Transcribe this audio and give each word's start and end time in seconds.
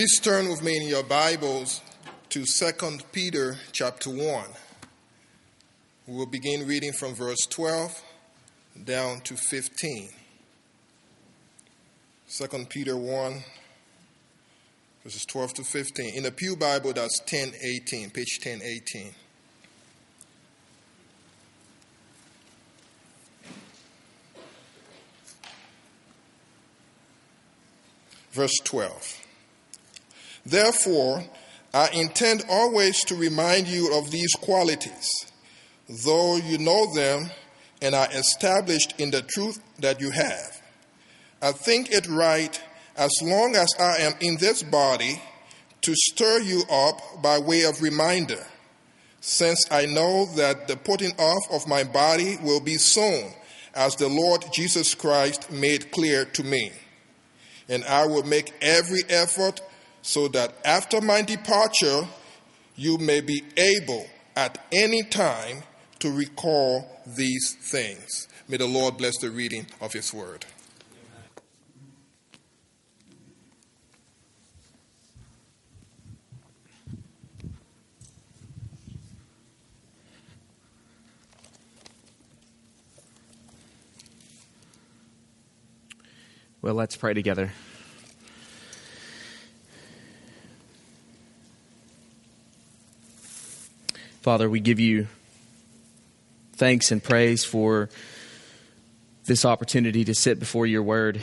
Please 0.00 0.18
turn 0.18 0.48
with 0.48 0.62
me 0.62 0.78
in 0.78 0.88
your 0.88 1.02
Bibles 1.02 1.82
to 2.30 2.46
2 2.46 2.98
Peter 3.12 3.58
chapter 3.70 4.08
1. 4.08 4.44
We 6.06 6.16
will 6.16 6.24
begin 6.24 6.66
reading 6.66 6.94
from 6.94 7.12
verse 7.12 7.44
12 7.50 8.02
down 8.82 9.20
to 9.20 9.36
15. 9.36 10.08
2 12.34 12.66
Peter 12.70 12.96
1, 12.96 13.42
verses 15.04 15.26
12 15.26 15.52
to 15.52 15.64
15. 15.64 16.14
In 16.14 16.22
the 16.22 16.32
Pew 16.32 16.56
Bible, 16.56 16.94
that's 16.94 17.20
1018, 17.20 18.08
page 18.08 18.40
1018. 18.42 19.12
Verse 28.32 28.56
12. 28.64 29.26
Therefore, 30.44 31.24
I 31.72 31.88
intend 31.92 32.44
always 32.48 33.04
to 33.04 33.14
remind 33.14 33.68
you 33.68 33.94
of 33.94 34.10
these 34.10 34.32
qualities, 34.40 35.08
though 36.04 36.36
you 36.36 36.58
know 36.58 36.92
them 36.94 37.30
and 37.82 37.94
are 37.94 38.08
established 38.12 38.98
in 38.98 39.10
the 39.10 39.22
truth 39.22 39.60
that 39.78 40.00
you 40.00 40.10
have. 40.10 40.60
I 41.40 41.52
think 41.52 41.90
it 41.90 42.06
right, 42.08 42.60
as 42.96 43.10
long 43.22 43.56
as 43.56 43.72
I 43.78 43.98
am 43.98 44.12
in 44.20 44.36
this 44.36 44.62
body, 44.62 45.22
to 45.82 45.94
stir 45.94 46.40
you 46.40 46.62
up 46.70 47.22
by 47.22 47.38
way 47.38 47.64
of 47.64 47.80
reminder, 47.80 48.44
since 49.20 49.64
I 49.70 49.86
know 49.86 50.26
that 50.36 50.68
the 50.68 50.76
putting 50.76 51.12
off 51.12 51.50
of 51.50 51.68
my 51.68 51.84
body 51.84 52.36
will 52.42 52.60
be 52.60 52.76
soon, 52.76 53.32
as 53.74 53.94
the 53.96 54.08
Lord 54.08 54.44
Jesus 54.52 54.94
Christ 54.94 55.50
made 55.50 55.92
clear 55.92 56.24
to 56.24 56.42
me. 56.42 56.72
And 57.68 57.84
I 57.84 58.06
will 58.06 58.24
make 58.24 58.52
every 58.60 59.02
effort 59.08 59.60
so 60.02 60.28
that 60.28 60.54
after 60.64 61.00
my 61.00 61.22
departure, 61.22 62.06
you 62.76 62.98
may 62.98 63.20
be 63.20 63.42
able 63.56 64.06
at 64.36 64.64
any 64.72 65.02
time 65.02 65.62
to 65.98 66.10
recall 66.10 67.02
these 67.06 67.56
things. 67.60 68.28
May 68.48 68.56
the 68.56 68.66
Lord 68.66 68.96
bless 68.96 69.18
the 69.18 69.30
reading 69.30 69.66
of 69.80 69.92
His 69.92 70.12
word. 70.14 70.46
Well, 86.62 86.74
let's 86.74 86.94
pray 86.94 87.14
together. 87.14 87.52
Father, 94.30 94.48
we 94.48 94.60
give 94.60 94.78
you 94.78 95.08
thanks 96.52 96.92
and 96.92 97.02
praise 97.02 97.44
for 97.44 97.90
this 99.24 99.44
opportunity 99.44 100.04
to 100.04 100.14
sit 100.14 100.38
before 100.38 100.66
your 100.66 100.84
word. 100.84 101.20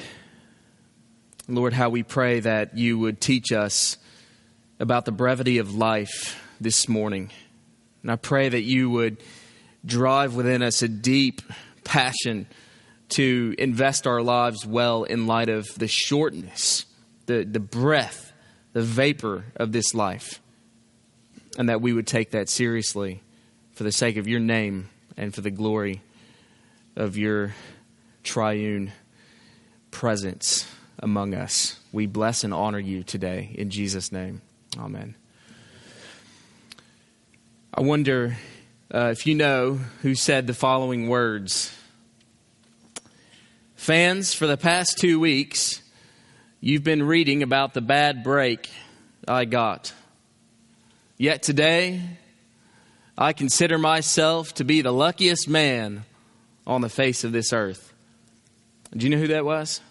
Lord, 1.47 1.71
how 1.71 1.87
we 1.87 2.03
pray 2.03 2.41
that 2.41 2.77
you 2.77 2.99
would 2.99 3.21
teach 3.21 3.53
us 3.53 3.95
about 4.77 5.05
the 5.05 5.13
brevity 5.13 5.59
of 5.59 5.73
life 5.73 6.37
this 6.59 6.89
morning. 6.89 7.31
And 8.01 8.11
I 8.11 8.17
pray 8.17 8.49
that 8.49 8.63
you 8.63 8.89
would 8.89 9.23
drive 9.85 10.35
within 10.35 10.61
us 10.61 10.81
a 10.81 10.89
deep 10.89 11.41
passion 11.85 12.45
to 13.11 13.55
invest 13.57 14.05
our 14.05 14.21
lives 14.21 14.65
well 14.65 15.05
in 15.05 15.27
light 15.27 15.47
of 15.47 15.65
the 15.77 15.87
shortness, 15.87 16.85
the, 17.25 17.45
the 17.45 17.61
breath, 17.61 18.33
the 18.73 18.83
vapor 18.83 19.45
of 19.55 19.71
this 19.71 19.95
life 19.95 20.41
and 21.57 21.69
that 21.69 21.81
we 21.81 21.91
would 21.91 22.07
take 22.07 22.31
that 22.31 22.47
seriously 22.47 23.23
for 23.73 23.83
the 23.83 23.91
sake 23.91 24.15
of 24.17 24.27
your 24.27 24.39
name 24.39 24.89
and 25.17 25.33
for 25.33 25.41
the 25.41 25.51
glory 25.51 26.01
of 26.95 27.17
your 27.17 27.55
triune 28.23 28.91
presence 29.91 30.67
among 30.99 31.33
us. 31.33 31.79
We 31.91 32.05
bless 32.05 32.43
and 32.43 32.53
honor 32.53 32.79
you 32.79 33.03
today 33.03 33.53
in 33.55 33.71
Jesus' 33.71 34.11
name. 34.11 34.41
Amen. 34.77 35.15
I 37.73 37.81
wonder 37.81 38.37
uh, 38.93 39.09
if 39.11 39.25
you 39.25 39.35
know 39.35 39.79
who 40.01 40.15
said 40.15 40.47
the 40.47 40.53
following 40.53 41.09
words. 41.09 41.75
Fans, 43.75 44.33
for 44.33 44.47
the 44.47 44.57
past 44.57 44.97
two 44.97 45.19
weeks, 45.19 45.81
you've 46.61 46.83
been 46.83 47.03
reading 47.03 47.43
about 47.43 47.73
the 47.73 47.81
bad 47.81 48.23
break 48.23 48.69
I 49.27 49.45
got 49.45 49.93
Yet 51.17 51.41
today, 51.41 52.01
I 53.17 53.33
consider 53.33 53.79
myself 53.79 54.53
to 54.55 54.63
be 54.63 54.81
the 54.81 54.91
luckiest 54.91 55.49
man 55.49 56.05
on 56.67 56.81
the 56.81 56.89
face 56.89 57.23
of 57.23 57.31
this 57.31 57.51
earth. 57.51 57.91
Do 58.95 59.03
you 59.03 59.09
know 59.09 59.17
who 59.17 59.29
that 59.29 59.43
was? 59.43 59.81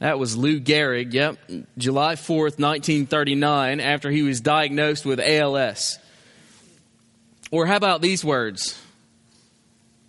That 0.00 0.18
was 0.18 0.36
Lou 0.36 0.60
Gehrig, 0.60 1.14
yep, 1.14 1.38
July 1.78 2.14
4th, 2.14 2.60
1939, 2.60 3.80
after 3.80 4.10
he 4.10 4.22
was 4.22 4.40
diagnosed 4.42 5.06
with 5.06 5.18
ALS. 5.18 5.98
Or 7.50 7.66
how 7.66 7.76
about 7.76 8.02
these 8.02 8.22
words? 8.22 8.78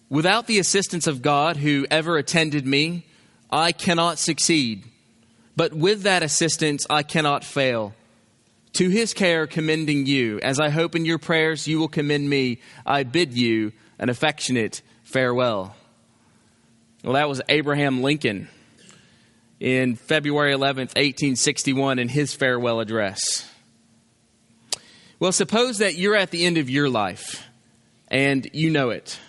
Without 0.09 0.47
the 0.47 0.59
assistance 0.59 1.07
of 1.07 1.21
God 1.21 1.55
who 1.55 1.87
ever 1.89 2.17
attended 2.17 2.67
me, 2.67 3.05
I 3.49 3.71
cannot 3.71 4.19
succeed. 4.19 4.83
But 5.55 5.73
with 5.73 6.01
that 6.03 6.23
assistance, 6.23 6.85
I 6.89 7.03
cannot 7.03 7.45
fail. 7.45 7.95
To 8.73 8.89
his 8.89 9.13
care 9.13 9.47
commending 9.47 10.05
you, 10.05 10.39
as 10.39 10.59
I 10.59 10.69
hope 10.69 10.95
in 10.95 11.05
your 11.05 11.17
prayers 11.17 11.67
you 11.67 11.79
will 11.79 11.87
commend 11.87 12.29
me, 12.29 12.59
I 12.85 13.03
bid 13.03 13.33
you 13.33 13.73
an 13.97 14.09
affectionate 14.09 14.81
farewell. 15.03 15.75
Well, 17.03 17.13
that 17.13 17.29
was 17.29 17.41
Abraham 17.49 18.01
Lincoln 18.01 18.47
in 19.59 19.95
February 19.95 20.53
11th, 20.53 20.95
1861, 20.95 21.99
in 21.99 22.09
his 22.09 22.33
farewell 22.33 22.79
address. 22.79 23.49
Well, 25.19 25.31
suppose 25.31 25.79
that 25.79 25.97
you're 25.97 26.15
at 26.15 26.31
the 26.31 26.45
end 26.45 26.57
of 26.57 26.69
your 26.69 26.89
life 26.89 27.45
and 28.07 28.49
you 28.53 28.69
know 28.69 28.89
it. 28.89 29.19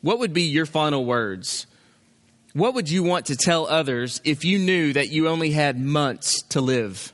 What 0.00 0.18
would 0.20 0.32
be 0.32 0.42
your 0.42 0.66
final 0.66 1.04
words? 1.04 1.66
What 2.52 2.74
would 2.74 2.90
you 2.90 3.02
want 3.02 3.26
to 3.26 3.36
tell 3.36 3.66
others 3.66 4.20
if 4.24 4.44
you 4.44 4.58
knew 4.58 4.92
that 4.92 5.10
you 5.10 5.28
only 5.28 5.50
had 5.50 5.80
months 5.80 6.42
to 6.50 6.60
live? 6.60 7.12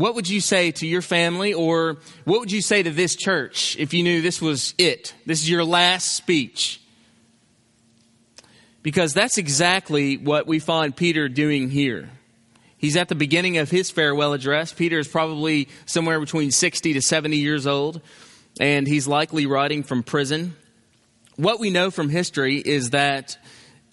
What 0.00 0.14
would 0.14 0.30
you 0.30 0.40
say 0.40 0.70
to 0.70 0.86
your 0.86 1.02
family, 1.02 1.52
or 1.52 1.98
what 2.24 2.40
would 2.40 2.50
you 2.50 2.62
say 2.62 2.82
to 2.82 2.90
this 2.90 3.14
church 3.14 3.76
if 3.78 3.92
you 3.92 4.02
knew 4.02 4.22
this 4.22 4.40
was 4.40 4.74
it? 4.78 5.12
This 5.26 5.42
is 5.42 5.50
your 5.50 5.62
last 5.62 6.16
speech. 6.16 6.80
Because 8.82 9.12
that's 9.12 9.36
exactly 9.36 10.16
what 10.16 10.46
we 10.46 10.58
find 10.58 10.96
Peter 10.96 11.28
doing 11.28 11.68
here. 11.68 12.08
He's 12.78 12.96
at 12.96 13.10
the 13.10 13.14
beginning 13.14 13.58
of 13.58 13.70
his 13.70 13.90
farewell 13.90 14.32
address. 14.32 14.72
Peter 14.72 14.98
is 14.98 15.06
probably 15.06 15.68
somewhere 15.84 16.18
between 16.18 16.50
60 16.50 16.94
to 16.94 17.02
70 17.02 17.36
years 17.36 17.66
old, 17.66 18.00
and 18.58 18.86
he's 18.86 19.06
likely 19.06 19.44
writing 19.44 19.82
from 19.82 20.02
prison. 20.02 20.56
What 21.36 21.60
we 21.60 21.68
know 21.68 21.90
from 21.90 22.08
history 22.08 22.56
is 22.56 22.88
that 22.90 23.36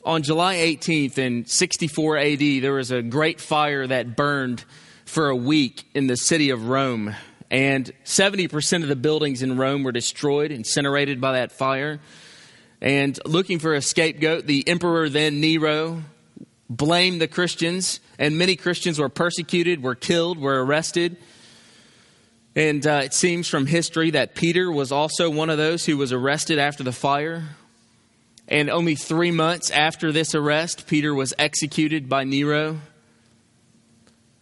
on 0.05 0.23
July 0.23 0.55
18th 0.55 1.17
in 1.17 1.45
64 1.45 2.17
AD, 2.17 2.39
there 2.39 2.71
was 2.71 2.91
a 2.91 3.01
great 3.01 3.41
fire 3.41 3.85
that 3.85 4.15
burned 4.15 4.63
for 5.07 5.29
a 5.29 5.35
week 5.35 5.85
in 5.93 6.07
the 6.07 6.17
city 6.17 6.49
of 6.49 6.67
Rome. 6.67 7.15
And 7.49 7.91
70% 8.03 8.83
of 8.83 8.89
the 8.89 8.95
buildings 8.95 9.41
in 9.41 9.57
Rome 9.57 9.83
were 9.83 9.93
destroyed, 9.93 10.51
incinerated 10.51 11.21
by 11.21 11.33
that 11.33 11.51
fire. 11.51 11.99
And 12.81 13.17
looking 13.25 13.59
for 13.59 13.73
a 13.73 13.81
scapegoat, 13.81 14.45
the 14.45 14.67
emperor 14.67 15.09
then, 15.09 15.39
Nero, 15.39 16.03
blamed 16.69 17.21
the 17.21 17.27
Christians. 17.27 18.01
And 18.19 18.37
many 18.37 18.55
Christians 18.55 18.99
were 18.99 19.09
persecuted, 19.09 19.81
were 19.81 19.95
killed, 19.95 20.37
were 20.37 20.63
arrested. 20.63 21.17
And 22.55 22.85
uh, 22.85 23.01
it 23.03 23.13
seems 23.13 23.47
from 23.47 23.65
history 23.65 24.11
that 24.11 24.35
Peter 24.35 24.69
was 24.71 24.91
also 24.91 25.29
one 25.29 25.49
of 25.49 25.57
those 25.57 25.85
who 25.85 25.95
was 25.95 26.11
arrested 26.11 26.59
after 26.59 26.83
the 26.83 26.91
fire. 26.91 27.55
And 28.47 28.69
only 28.69 28.95
three 28.95 29.31
months 29.31 29.71
after 29.71 30.11
this 30.11 30.35
arrest, 30.35 30.87
Peter 30.87 31.13
was 31.13 31.33
executed 31.37 32.09
by 32.09 32.23
Nero. 32.23 32.79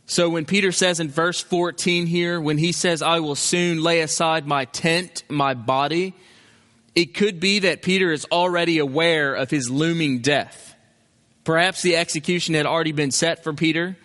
So 0.08 0.30
when 0.30 0.46
Peter 0.46 0.72
says 0.72 1.00
in 1.00 1.10
verse 1.10 1.42
14 1.42 2.06
here, 2.06 2.40
when 2.40 2.58
he 2.58 2.72
says, 2.72 3.02
I 3.02 3.20
will 3.20 3.36
soon 3.36 3.82
lay 3.82 4.02
aside 4.02 4.46
my 4.46 4.66
tent, 4.66 5.24
my 5.30 5.56
body, 5.56 6.14
it 6.94 7.16
could 7.16 7.40
be 7.40 7.60
that 7.60 7.82
Peter 7.82 8.12
is 8.12 8.26
already 8.32 8.78
aware 8.78 9.34
of 9.34 9.50
his 9.50 9.70
looming 9.70 10.20
death. 10.20 10.76
Perhaps 11.44 11.82
the 11.82 11.96
execution 11.96 12.56
had 12.56 12.66
already 12.66 12.92
been 12.92 13.12
set 13.12 13.44
for 13.44 13.54
Peter. 13.54 13.98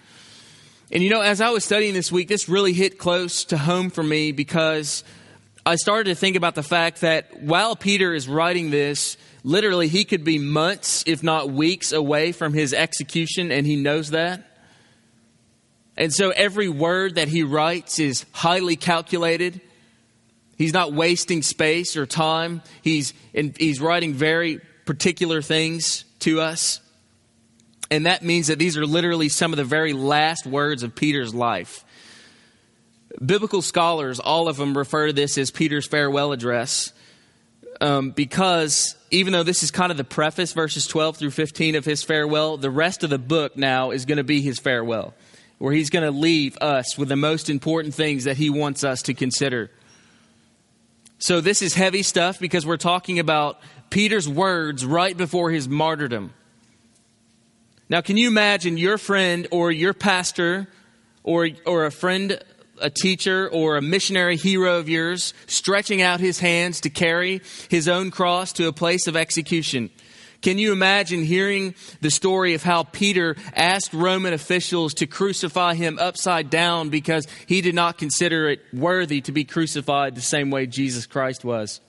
And 0.91 1.03
you 1.03 1.11
know, 1.11 1.21
as 1.21 1.41
I 1.41 1.51
was 1.51 1.65
studying 1.65 1.95
this 1.95 2.11
week, 2.11 2.29
this 2.29 2.49
really 2.49 2.73
hit 2.73 2.99
close 2.99 3.45
to 3.47 3.59
home 3.59 3.91
for 3.91 4.03
me 4.03 4.33
because 4.33 5.05
I 5.65 5.77
started 5.77 6.11
to 6.11 6.15
think 6.15 6.35
about 6.35 6.55
the 6.55 6.63
fact 6.63 7.03
that 7.03 7.43
while 7.43 7.77
Peter 7.77 8.15
is 8.15 8.27
writing 8.27 8.71
this, 8.71 9.17
literally 9.45 9.87
he 9.87 10.05
could 10.05 10.25
be 10.25 10.39
months, 10.39 11.05
if 11.07 11.23
not 11.23 11.51
weeks, 11.51 11.93
away 11.93 12.33
from 12.33 12.55
his 12.55 12.73
execution, 12.73 13.53
and 13.53 13.67
he 13.67 13.77
knows 13.77 14.11
that. 14.11 14.50
And 15.97 16.13
so 16.13 16.31
every 16.31 16.69
word 16.69 17.17
that 17.17 17.29
he 17.29 17.43
writes 17.43 17.99
is 17.99 18.25
highly 18.33 18.77
calculated. 18.77 19.61
He's 20.57 20.73
not 20.73 20.93
wasting 20.93 21.43
space 21.43 21.97
or 21.97 22.07
time. 22.07 22.63
He's, 22.83 23.13
he's 23.33 23.81
writing 23.81 24.15
very 24.15 24.61
particular 24.87 25.43
things 25.43 26.05
to 26.21 26.41
us. 26.41 26.81
And 27.91 28.07
that 28.07 28.23
means 28.23 28.47
that 28.47 28.59
these 28.59 28.77
are 28.77 28.87
literally 28.87 29.29
some 29.29 29.53
of 29.53 29.57
the 29.57 29.65
very 29.65 29.93
last 29.93 30.47
words 30.47 30.83
of 30.83 30.95
Peter's 30.95 31.35
life. 31.35 31.85
Biblical 33.25 33.63
scholars, 33.63 34.21
all 34.21 34.49
of 34.49 34.57
them 34.57 34.79
refer 34.79 35.09
to 35.09 35.13
this 35.13 35.37
as 35.37 35.51
Peter's 35.51 35.87
farewell 35.87 36.33
address 36.33 36.93
um, 37.81 38.11
because 38.11 38.97
even 39.11 39.33
though 39.33 39.43
this 39.43 39.63
is 39.63 39.71
kind 39.71 39.91
of 39.91 39.97
the 39.97 40.05
preface, 40.05 40.53
verses 40.53 40.87
12 40.87 41.17
through 41.17 41.31
15 41.31 41.75
of 41.77 41.85
his 41.85 42.03
farewell, 42.03 42.57
the 42.57 42.71
rest 42.71 43.03
of 43.03 43.11
the 43.11 43.19
book 43.19 43.57
now 43.57 43.91
is 43.91 44.05
going 44.05 44.19
to 44.19 44.25
be 44.25 44.41
his 44.41 44.59
farewell, 44.59 45.15
where 45.61 45.75
he's 45.75 45.91
going 45.91 46.03
to 46.03 46.11
leave 46.11 46.57
us 46.63 46.97
with 46.97 47.11
the 47.11 47.17
most 47.17 47.51
important 47.51 47.95
things 47.95 48.25
that 48.25 48.39
he 48.39 48.49
wants 48.49 48.83
us 48.83 49.03
to 49.03 49.13
consider. 49.13 49.71
So, 51.19 51.43
this 51.43 51.61
is 51.61 51.75
heavy 51.75 52.03
stuff 52.03 52.41
because 52.41 52.65
we're 52.65 52.79
talking 52.79 53.19
about 53.19 53.61
Peter's 53.91 54.27
words 54.27 54.87
right 54.87 55.15
before 55.15 55.51
his 55.51 55.69
martyrdom. 55.69 56.33
Now, 57.91 58.01
can 58.01 58.17
you 58.17 58.27
imagine 58.29 58.79
your 58.79 58.97
friend 58.97 59.47
or 59.51 59.71
your 59.71 59.93
pastor 59.93 60.67
or, 61.25 61.49
or 61.67 61.85
a 61.85 61.91
friend 61.91 62.43
a 62.81 62.89
teacher 62.89 63.47
or 63.53 63.77
a 63.77 63.83
missionary 63.83 64.39
hero 64.39 64.79
of 64.79 64.89
yours 64.89 65.35
stretching 65.47 66.01
out 66.01 66.21
his 66.21 66.41
hands 66.41 66.81
to 66.81 66.89
carry 66.89 67.43
his 67.69 67.87
own 67.87 68.11
cross 68.11 68.55
to 68.55 68.67
a 68.67 68.73
place 68.73 69.07
of 69.07 69.15
execution. 69.15 69.91
Can 70.43 70.57
you 70.57 70.73
imagine 70.73 71.23
hearing 71.23 71.75
the 72.01 72.11
story 72.11 72.55
of 72.55 72.63
how 72.63 72.85
Peter 72.85 73.37
asked 73.55 73.93
Roman 73.93 74.33
officials 74.33 74.95
to 74.95 75.07
crucify 75.07 75.75
him 75.75 75.99
upside 75.99 76.49
down 76.49 76.89
because 76.89 77.27
he 77.47 77.61
did 77.61 77.75
not 77.75 77.99
consider 77.99 78.49
it 78.49 78.61
worthy 78.73 79.21
to 79.23 79.33
be 79.33 79.45
crucified 79.45 80.15
the 80.15 80.23
same 80.23 80.51
way 80.51 80.67
Jesus 80.67 81.07
Christ 81.07 81.45
was? 81.45 81.81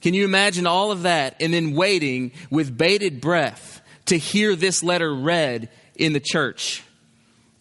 Can 0.00 0.14
you 0.14 0.24
imagine 0.24 0.66
all 0.66 0.92
of 0.92 1.02
that 1.02 1.36
and 1.40 1.52
then 1.52 1.74
waiting 1.74 2.32
with 2.50 2.76
bated 2.76 3.20
breath 3.20 3.82
to 4.06 4.16
hear 4.16 4.56
this 4.56 4.82
letter 4.82 5.14
read 5.14 5.68
in 5.94 6.14
the 6.14 6.20
church? 6.20 6.82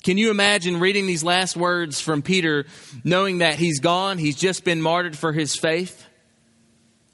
Can 0.03 0.17
you 0.17 0.29
imagine 0.29 0.79
reading 0.79 1.07
these 1.07 1.23
last 1.23 1.57
words 1.57 1.99
from 1.99 2.21
Peter, 2.21 2.65
knowing 3.03 3.39
that 3.39 3.55
he's 3.55 3.79
gone, 3.79 4.19
he's 4.19 4.35
just 4.35 4.63
been 4.63 4.81
martyred 4.81 5.17
for 5.17 5.33
his 5.33 5.55
faith? 5.55 6.05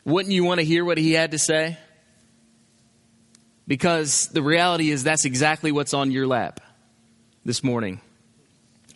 Wouldn't 0.03 0.33
you 0.33 0.43
want 0.43 0.59
to 0.59 0.65
hear 0.65 0.83
what 0.83 0.97
he 0.97 1.13
had 1.13 1.31
to 1.31 1.39
say? 1.39 1.77
Because 3.71 4.27
the 4.27 4.41
reality 4.41 4.89
is 4.89 5.03
that's 5.03 5.23
exactly 5.23 5.71
what's 5.71 5.93
on 5.93 6.11
your 6.11 6.27
lap 6.27 6.59
this 7.45 7.63
morning. 7.63 8.01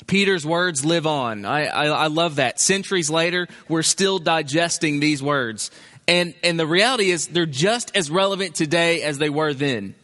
Peter's 0.06 0.46
words 0.46 0.84
live 0.84 1.08
on. 1.08 1.46
I, 1.46 1.68
I, 1.68 1.86
I, 1.86 2.08
love 2.08 2.36
that. 2.36 2.60
Centuries 2.60 3.10
later, 3.10 3.48
we're 3.70 3.84
still 3.84 4.20
digesting 4.20 5.00
these 5.00 5.24
words. 5.24 5.72
And, 6.10 6.34
and 6.44 6.60
the 6.60 6.68
reality 6.68 7.10
is 7.10 7.28
they're 7.28 7.46
just 7.46 7.96
as 7.96 8.12
relevant 8.12 8.54
today 8.54 9.02
as 9.02 9.18
they 9.18 9.30
were 9.30 9.54
then. 9.54 9.96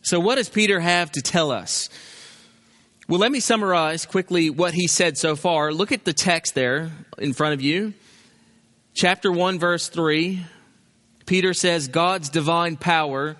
So, 0.00 0.18
what 0.18 0.36
does 0.36 0.48
Peter 0.48 0.80
have 0.80 1.12
to 1.12 1.20
tell 1.20 1.50
us? 1.50 1.90
Well, 3.06 3.20
let 3.20 3.30
me 3.30 3.40
summarize 3.40 4.06
quickly 4.06 4.48
what 4.48 4.72
he 4.72 4.86
said 4.86 5.18
so 5.18 5.36
far. 5.36 5.74
Look 5.74 5.92
at 5.92 6.06
the 6.06 6.14
text 6.14 6.54
there 6.54 6.90
in 7.18 7.34
front 7.34 7.52
of 7.52 7.60
you. 7.60 7.92
Chapter 8.94 9.30
1, 9.30 9.58
verse 9.58 9.90
3. 9.90 10.42
Peter 11.26 11.52
says, 11.52 11.88
God's 11.88 12.30
divine 12.30 12.78
power 12.78 13.36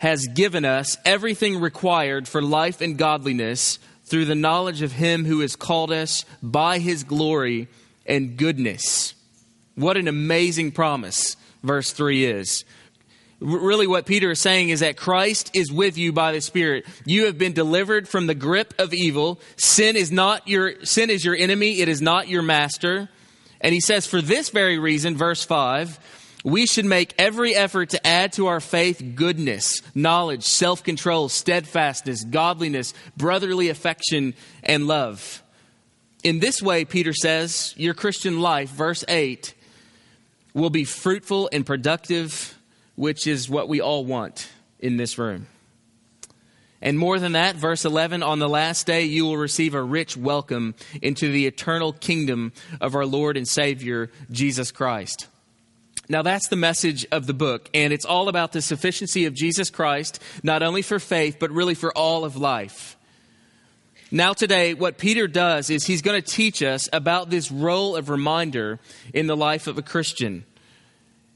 has 0.00 0.26
given 0.26 0.64
us 0.64 0.96
everything 1.04 1.60
required 1.60 2.26
for 2.26 2.42
life 2.42 2.80
and 2.80 2.98
godliness 2.98 3.78
through 4.04 4.24
the 4.24 4.34
knowledge 4.34 4.82
of 4.82 4.92
Him 4.92 5.24
who 5.24 5.40
has 5.40 5.56
called 5.56 5.92
us 5.92 6.24
by 6.42 6.78
His 6.78 7.04
glory 7.04 7.68
and 8.04 8.36
goodness. 8.36 9.14
What 9.76 9.96
an 9.96 10.08
amazing 10.08 10.72
promise, 10.72 11.36
verse 11.62 11.92
3 11.92 12.24
is 12.24 12.64
really 13.40 13.86
what 13.86 14.06
Peter 14.06 14.30
is 14.30 14.40
saying 14.40 14.68
is 14.68 14.80
that 14.80 14.96
Christ 14.96 15.50
is 15.54 15.72
with 15.72 15.96
you 15.96 16.12
by 16.12 16.32
the 16.32 16.40
Spirit. 16.40 16.86
You 17.04 17.26
have 17.26 17.38
been 17.38 17.52
delivered 17.52 18.06
from 18.06 18.26
the 18.26 18.34
grip 18.34 18.74
of 18.78 18.92
evil. 18.92 19.40
Sin 19.56 19.96
is 19.96 20.12
not 20.12 20.46
your 20.46 20.84
sin 20.84 21.10
is 21.10 21.24
your 21.24 21.34
enemy, 21.34 21.80
it 21.80 21.88
is 21.88 22.02
not 22.02 22.28
your 22.28 22.42
master. 22.42 23.08
And 23.60 23.74
he 23.74 23.80
says 23.80 24.06
for 24.06 24.20
this 24.20 24.50
very 24.50 24.78
reason, 24.78 25.16
verse 25.16 25.44
5, 25.44 25.98
we 26.44 26.66
should 26.66 26.84
make 26.84 27.14
every 27.18 27.54
effort 27.54 27.90
to 27.90 28.06
add 28.06 28.32
to 28.34 28.46
our 28.46 28.60
faith 28.60 29.02
goodness, 29.14 29.80
knowledge, 29.94 30.44
self-control, 30.44 31.28
steadfastness, 31.28 32.24
godliness, 32.24 32.94
brotherly 33.16 33.68
affection, 33.68 34.34
and 34.62 34.86
love. 34.86 35.42
In 36.22 36.40
this 36.40 36.62
way, 36.62 36.84
Peter 36.84 37.12
says, 37.12 37.74
your 37.76 37.94
Christian 37.94 38.40
life, 38.40 38.70
verse 38.70 39.04
8, 39.08 39.54
will 40.54 40.70
be 40.70 40.84
fruitful 40.84 41.48
and 41.52 41.64
productive 41.64 42.56
which 42.96 43.26
is 43.26 43.48
what 43.48 43.66
we 43.66 43.80
all 43.80 44.04
want 44.04 44.50
in 44.78 44.98
this 44.98 45.16
room. 45.16 45.46
And 46.82 46.98
more 46.98 47.18
than 47.18 47.32
that, 47.32 47.56
verse 47.56 47.86
11, 47.86 48.22
on 48.22 48.38
the 48.38 48.48
last 48.48 48.86
day 48.86 49.04
you 49.04 49.24
will 49.24 49.38
receive 49.38 49.74
a 49.74 49.82
rich 49.82 50.18
welcome 50.18 50.74
into 51.00 51.30
the 51.30 51.46
eternal 51.46 51.94
kingdom 51.94 52.52
of 52.78 52.94
our 52.94 53.06
Lord 53.06 53.38
and 53.38 53.48
Savior, 53.48 54.10
Jesus 54.30 54.70
Christ. 54.70 55.28
Now, 56.10 56.22
that's 56.22 56.48
the 56.48 56.56
message 56.56 57.06
of 57.12 57.28
the 57.28 57.32
book, 57.32 57.70
and 57.72 57.92
it's 57.92 58.04
all 58.04 58.28
about 58.28 58.50
the 58.50 58.60
sufficiency 58.60 59.26
of 59.26 59.32
Jesus 59.32 59.70
Christ, 59.70 60.20
not 60.42 60.60
only 60.60 60.82
for 60.82 60.98
faith, 60.98 61.36
but 61.38 61.52
really 61.52 61.76
for 61.76 61.96
all 61.96 62.24
of 62.24 62.36
life. 62.36 62.96
Now, 64.10 64.32
today, 64.32 64.74
what 64.74 64.98
Peter 64.98 65.28
does 65.28 65.70
is 65.70 65.84
he's 65.84 66.02
going 66.02 66.20
to 66.20 66.28
teach 66.28 66.64
us 66.64 66.88
about 66.92 67.30
this 67.30 67.52
role 67.52 67.94
of 67.94 68.08
reminder 68.08 68.80
in 69.14 69.28
the 69.28 69.36
life 69.36 69.68
of 69.68 69.78
a 69.78 69.82
Christian. 69.82 70.44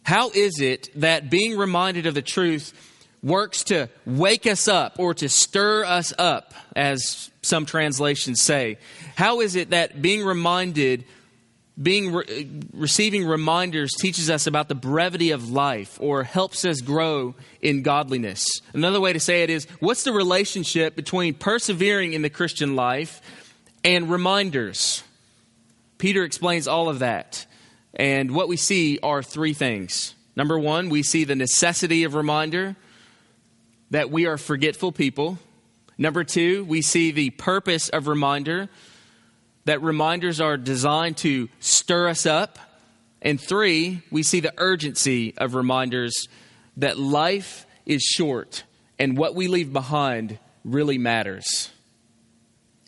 How 0.02 0.30
is 0.30 0.60
it 0.60 0.88
that 0.96 1.30
being 1.30 1.56
reminded 1.56 2.06
of 2.06 2.14
the 2.14 2.20
truth 2.20 2.72
works 3.22 3.62
to 3.64 3.88
wake 4.04 4.44
us 4.44 4.66
up 4.66 4.98
or 4.98 5.14
to 5.14 5.28
stir 5.28 5.84
us 5.84 6.12
up, 6.18 6.52
as 6.74 7.30
some 7.42 7.64
translations 7.64 8.42
say? 8.42 8.78
How 9.14 9.40
is 9.40 9.54
it 9.54 9.70
that 9.70 10.02
being 10.02 10.24
reminded, 10.24 11.04
being 11.80 12.12
re- 12.12 12.50
receiving 12.72 13.24
reminders 13.24 13.92
teaches 13.92 14.30
us 14.30 14.46
about 14.46 14.68
the 14.68 14.74
brevity 14.74 15.32
of 15.32 15.50
life 15.50 15.98
or 16.00 16.22
helps 16.22 16.64
us 16.64 16.80
grow 16.80 17.34
in 17.60 17.82
godliness? 17.82 18.46
Another 18.72 19.00
way 19.00 19.12
to 19.12 19.20
say 19.20 19.42
it 19.42 19.50
is 19.50 19.66
what's 19.80 20.04
the 20.04 20.12
relationship 20.12 20.94
between 20.94 21.34
persevering 21.34 22.12
in 22.12 22.22
the 22.22 22.30
Christian 22.30 22.76
life 22.76 23.20
and 23.82 24.10
reminders? 24.10 25.02
Peter 25.98 26.24
explains 26.24 26.68
all 26.68 26.88
of 26.88 27.00
that. 27.00 27.46
And 27.94 28.34
what 28.34 28.48
we 28.48 28.56
see 28.56 28.98
are 29.02 29.22
three 29.22 29.54
things. 29.54 30.14
Number 30.36 30.58
one, 30.58 30.88
we 30.88 31.02
see 31.02 31.24
the 31.24 31.36
necessity 31.36 32.04
of 32.04 32.14
reminder 32.14 32.76
that 33.90 34.10
we 34.10 34.26
are 34.26 34.36
forgetful 34.36 34.92
people. 34.92 35.38
Number 35.96 36.24
two, 36.24 36.64
we 36.64 36.82
see 36.82 37.12
the 37.12 37.30
purpose 37.30 37.88
of 37.88 38.08
reminder 38.08 38.68
that 39.64 39.82
reminders 39.82 40.40
are 40.40 40.56
designed 40.56 41.16
to 41.18 41.48
stir 41.60 42.08
us 42.08 42.26
up. 42.26 42.58
And 43.22 43.40
three, 43.40 44.02
we 44.10 44.22
see 44.22 44.40
the 44.40 44.52
urgency 44.58 45.34
of 45.38 45.54
reminders 45.54 46.28
that 46.76 46.98
life 46.98 47.66
is 47.86 48.02
short 48.02 48.64
and 48.98 49.16
what 49.16 49.34
we 49.34 49.48
leave 49.48 49.72
behind 49.72 50.38
really 50.64 50.98
matters. 50.98 51.70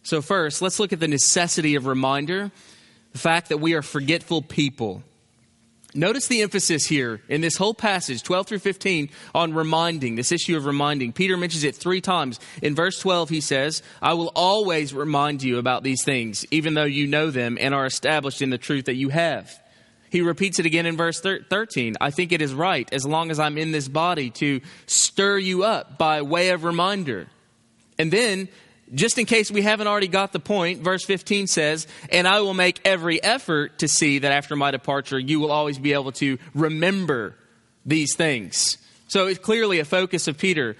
So, 0.02 0.22
first, 0.22 0.62
let's 0.62 0.78
look 0.78 0.92
at 0.92 1.00
the 1.00 1.08
necessity 1.08 1.74
of 1.74 1.86
reminder 1.86 2.52
the 3.12 3.18
fact 3.18 3.48
that 3.48 3.58
we 3.58 3.74
are 3.74 3.82
forgetful 3.82 4.42
people. 4.42 5.02
Notice 5.96 6.26
the 6.28 6.42
emphasis 6.42 6.86
here 6.86 7.22
in 7.28 7.40
this 7.40 7.56
whole 7.56 7.74
passage, 7.74 8.22
12 8.22 8.46
through 8.46 8.58
15, 8.58 9.08
on 9.34 9.54
reminding, 9.54 10.14
this 10.14 10.30
issue 10.30 10.56
of 10.56 10.66
reminding. 10.66 11.12
Peter 11.12 11.36
mentions 11.36 11.64
it 11.64 11.74
three 11.74 12.00
times. 12.00 12.38
In 12.62 12.74
verse 12.74 12.98
12, 12.98 13.30
he 13.30 13.40
says, 13.40 13.82
I 14.02 14.12
will 14.14 14.30
always 14.34 14.92
remind 14.92 15.42
you 15.42 15.58
about 15.58 15.82
these 15.82 16.04
things, 16.04 16.44
even 16.50 16.74
though 16.74 16.84
you 16.84 17.06
know 17.06 17.30
them 17.30 17.56
and 17.58 17.74
are 17.74 17.86
established 17.86 18.42
in 18.42 18.50
the 18.50 18.58
truth 18.58 18.84
that 18.84 18.96
you 18.96 19.08
have. 19.08 19.50
He 20.10 20.20
repeats 20.20 20.58
it 20.58 20.66
again 20.66 20.86
in 20.86 20.96
verse 20.96 21.20
13. 21.20 21.96
I 22.00 22.10
think 22.10 22.32
it 22.32 22.42
is 22.42 22.54
right, 22.54 22.88
as 22.92 23.04
long 23.04 23.30
as 23.30 23.40
I'm 23.40 23.58
in 23.58 23.72
this 23.72 23.88
body, 23.88 24.30
to 24.30 24.60
stir 24.86 25.38
you 25.38 25.64
up 25.64 25.98
by 25.98 26.22
way 26.22 26.50
of 26.50 26.64
reminder. 26.64 27.26
And 27.98 28.12
then 28.12 28.48
just 28.94 29.18
in 29.18 29.26
case 29.26 29.50
we 29.50 29.62
haven't 29.62 29.86
already 29.86 30.08
got 30.08 30.32
the 30.32 30.40
point, 30.40 30.80
verse 30.80 31.04
15 31.04 31.46
says, 31.46 31.86
And 32.10 32.28
I 32.28 32.40
will 32.40 32.54
make 32.54 32.80
every 32.84 33.22
effort 33.22 33.78
to 33.80 33.88
see 33.88 34.20
that 34.20 34.32
after 34.32 34.54
my 34.54 34.70
departure, 34.70 35.18
you 35.18 35.40
will 35.40 35.50
always 35.50 35.78
be 35.78 35.92
able 35.92 36.12
to 36.12 36.38
remember 36.54 37.34
these 37.84 38.14
things. 38.14 38.78
So 39.08 39.26
it's 39.26 39.38
clearly 39.38 39.80
a 39.80 39.84
focus 39.84 40.28
of 40.28 40.38
Peter. 40.38 40.76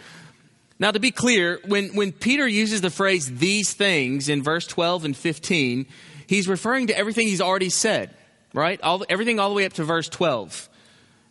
Now, 0.79 0.91
to 0.91 1.01
be 1.01 1.11
clear, 1.11 1.61
when, 1.65 1.95
when 1.95 2.13
Peter 2.13 2.47
uses 2.47 2.81
the 2.81 2.91
phrase 2.91 3.39
these 3.39 3.73
things 3.73 4.29
in 4.29 4.43
verse 4.43 4.67
12 4.67 5.07
and 5.07 5.17
15, 5.17 5.87
he's 6.27 6.49
referring 6.49 6.89
to 6.89 6.97
everything 6.97 7.27
he's 7.27 7.41
already 7.41 7.71
said, 7.71 8.11
right? 8.53 8.81
All, 8.83 9.05
everything 9.09 9.41
all 9.41 9.49
the 9.49 9.55
way 9.55 9.65
up 9.65 9.73
to 9.75 9.85
verse 9.85 10.09
12. 10.09 10.69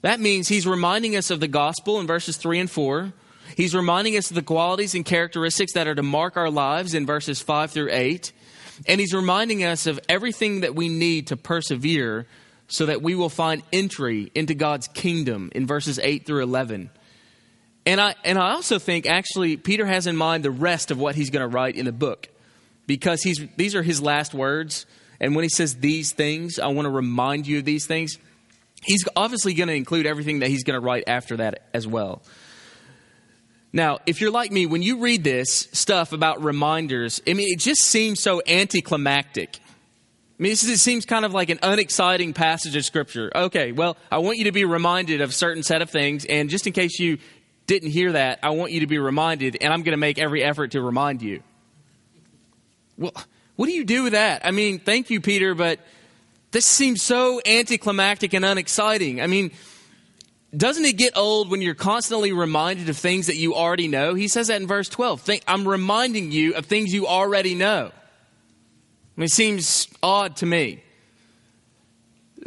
That 0.02 0.20
means 0.20 0.48
he's 0.48 0.68
reminding 0.68 1.16
us 1.16 1.32
of 1.32 1.40
the 1.40 1.48
gospel 1.48 2.00
in 2.00 2.08
verses 2.08 2.38
3 2.38 2.60
and 2.60 2.70
4 2.70 3.14
He's 3.56 3.74
reminding 3.74 4.18
us 4.18 4.30
of 4.30 4.36
the 4.36 4.44
qualities 4.44 4.96
and 4.96 5.06
characteristics 5.06 5.74
that 5.74 5.88
are 5.88 5.96
to 5.96 6.04
mark 6.04 6.36
our 6.38 6.50
lives 6.50 6.94
in 6.94 7.06
verses 7.06 7.42
5 7.42 7.72
through 7.72 7.90
8. 7.92 8.34
And 8.88 9.00
he's 9.00 9.14
reminding 9.14 9.64
us 9.64 9.88
of 9.88 10.00
everything 10.10 10.62
that 10.62 10.76
we 10.76 10.90
need 10.90 11.28
to 11.28 11.38
persevere 11.38 12.28
so 12.68 12.88
that 12.88 13.02
we 13.02 13.16
will 13.16 13.30
find 13.30 13.64
entry 13.72 14.32
into 14.36 14.54
God's 14.54 14.88
kingdom 14.90 15.52
in 15.56 15.66
verses 15.66 16.00
8 16.00 16.26
through 16.26 16.44
11. 16.44 16.90
And 17.86 18.02
I, 18.02 18.16
and 18.26 18.38
I 18.38 18.52
also 18.52 18.80
think 18.80 19.06
actually 19.06 19.58
Peter 19.58 19.86
has 19.86 20.08
in 20.08 20.18
mind 20.18 20.44
the 20.44 20.52
rest 20.52 20.92
of 20.92 21.00
what 21.00 21.16
he's 21.16 21.30
going 21.30 21.48
to 21.50 21.54
write 21.54 21.76
in 21.76 21.86
the 21.86 21.92
book 21.94 22.28
because 22.88 23.22
he's, 23.22 23.40
these 23.56 23.76
are 23.76 23.84
his 23.84 24.02
last 24.02 24.34
words. 24.34 24.86
And 25.20 25.36
when 25.36 25.44
he 25.44 25.50
says 25.50 25.76
these 25.76 26.12
things, 26.12 26.60
I 26.60 26.68
want 26.68 26.88
to 26.88 26.90
remind 26.90 27.48
you 27.48 27.60
of 27.60 27.66
these 27.66 27.86
things. 27.86 28.18
He's 28.84 29.08
obviously 29.16 29.54
going 29.54 29.70
to 29.70 29.76
include 29.76 30.06
everything 30.06 30.40
that 30.40 30.50
he's 30.50 30.64
going 30.64 30.80
to 30.80 30.86
write 30.86 31.06
after 31.08 31.38
that 31.38 31.70
as 31.74 31.88
well. 31.88 32.22
Now, 33.76 34.00
if 34.06 34.22
you're 34.22 34.32
like 34.32 34.54
me, 34.54 34.66
when 34.66 34.82
you 34.82 35.00
read 35.00 35.26
this 35.26 35.68
stuff 35.74 36.14
about 36.14 36.42
reminders, 36.42 37.22
I 37.28 37.34
mean, 37.34 37.52
it 37.52 37.60
just 37.60 37.82
seems 37.82 38.22
so 38.22 38.42
anticlimactic. 38.48 39.60
I 39.60 40.44
mean, 40.44 40.54
this, 40.54 40.66
it 40.66 40.78
seems 40.78 41.06
kind 41.06 41.26
of 41.26 41.34
like 41.34 41.50
an 41.50 41.60
unexciting 41.62 42.32
passage 42.32 42.78
of 42.78 42.86
Scripture. 42.86 43.30
Okay, 43.36 43.74
well, 43.74 43.98
I 44.10 44.20
want 44.20 44.38
you 44.38 44.46
to 44.46 44.54
be 44.54 44.64
reminded 44.64 45.20
of 45.20 45.32
a 45.32 45.34
certain 45.34 45.62
set 45.62 45.82
of 45.82 45.90
things, 45.90 46.24
and 46.24 46.50
just 46.50 46.66
in 46.66 46.72
case 46.72 47.00
you 47.00 47.18
didn't 47.68 47.90
hear 47.90 48.14
that, 48.14 48.40
I 48.42 48.52
want 48.52 48.72
you 48.72 48.80
to 48.80 48.88
be 48.88 48.98
reminded, 48.98 49.58
and 49.60 49.74
I'm 49.74 49.84
going 49.84 49.92
to 49.92 49.98
make 49.98 50.20
every 50.20 50.42
effort 50.42 50.72
to 50.72 50.82
remind 50.82 51.22
you. 51.22 51.44
Well, 52.98 53.12
what 53.58 53.66
do 53.66 53.74
you 53.74 53.84
do 53.84 54.04
with 54.04 54.14
that? 54.14 54.46
I 54.46 54.52
mean, 54.52 54.80
thank 54.80 55.10
you, 55.10 55.20
Peter, 55.20 55.54
but 55.54 55.82
this 56.52 56.66
seems 56.66 57.02
so 57.02 57.42
anticlimactic 57.46 58.34
and 58.34 58.46
unexciting. 58.46 59.20
I 59.20 59.28
mean, 59.28 59.52
doesn't 60.56 60.86
it 60.86 60.98
get 60.98 61.18
old 61.18 61.50
when 61.50 61.62
you're 61.62 61.76
constantly 61.76 62.32
reminded 62.32 62.90
of 62.90 62.98
things 62.98 63.28
that 63.28 63.36
you 63.36 63.56
already 63.56 63.88
know? 63.88 64.14
He 64.14 64.28
says 64.28 64.48
that 64.48 64.62
in 64.62 64.68
verse 64.68 64.90
12. 64.90 65.22
Think, 65.22 65.44
I'm 65.48 65.68
reminding 65.68 66.32
you 66.32 66.54
of 66.56 66.66
things 66.66 66.94
you 66.94 67.08
already 67.08 67.56
know. 67.56 67.92
I 67.92 69.20
mean, 69.20 69.26
it 69.26 69.32
seems 69.32 69.88
odd 70.04 70.38
to 70.38 70.46
me. 70.46 70.84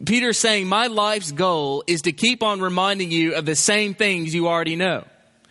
Peter's 0.04 0.38
saying, 0.38 0.68
My 0.68 0.86
life's 0.86 1.32
goal 1.32 1.82
is 1.86 2.02
to 2.02 2.12
keep 2.12 2.42
on 2.42 2.60
reminding 2.60 3.10
you 3.10 3.34
of 3.34 3.44
the 3.44 3.56
same 3.56 3.94
things 3.94 4.34
you 4.34 4.48
already 4.48 4.76
know. 4.76 5.04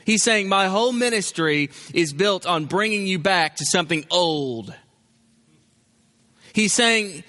He's 0.06 0.24
saying, 0.24 0.48
My 0.48 0.68
whole 0.68 0.94
ministry 0.94 1.70
is 1.94 2.14
built 2.14 2.46
on 2.46 2.66
bringing 2.66 3.06
you 3.06 3.20
back 3.20 3.58
to 3.58 3.66
something 3.66 4.06
old. 4.10 4.74
He's 6.54 6.74
saying, 6.74 7.24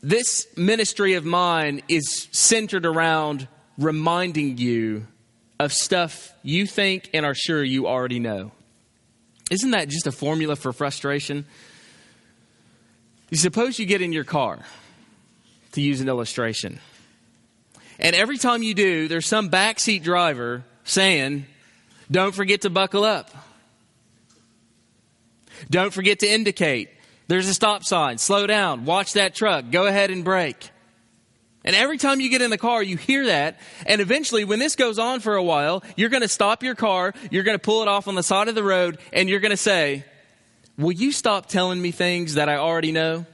This 0.00 0.46
ministry 0.56 1.14
of 1.14 1.24
mine 1.24 1.82
is 1.88 2.28
centered 2.30 2.86
around 2.86 3.48
reminding 3.82 4.58
you 4.58 5.06
of 5.58 5.72
stuff 5.72 6.32
you 6.42 6.66
think 6.66 7.10
and 7.14 7.26
are 7.26 7.34
sure 7.34 7.62
you 7.62 7.86
already 7.86 8.18
know. 8.18 8.52
Isn't 9.50 9.72
that 9.72 9.88
just 9.88 10.06
a 10.06 10.12
formula 10.12 10.56
for 10.56 10.72
frustration? 10.72 11.44
You 13.30 13.36
suppose 13.36 13.78
you 13.78 13.86
get 13.86 14.02
in 14.02 14.12
your 14.12 14.24
car, 14.24 14.60
to 15.72 15.80
use 15.80 16.00
an 16.00 16.08
illustration, 16.08 16.80
and 17.98 18.16
every 18.16 18.36
time 18.36 18.62
you 18.62 18.74
do, 18.74 19.08
there's 19.08 19.26
some 19.26 19.48
backseat 19.50 20.02
driver 20.02 20.64
saying, 20.84 21.46
Don't 22.10 22.34
forget 22.34 22.62
to 22.62 22.70
buckle 22.70 23.04
up. 23.04 23.30
Don't 25.70 25.92
forget 25.92 26.18
to 26.20 26.26
indicate. 26.26 26.90
There's 27.28 27.48
a 27.48 27.54
stop 27.54 27.84
sign. 27.84 28.18
Slow 28.18 28.46
down. 28.46 28.84
Watch 28.84 29.14
that 29.14 29.34
truck. 29.34 29.70
Go 29.70 29.86
ahead 29.86 30.10
and 30.10 30.24
brake. 30.24 30.70
And 31.64 31.76
every 31.76 31.98
time 31.98 32.20
you 32.20 32.28
get 32.28 32.42
in 32.42 32.50
the 32.50 32.58
car, 32.58 32.82
you 32.82 32.96
hear 32.96 33.26
that. 33.26 33.58
And 33.86 34.00
eventually, 34.00 34.44
when 34.44 34.58
this 34.58 34.74
goes 34.76 34.98
on 34.98 35.20
for 35.20 35.36
a 35.36 35.42
while, 35.42 35.84
you're 35.96 36.08
going 36.08 36.22
to 36.22 36.28
stop 36.28 36.62
your 36.62 36.74
car, 36.74 37.14
you're 37.30 37.44
going 37.44 37.56
to 37.56 37.62
pull 37.62 37.82
it 37.82 37.88
off 37.88 38.08
on 38.08 38.14
the 38.14 38.22
side 38.22 38.48
of 38.48 38.54
the 38.54 38.64
road, 38.64 38.98
and 39.12 39.28
you're 39.28 39.40
going 39.40 39.50
to 39.50 39.56
say, 39.56 40.04
Will 40.78 40.92
you 40.92 41.12
stop 41.12 41.46
telling 41.46 41.80
me 41.80 41.90
things 41.90 42.34
that 42.34 42.48
I 42.48 42.56
already 42.56 42.92
know? 42.92 43.26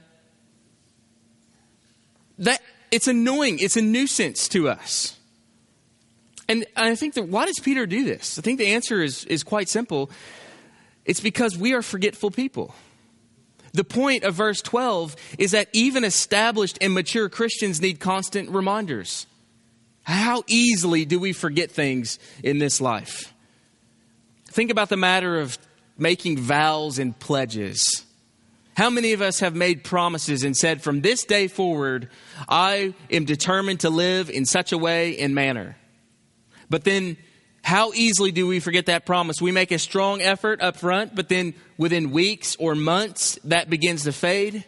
That 2.39 2.61
it's 2.91 3.07
annoying. 3.07 3.59
It's 3.59 3.77
a 3.77 3.81
nuisance 3.81 4.47
to 4.49 4.69
us. 4.69 5.17
And 6.47 6.65
I 6.75 6.95
think 6.95 7.13
that 7.13 7.27
why 7.27 7.45
does 7.45 7.59
Peter 7.59 7.85
do 7.85 8.03
this? 8.03 8.39
I 8.39 8.41
think 8.41 8.59
the 8.59 8.67
answer 8.67 9.01
is, 9.01 9.23
is 9.25 9.43
quite 9.43 9.69
simple. 9.69 10.09
It's 11.05 11.19
because 11.19 11.57
we 11.57 11.73
are 11.73 11.81
forgetful 11.81 12.31
people. 12.31 12.73
The 13.73 13.83
point 13.83 14.23
of 14.23 14.35
verse 14.35 14.61
12 14.61 15.15
is 15.37 15.51
that 15.51 15.69
even 15.73 16.03
established 16.03 16.77
and 16.81 16.93
mature 16.93 17.29
Christians 17.29 17.81
need 17.81 17.99
constant 17.99 18.49
reminders. 18.49 19.27
How 20.03 20.43
easily 20.47 21.05
do 21.05 21.19
we 21.19 21.33
forget 21.33 21.71
things 21.71 22.19
in 22.43 22.59
this 22.59 22.81
life? 22.81 23.33
Think 24.47 24.71
about 24.71 24.89
the 24.89 24.97
matter 24.97 25.39
of 25.39 25.57
making 25.97 26.37
vows 26.37 26.97
and 26.97 27.17
pledges. 27.19 28.05
How 28.75 28.89
many 28.89 29.13
of 29.13 29.21
us 29.21 29.41
have 29.41 29.55
made 29.55 29.83
promises 29.83 30.43
and 30.43 30.55
said, 30.55 30.81
from 30.81 31.01
this 31.01 31.25
day 31.25 31.47
forward, 31.47 32.09
I 32.47 32.93
am 33.11 33.25
determined 33.25 33.81
to 33.81 33.89
live 33.89 34.29
in 34.29 34.45
such 34.45 34.71
a 34.71 34.77
way 34.77 35.17
and 35.19 35.35
manner? 35.35 35.75
But 36.69 36.85
then, 36.85 37.17
how 37.61 37.91
easily 37.93 38.31
do 38.31 38.47
we 38.47 38.59
forget 38.59 38.87
that 38.87 39.05
promise? 39.05 39.41
We 39.41 39.51
make 39.51 39.71
a 39.71 39.79
strong 39.79 40.21
effort 40.21 40.61
up 40.61 40.77
front, 40.77 41.15
but 41.15 41.29
then 41.29 41.53
within 41.77 42.11
weeks 42.11 42.55
or 42.57 42.75
months, 42.75 43.37
that 43.43 43.69
begins 43.69 44.03
to 44.03 44.11
fade. 44.11 44.63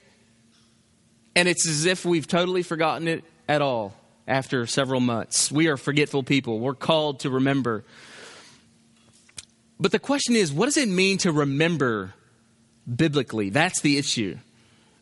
And 1.36 1.48
it's 1.48 1.67
as 1.67 1.86
if 1.86 2.05
we've 2.05 2.27
totally 2.27 2.63
forgotten 2.63 3.07
it 3.07 3.24
at 3.48 3.62
all 3.62 3.95
after 4.27 4.65
several 4.65 5.00
months. 5.00 5.51
We 5.51 5.67
are 5.67 5.77
forgetful 5.77 6.24
people. 6.24 6.60
We're 6.60 6.75
called 6.75 7.21
to 7.21 7.29
remember. 7.29 7.83
But 9.79 9.91
the 9.91 10.00
question 10.00 10.36
is, 10.36 10.51
what 10.51 10.65
does 10.65 10.77
it 10.77 10.89
mean 10.89 11.17
to 11.19 11.31
remember 11.31 12.13
biblically? 12.93 13.50
That's 13.50 13.81
the 13.81 13.98
issue. 13.98 14.38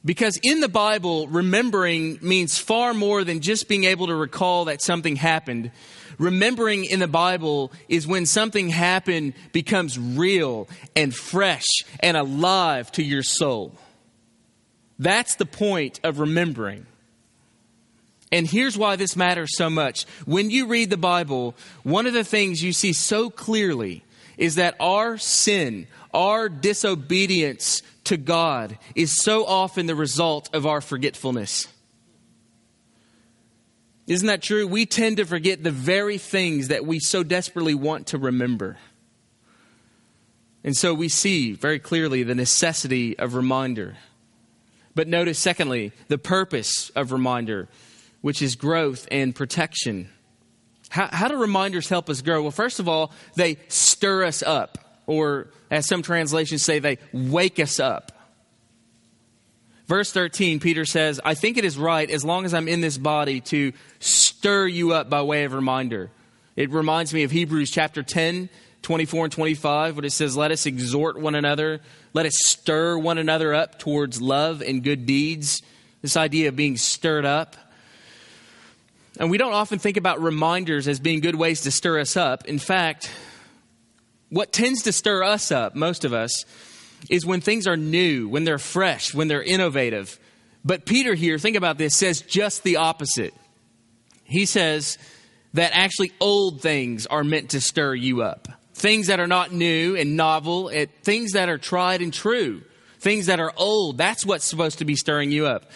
Because 0.06 0.40
in 0.42 0.62
the 0.62 0.70
Bible, 0.70 1.28
remembering 1.28 2.20
means 2.22 2.58
far 2.58 2.94
more 2.94 3.24
than 3.24 3.42
just 3.42 3.68
being 3.68 3.84
able 3.84 4.08
to 4.08 4.16
recall 4.16 4.66
that 4.66 4.82
something 4.82 5.18
happened. 5.18 5.72
Remembering 6.18 6.86
in 6.86 7.00
the 7.00 7.08
Bible 7.08 7.72
is 7.90 8.08
when 8.08 8.26
something 8.26 8.70
happened 8.70 9.34
becomes 9.52 10.00
real 10.00 10.70
and 10.96 11.14
fresh 11.14 11.66
and 12.00 12.16
alive 12.16 12.92
to 12.94 13.04
your 13.04 13.24
soul. 13.24 13.76
That's 14.98 15.36
the 15.36 15.46
point 15.46 16.00
of 16.04 16.20
remembering. 16.20 16.86
And 18.32 18.48
here's 18.48 18.78
why 18.78 18.96
this 18.96 19.16
matters 19.16 19.56
so 19.56 19.70
much. 19.70 20.06
When 20.26 20.50
you 20.50 20.68
read 20.68 20.90
the 20.90 20.98
Bible, 20.98 21.56
one 21.84 22.06
of 22.06 22.14
the 22.14 22.24
things 22.24 22.64
you 22.64 22.74
see 22.74 22.94
so 22.94 23.30
clearly 23.30 24.04
is 24.38 24.56
that 24.56 24.76
our 24.80 25.18
sin, 25.18 25.88
our 26.14 26.48
disobedience 26.48 27.82
to 28.10 28.18
God 28.18 28.78
is 28.96 29.16
so 29.22 29.46
often 29.46 29.86
the 29.86 29.96
result 29.96 30.50
of 30.54 30.66
our 30.66 30.82
forgetfulness. 30.82 31.68
Isn't 34.08 34.28
that 34.28 34.42
true? 34.42 34.66
We 34.66 34.88
tend 34.88 35.18
to 35.18 35.26
forget 35.26 35.64
the 35.64 35.70
very 35.70 36.18
things 36.18 36.70
that 36.70 36.86
we 36.86 37.00
so 37.00 37.22
desperately 37.22 37.76
want 37.76 38.08
to 38.08 38.18
remember. 38.18 38.78
And 40.64 40.76
so 40.76 40.96
we 40.96 41.08
see 41.08 41.54
very 41.54 41.78
clearly 41.78 42.24
the 42.24 42.34
necessity 42.34 43.18
of 43.20 43.36
reminder. 43.36 43.96
But 44.96 45.08
notice, 45.08 45.38
secondly, 45.38 45.92
the 46.08 46.18
purpose 46.18 46.90
of 46.96 47.12
reminder, 47.12 47.70
which 48.22 48.42
is 48.42 48.56
growth 48.56 49.08
and 49.12 49.36
protection. 49.36 50.10
How, 50.90 51.08
how 51.12 51.28
do 51.28 51.38
reminders 51.38 51.88
help 51.88 52.10
us 52.10 52.24
grow? 52.24 52.42
Well, 52.42 52.52
first 52.52 52.80
of 52.80 52.90
all, 52.90 53.12
they 53.36 53.58
stir 53.68 54.26
us 54.26 54.42
up, 54.42 54.80
or 55.10 55.48
as 55.72 55.88
some 55.88 56.04
translations 56.04 56.62
say, 56.62 56.78
they 56.78 57.00
wake 57.12 57.60
us 57.60 57.80
up. 57.80 58.12
Verse 59.88 60.12
13, 60.12 60.60
Peter 60.60 60.86
says, 60.86 61.20
I 61.26 61.34
think 61.34 61.58
it 61.58 61.66
is 61.66 61.80
right, 61.80 62.08
as 62.08 62.24
long 62.24 62.46
as 62.46 62.54
I'm 62.54 62.68
in 62.68 62.80
this 62.80 63.00
body, 63.00 63.42
to 63.42 63.74
stir 64.00 64.68
you 64.68 64.94
up 64.94 65.10
by 65.10 65.24
way 65.24 65.46
of 65.46 65.54
reminder. 65.54 66.12
It 66.56 66.70
reminds 66.70 67.12
me 67.12 67.24
of 67.24 67.32
Hebrews 67.32 67.72
chapter 67.72 68.04
10, 68.04 68.50
24 68.84 69.26
and 69.26 69.32
25, 69.34 69.96
where 69.98 70.06
it 70.06 70.12
says, 70.12 70.38
Let 70.38 70.52
us 70.52 70.68
exhort 70.68 71.20
one 71.20 71.34
another, 71.34 71.82
let 72.14 72.28
us 72.28 72.36
stir 72.46 72.96
one 73.00 73.18
another 73.18 73.56
up 73.56 73.80
towards 73.80 74.22
love 74.22 74.62
and 74.62 74.84
good 74.84 75.08
deeds. 75.08 75.64
This 76.04 76.18
idea 76.18 76.50
of 76.50 76.56
being 76.56 76.78
stirred 76.78 77.26
up. 77.26 77.56
And 79.20 79.32
we 79.32 79.40
don't 79.40 79.54
often 79.54 79.80
think 79.80 79.98
about 79.98 80.22
reminders 80.22 80.88
as 80.88 81.00
being 81.00 81.20
good 81.20 81.36
ways 81.36 81.62
to 81.62 81.72
stir 81.72 82.00
us 82.00 82.16
up. 82.16 82.46
In 82.46 82.60
fact, 82.60 83.10
what 84.30 84.52
tends 84.52 84.84
to 84.84 84.92
stir 84.92 85.24
us 85.24 85.52
up, 85.52 85.76
most 85.76 86.06
of 86.06 86.14
us, 86.14 86.46
is 87.10 87.26
when 87.26 87.42
things 87.42 87.68
are 87.68 87.78
new, 87.78 88.28
when 88.28 88.44
they're 88.44 88.58
fresh, 88.58 89.14
when 89.14 89.28
they're 89.28 89.44
innovative. 89.44 90.20
But 90.64 90.86
Peter 90.86 91.16
here, 91.16 91.38
think 91.38 91.56
about 91.56 91.78
this, 91.78 91.96
says 91.96 92.22
just 92.22 92.64
the 92.64 92.78
opposite. 92.78 93.34
He 94.24 94.46
says 94.46 94.98
that 95.54 95.72
actually 95.74 96.12
old 96.20 96.62
things 96.62 97.06
are 97.08 97.24
meant 97.24 97.52
to 97.52 97.62
stir 97.62 97.96
you 97.96 98.22
up. 98.22 98.48
Things 98.74 99.08
that 99.08 99.20
are 99.20 99.28
not 99.28 99.52
new 99.52 99.96
and 99.96 100.16
novel, 100.16 100.72
things 101.04 101.32
that 101.32 101.50
are 101.50 101.58
tried 101.58 102.02
and 102.02 102.14
true, 102.14 102.62
things 103.00 103.26
that 103.26 103.40
are 103.40 103.54
old, 103.58 103.98
that's 103.98 104.26
what's 104.26 104.46
supposed 104.46 104.80
to 104.80 104.86
be 104.86 104.96
stirring 104.96 105.32
you 105.32 105.48
up. 105.48 105.72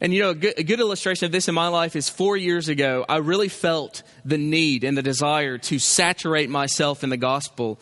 And 0.00 0.14
you 0.14 0.22
know, 0.22 0.30
a 0.30 0.34
good, 0.34 0.54
a 0.58 0.62
good, 0.62 0.80
illustration 0.80 1.26
of 1.26 1.32
this 1.32 1.48
in 1.48 1.54
my 1.54 1.68
life 1.68 1.94
is 1.94 2.08
four 2.08 2.36
years 2.36 2.68
ago, 2.68 3.04
I 3.08 3.18
really 3.18 3.48
felt 3.48 4.02
the 4.24 4.38
need 4.38 4.82
and 4.82 4.96
the 4.96 5.02
desire 5.02 5.58
to 5.58 5.78
saturate 5.78 6.48
myself 6.48 7.04
in 7.04 7.10
the 7.10 7.18
gospel. 7.18 7.78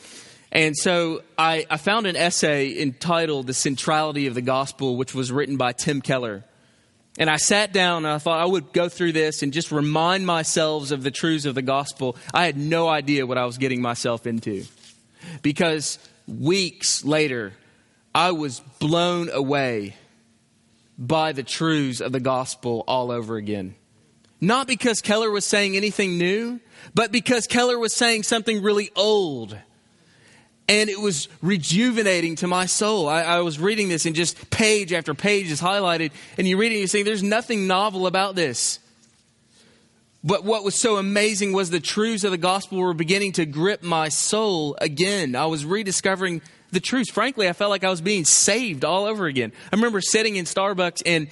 And 0.50 0.76
so 0.76 1.22
I, 1.36 1.66
I 1.70 1.76
found 1.76 2.06
an 2.06 2.16
essay 2.16 2.80
entitled 2.80 3.46
The 3.46 3.54
Centrality 3.54 4.26
of 4.26 4.34
the 4.34 4.42
Gospel, 4.42 4.96
which 4.96 5.14
was 5.14 5.30
written 5.30 5.56
by 5.56 5.72
Tim 5.72 6.00
Keller. 6.00 6.42
And 7.18 7.28
I 7.28 7.36
sat 7.36 7.72
down 7.72 8.04
and 8.04 8.14
I 8.14 8.18
thought 8.18 8.40
I 8.40 8.46
would 8.46 8.72
go 8.72 8.88
through 8.88 9.12
this 9.12 9.42
and 9.42 9.52
just 9.52 9.70
remind 9.70 10.26
myself 10.26 10.90
of 10.90 11.02
the 11.02 11.10
truths 11.10 11.44
of 11.44 11.54
the 11.54 11.62
gospel. 11.62 12.16
I 12.32 12.46
had 12.46 12.56
no 12.56 12.88
idea 12.88 13.26
what 13.26 13.38
I 13.38 13.44
was 13.44 13.58
getting 13.58 13.82
myself 13.82 14.26
into. 14.26 14.64
Because 15.42 15.98
weeks 16.26 17.04
later, 17.04 17.52
I 18.14 18.32
was 18.32 18.60
blown 18.78 19.30
away 19.30 19.96
by 20.98 21.32
the 21.32 21.44
truths 21.44 22.00
of 22.00 22.10
the 22.12 22.20
gospel 22.20 22.84
all 22.88 23.10
over 23.12 23.36
again. 23.36 23.76
Not 24.40 24.66
because 24.66 25.00
Keller 25.00 25.30
was 25.30 25.44
saying 25.44 25.76
anything 25.76 26.18
new, 26.18 26.60
but 26.94 27.12
because 27.12 27.46
Keller 27.46 27.78
was 27.78 27.94
saying 27.94 28.24
something 28.24 28.62
really 28.62 28.90
old. 28.96 29.56
And 30.68 30.90
it 30.90 31.00
was 31.00 31.28
rejuvenating 31.40 32.36
to 32.36 32.46
my 32.46 32.66
soul. 32.66 33.08
I, 33.08 33.22
I 33.22 33.40
was 33.40 33.58
reading 33.58 33.88
this 33.88 34.04
and 34.04 34.14
just 34.14 34.50
page 34.50 34.92
after 34.92 35.14
page 35.14 35.50
is 35.50 35.60
highlighted, 35.60 36.10
and 36.36 36.46
you 36.46 36.58
read 36.58 36.72
it 36.72 36.74
and 36.74 36.80
you 36.82 36.86
say, 36.86 37.02
There's 37.02 37.22
nothing 37.22 37.66
novel 37.66 38.06
about 38.06 38.34
this. 38.34 38.78
But 40.22 40.44
what 40.44 40.64
was 40.64 40.74
so 40.74 40.96
amazing 40.96 41.52
was 41.52 41.70
the 41.70 41.80
truths 41.80 42.24
of 42.24 42.32
the 42.32 42.38
gospel 42.38 42.78
were 42.78 42.92
beginning 42.92 43.32
to 43.32 43.46
grip 43.46 43.82
my 43.82 44.08
soul 44.08 44.76
again. 44.80 45.36
I 45.36 45.46
was 45.46 45.64
rediscovering 45.64 46.42
the 46.70 46.80
truth. 46.80 47.10
Frankly, 47.12 47.48
I 47.48 47.52
felt 47.52 47.70
like 47.70 47.84
I 47.84 47.90
was 47.90 48.00
being 48.00 48.24
saved 48.24 48.84
all 48.84 49.04
over 49.04 49.26
again. 49.26 49.52
I 49.72 49.76
remember 49.76 50.00
sitting 50.00 50.36
in 50.36 50.44
Starbucks 50.44 51.02
and 51.06 51.28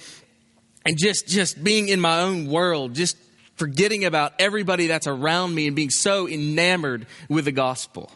and 0.85 0.97
just 0.97 1.27
just 1.27 1.63
being 1.63 1.89
in 1.89 1.99
my 1.99 2.21
own 2.21 2.47
world, 2.47 2.93
just 2.93 3.17
forgetting 3.55 4.05
about 4.05 4.33
everybody 4.39 4.87
that's 4.87 5.07
around 5.07 5.53
me 5.53 5.67
and 5.67 5.75
being 5.75 5.89
so 5.89 6.27
enamored 6.27 7.07
with 7.27 7.45
the 7.45 7.51
gospel. 7.51 8.11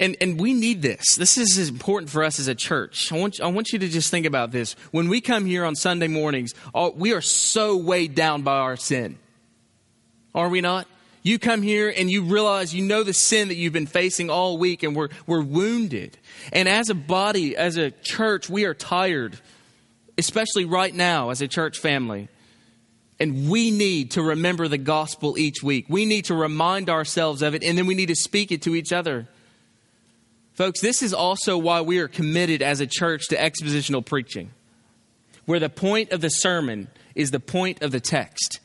And, 0.00 0.16
and 0.20 0.40
we 0.40 0.54
need 0.54 0.80
this. 0.80 1.16
This 1.16 1.36
is 1.38 1.68
important 1.68 2.10
for 2.10 2.22
us 2.22 2.38
as 2.38 2.46
a 2.46 2.54
church. 2.54 3.10
I 3.12 3.18
want, 3.18 3.40
I 3.40 3.48
want 3.48 3.72
you 3.72 3.80
to 3.80 3.88
just 3.88 4.12
think 4.12 4.26
about 4.26 4.52
this. 4.52 4.74
When 4.92 5.08
we 5.08 5.20
come 5.20 5.44
here 5.44 5.64
on 5.64 5.74
Sunday 5.74 6.06
mornings, 6.06 6.54
all, 6.72 6.92
we 6.92 7.12
are 7.14 7.20
so 7.20 7.76
weighed 7.76 8.14
down 8.14 8.42
by 8.42 8.58
our 8.58 8.76
sin. 8.76 9.18
Are 10.34 10.48
we 10.48 10.60
not? 10.60 10.86
You 11.22 11.38
come 11.38 11.62
here 11.62 11.92
and 11.94 12.10
you 12.10 12.22
realize 12.22 12.74
you 12.74 12.84
know 12.84 13.02
the 13.02 13.12
sin 13.12 13.48
that 13.48 13.56
you've 13.56 13.72
been 13.72 13.86
facing 13.86 14.30
all 14.30 14.58
week 14.58 14.82
and 14.82 14.94
we're, 14.94 15.08
we're 15.26 15.42
wounded. 15.42 16.16
And 16.52 16.68
as 16.68 16.90
a 16.90 16.94
body, 16.94 17.56
as 17.56 17.76
a 17.76 17.90
church, 17.90 18.48
we 18.48 18.64
are 18.64 18.74
tired, 18.74 19.38
especially 20.16 20.64
right 20.64 20.94
now 20.94 21.30
as 21.30 21.42
a 21.42 21.48
church 21.48 21.78
family. 21.78 22.28
And 23.20 23.50
we 23.50 23.70
need 23.70 24.12
to 24.12 24.22
remember 24.22 24.68
the 24.68 24.78
gospel 24.78 25.36
each 25.36 25.62
week. 25.62 25.86
We 25.88 26.06
need 26.06 26.26
to 26.26 26.34
remind 26.34 26.88
ourselves 26.88 27.42
of 27.42 27.54
it 27.54 27.64
and 27.64 27.76
then 27.76 27.86
we 27.86 27.94
need 27.94 28.06
to 28.06 28.14
speak 28.14 28.52
it 28.52 28.62
to 28.62 28.74
each 28.74 28.92
other. 28.92 29.26
Folks, 30.54 30.80
this 30.80 31.02
is 31.02 31.14
also 31.14 31.56
why 31.56 31.82
we 31.82 31.98
are 31.98 32.08
committed 32.08 32.62
as 32.62 32.80
a 32.80 32.86
church 32.86 33.28
to 33.28 33.36
expositional 33.36 34.04
preaching, 34.04 34.50
where 35.46 35.60
the 35.60 35.68
point 35.68 36.10
of 36.10 36.20
the 36.20 36.30
sermon 36.30 36.88
is 37.14 37.30
the 37.30 37.38
point 37.38 37.80
of 37.80 37.92
the 37.92 38.00
text. 38.00 38.58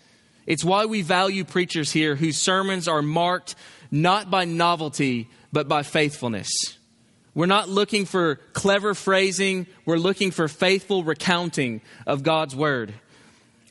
It's 0.45 0.63
why 0.63 0.85
we 0.85 1.01
value 1.01 1.43
preachers 1.43 1.91
here 1.91 2.15
whose 2.15 2.37
sermons 2.37 2.87
are 2.87 3.01
marked 3.01 3.55
not 3.91 4.31
by 4.31 4.45
novelty, 4.45 5.29
but 5.51 5.67
by 5.67 5.83
faithfulness. 5.83 6.49
We're 7.35 7.45
not 7.45 7.69
looking 7.69 8.05
for 8.05 8.35
clever 8.53 8.93
phrasing, 8.93 9.67
we're 9.85 9.97
looking 9.97 10.31
for 10.31 10.47
faithful 10.47 11.03
recounting 11.03 11.81
of 12.05 12.23
God's 12.23 12.55
word. 12.55 12.93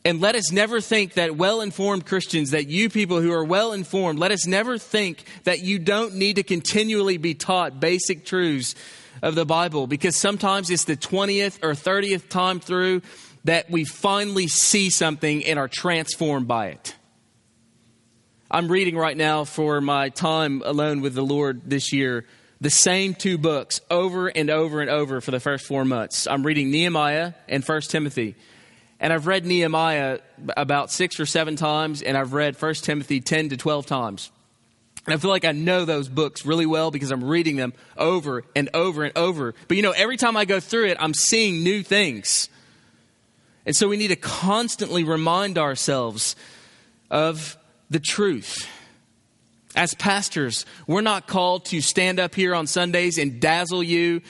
And 0.04 0.20
let 0.20 0.34
us 0.34 0.50
never 0.50 0.80
think 0.80 1.14
that 1.14 1.36
well 1.36 1.60
informed 1.60 2.06
Christians, 2.06 2.50
that 2.50 2.66
you 2.66 2.90
people 2.90 3.20
who 3.20 3.32
are 3.32 3.44
well 3.44 3.72
informed, 3.72 4.18
let 4.18 4.32
us 4.32 4.46
never 4.48 4.76
think 4.76 5.22
that 5.44 5.60
you 5.60 5.78
don't 5.78 6.14
need 6.14 6.36
to 6.36 6.42
continually 6.42 7.18
be 7.18 7.34
taught 7.34 7.78
basic 7.78 8.24
truths 8.24 8.74
of 9.22 9.36
the 9.36 9.46
Bible 9.46 9.86
because 9.86 10.16
sometimes 10.16 10.70
it's 10.70 10.84
the 10.84 10.96
20th 10.96 11.62
or 11.62 11.72
30th 11.72 12.28
time 12.28 12.58
through 12.58 13.02
that 13.44 13.70
we 13.70 13.84
finally 13.84 14.46
see 14.46 14.90
something 14.90 15.44
and 15.44 15.58
are 15.58 15.68
transformed 15.68 16.48
by 16.48 16.68
it. 16.68 16.94
I'm 18.50 18.68
reading 18.68 18.96
right 18.96 19.16
now 19.16 19.44
for 19.44 19.80
my 19.80 20.10
time 20.10 20.62
alone 20.64 21.00
with 21.00 21.14
the 21.14 21.24
Lord 21.24 21.62
this 21.64 21.92
year 21.92 22.26
the 22.62 22.70
same 22.70 23.12
two 23.12 23.38
books 23.38 23.80
over 23.90 24.28
and 24.28 24.48
over 24.48 24.80
and 24.80 24.88
over 24.88 25.20
for 25.20 25.32
the 25.32 25.40
first 25.40 25.66
four 25.66 25.84
months. 25.84 26.28
I'm 26.28 26.46
reading 26.46 26.70
Nehemiah 26.70 27.32
and 27.48 27.64
First 27.64 27.90
Timothy. 27.90 28.36
And 29.00 29.12
I've 29.12 29.26
read 29.26 29.44
Nehemiah 29.44 30.20
about 30.56 30.92
six 30.92 31.18
or 31.18 31.26
seven 31.26 31.56
times, 31.56 32.02
and 32.02 32.16
I've 32.16 32.32
read 32.32 32.54
1 32.54 32.74
Timothy 32.74 33.20
10 33.20 33.48
to 33.48 33.56
12 33.56 33.86
times. 33.86 34.30
And 35.06 35.12
I 35.12 35.16
feel 35.16 35.30
like 35.30 35.44
I 35.44 35.50
know 35.50 35.84
those 35.84 36.08
books 36.08 36.46
really 36.46 36.64
well 36.64 36.92
because 36.92 37.10
I'm 37.10 37.24
reading 37.24 37.56
them 37.56 37.72
over 37.98 38.44
and 38.54 38.70
over 38.74 39.02
and 39.02 39.18
over. 39.18 39.56
But 39.66 39.76
you 39.76 39.82
know, 39.82 39.90
every 39.90 40.16
time 40.16 40.36
I 40.36 40.44
go 40.44 40.60
through 40.60 40.86
it, 40.86 40.98
I'm 41.00 41.14
seeing 41.14 41.64
new 41.64 41.82
things. 41.82 42.48
And 43.64 43.76
so 43.76 43.88
we 43.88 43.96
need 43.96 44.08
to 44.08 44.16
constantly 44.16 45.04
remind 45.04 45.58
ourselves 45.58 46.34
of 47.10 47.56
the 47.90 48.00
truth. 48.00 48.68
As 49.74 49.94
pastors, 49.94 50.66
we're 50.86 51.00
not 51.00 51.26
called 51.26 51.66
to 51.66 51.80
stand 51.80 52.20
up 52.20 52.34
here 52.34 52.54
on 52.54 52.66
Sundays 52.66 53.18
and 53.18 53.40
dazzle 53.40 53.82
you 53.82 54.20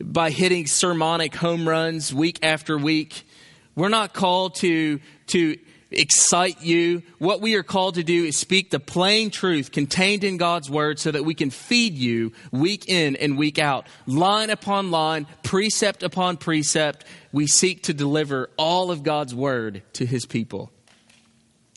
by 0.00 0.30
hitting 0.30 0.66
sermonic 0.66 1.34
home 1.34 1.68
runs 1.68 2.12
week 2.12 2.38
after 2.42 2.76
week. 2.76 3.26
We're 3.74 3.88
not 3.88 4.12
called 4.12 4.56
to, 4.56 5.00
to 5.28 5.58
excite 5.90 6.62
you. 6.62 7.02
What 7.18 7.40
we 7.40 7.54
are 7.54 7.62
called 7.62 7.94
to 7.94 8.02
do 8.02 8.24
is 8.24 8.36
speak 8.36 8.70
the 8.70 8.80
plain 8.80 9.30
truth 9.30 9.72
contained 9.72 10.24
in 10.24 10.36
God's 10.36 10.68
word 10.70 10.98
so 10.98 11.10
that 11.10 11.24
we 11.24 11.34
can 11.34 11.50
feed 11.50 11.94
you 11.94 12.32
week 12.50 12.88
in 12.88 13.16
and 13.16 13.38
week 13.38 13.58
out, 13.58 13.86
line 14.06 14.50
upon 14.50 14.90
line, 14.90 15.26
precept 15.42 16.02
upon 16.02 16.36
precept. 16.36 17.04
We 17.32 17.46
seek 17.46 17.84
to 17.84 17.94
deliver 17.94 18.50
all 18.56 18.90
of 18.90 19.02
God's 19.02 19.34
word 19.34 19.82
to 19.94 20.06
his 20.06 20.26
people. 20.26 20.70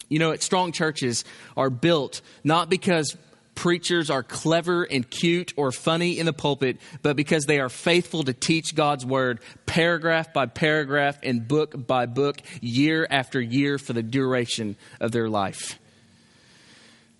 You 0.10 0.18
know, 0.18 0.36
strong 0.38 0.72
churches 0.72 1.24
are 1.56 1.70
built 1.70 2.22
not 2.44 2.70
because 2.70 3.16
preachers 3.60 4.10
are 4.10 4.24
clever 4.24 4.84
and 4.84 5.10
cute 5.10 5.54
or 5.58 5.74
funny 5.74 6.18
in 6.18 6.26
the 6.26 6.32
pulpit, 6.32 6.78
but 7.02 7.18
because 7.18 7.44
they 7.44 7.60
are 7.60 7.68
faithful 7.68 8.24
to 8.24 8.32
teach 8.32 8.74
God's 8.74 9.06
word 9.06 9.42
paragraph 9.66 10.32
by 10.32 10.46
paragraph 10.46 11.20
and 11.24 11.46
book 11.46 11.86
by 11.86 12.06
book, 12.06 12.42
year 12.62 13.06
after 13.10 13.42
year 13.42 13.78
for 13.78 13.92
the 13.92 14.02
duration 14.02 14.78
of 15.02 15.12
their 15.12 15.28
life. 15.28 15.78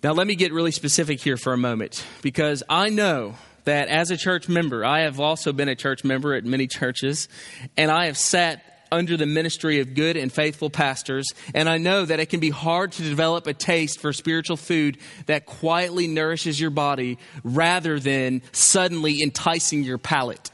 Now, 0.02 0.12
let 0.12 0.26
me 0.26 0.34
get 0.34 0.50
really 0.54 0.70
specific 0.70 1.20
here 1.20 1.36
for 1.36 1.52
a 1.52 1.58
moment 1.58 2.06
because 2.22 2.62
I 2.70 2.88
know 2.88 3.34
that 3.64 3.88
as 3.88 4.10
a 4.10 4.16
church 4.16 4.48
member, 4.48 4.82
I 4.82 5.00
have 5.00 5.20
also 5.20 5.52
been 5.52 5.68
a 5.68 5.76
church 5.76 6.04
member 6.04 6.32
at 6.32 6.46
many 6.46 6.66
churches, 6.66 7.28
and 7.76 7.90
I 7.90 8.06
have 8.06 8.16
sat 8.16 8.69
under 8.92 9.16
the 9.16 9.26
ministry 9.26 9.80
of 9.80 9.94
good 9.94 10.16
and 10.16 10.32
faithful 10.32 10.70
pastors, 10.70 11.28
and 11.54 11.68
I 11.68 11.78
know 11.78 12.04
that 12.04 12.20
it 12.20 12.26
can 12.26 12.40
be 12.40 12.50
hard 12.50 12.92
to 12.92 13.02
develop 13.02 13.46
a 13.46 13.54
taste 13.54 14.00
for 14.00 14.12
spiritual 14.12 14.56
food 14.56 14.98
that 15.26 15.46
quietly 15.46 16.06
nourishes 16.06 16.60
your 16.60 16.70
body 16.70 17.18
rather 17.44 18.00
than 18.00 18.42
suddenly 18.52 19.22
enticing 19.22 19.82
your 19.82 19.98
palate. 19.98 20.50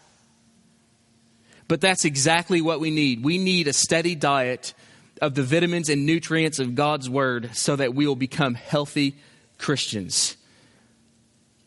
But 1.69 1.81
that's 1.81 2.05
exactly 2.05 2.61
what 2.61 2.81
we 2.81 2.91
need. 2.91 3.25
We 3.25 3.39
need 3.39 3.69
a 3.69 3.73
steady 3.73 4.15
diet 4.15 4.75
of 5.21 5.35
the 5.35 5.43
vitamins 5.43 5.89
and 5.89 6.07
nutrients 6.07 6.59
of 6.59 6.75
God's 6.75 7.09
Word 7.09 7.51
so 7.55 7.77
that 7.77 7.95
we 7.95 8.07
will 8.07 8.17
become 8.17 8.55
healthy 8.55 9.17
Christians. 9.59 10.37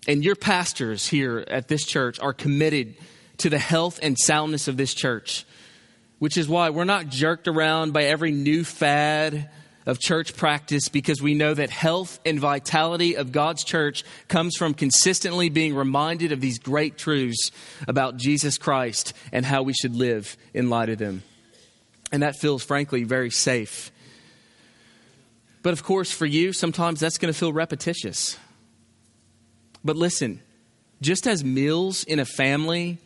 And 0.08 0.24
your 0.24 0.36
pastors 0.36 1.08
here 1.08 1.44
at 1.48 1.68
this 1.68 1.86
church 1.86 2.20
are 2.20 2.34
committed 2.34 2.96
to 3.38 3.50
the 3.50 3.60
health 3.60 4.00
and 4.02 4.18
soundness 4.18 4.68
of 4.68 4.78
this 4.78 4.94
church 4.94 5.46
which 6.20 6.38
is 6.38 6.48
why 6.48 6.70
we're 6.70 6.84
not 6.84 7.08
jerked 7.08 7.48
around 7.48 7.94
by 7.94 8.04
every 8.04 8.32
new 8.32 8.64
fad 8.64 9.50
of 9.86 10.00
church 10.00 10.36
practice 10.36 10.88
because 10.88 11.22
we 11.22 11.34
know 11.34 11.54
that 11.54 11.70
health 11.70 12.20
and 12.26 12.40
vitality 12.40 13.16
of 13.16 13.32
God's 13.32 13.64
church 13.64 14.04
comes 14.28 14.56
from 14.56 14.74
consistently 14.74 15.50
being 15.50 15.74
reminded 15.74 16.32
of 16.32 16.42
these 16.42 16.60
great 16.60 16.98
truths 16.98 17.52
about 17.88 18.18
Jesus 18.18 18.58
Christ 18.58 19.14
and 19.32 19.46
how 19.46 19.64
we 19.64 19.74
should 19.74 19.96
live 19.96 20.38
in 20.54 20.70
light 20.70 20.90
of 20.90 21.00
them. 21.00 21.24
And 22.12 22.24
that 22.24 22.36
feels, 22.36 22.64
frankly, 22.64 23.04
very 23.04 23.32
safe. 23.32 23.92
But 25.64 25.74
of 25.74 25.84
course, 25.84 26.12
for 26.12 26.26
you, 26.26 26.54
sometimes 26.54 27.00
that's 27.00 27.18
going 27.18 27.34
to 27.34 27.38
feel 27.38 27.54
repetitious. 27.54 28.38
But 29.84 29.96
listen, 29.96 30.42
just 31.02 31.28
as 31.28 31.44
meals 31.44 32.04
in 32.04 32.20
a 32.20 32.26
family 32.26 33.00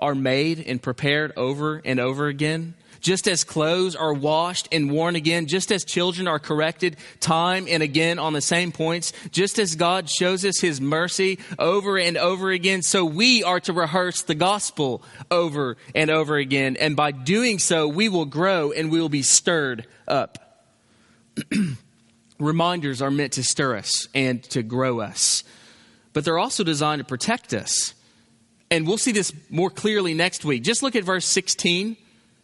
are 0.00 0.14
made 0.14 0.60
and 0.66 0.82
prepared 0.82 1.32
over 1.36 1.80
and 1.84 2.00
over 2.00 2.26
again, 2.26 2.74
Just 3.00 3.26
as 3.26 3.44
clothes 3.44 3.96
are 3.96 4.12
washed 4.12 4.68
and 4.70 4.90
worn 4.90 5.16
again, 5.16 5.46
just 5.46 5.72
as 5.72 5.84
children 5.84 6.28
are 6.28 6.38
corrected 6.38 6.96
time 7.18 7.66
and 7.68 7.82
again 7.82 8.18
on 8.18 8.34
the 8.34 8.42
same 8.42 8.72
points, 8.72 9.12
just 9.30 9.58
as 9.58 9.74
God 9.74 10.08
shows 10.08 10.44
us 10.44 10.60
his 10.60 10.80
mercy 10.80 11.38
over 11.58 11.98
and 11.98 12.18
over 12.18 12.50
again, 12.50 12.82
so 12.82 13.04
we 13.04 13.42
are 13.42 13.60
to 13.60 13.72
rehearse 13.72 14.22
the 14.22 14.34
gospel 14.34 15.02
over 15.30 15.78
and 15.94 16.10
over 16.10 16.36
again. 16.36 16.76
And 16.78 16.94
by 16.94 17.10
doing 17.10 17.58
so, 17.58 17.88
we 17.88 18.08
will 18.10 18.26
grow 18.26 18.70
and 18.72 18.90
we 18.90 19.00
will 19.00 19.08
be 19.08 19.22
stirred 19.22 19.86
up. 20.06 20.66
Reminders 22.38 23.00
are 23.00 23.10
meant 23.10 23.32
to 23.34 23.44
stir 23.44 23.76
us 23.76 24.08
and 24.14 24.42
to 24.44 24.62
grow 24.62 25.00
us, 25.00 25.42
but 26.12 26.24
they're 26.24 26.38
also 26.38 26.64
designed 26.64 27.00
to 27.00 27.04
protect 27.04 27.54
us. 27.54 27.94
And 28.70 28.86
we'll 28.86 28.98
see 28.98 29.12
this 29.12 29.32
more 29.48 29.70
clearly 29.70 30.14
next 30.14 30.44
week. 30.44 30.62
Just 30.62 30.82
look 30.82 30.94
at 30.94 31.04
verse 31.04 31.26
16 31.26 31.96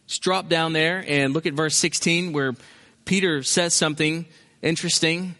just 0.07 0.21
drop 0.21 0.47
down 0.47 0.73
there 0.73 1.03
and 1.05 1.33
look 1.33 1.45
at 1.45 1.53
verse 1.53 1.75
16 1.75 2.31
where 2.31 2.55
Peter 3.05 3.43
says 3.43 3.73
something 3.73 4.25
interesting. 4.61 5.35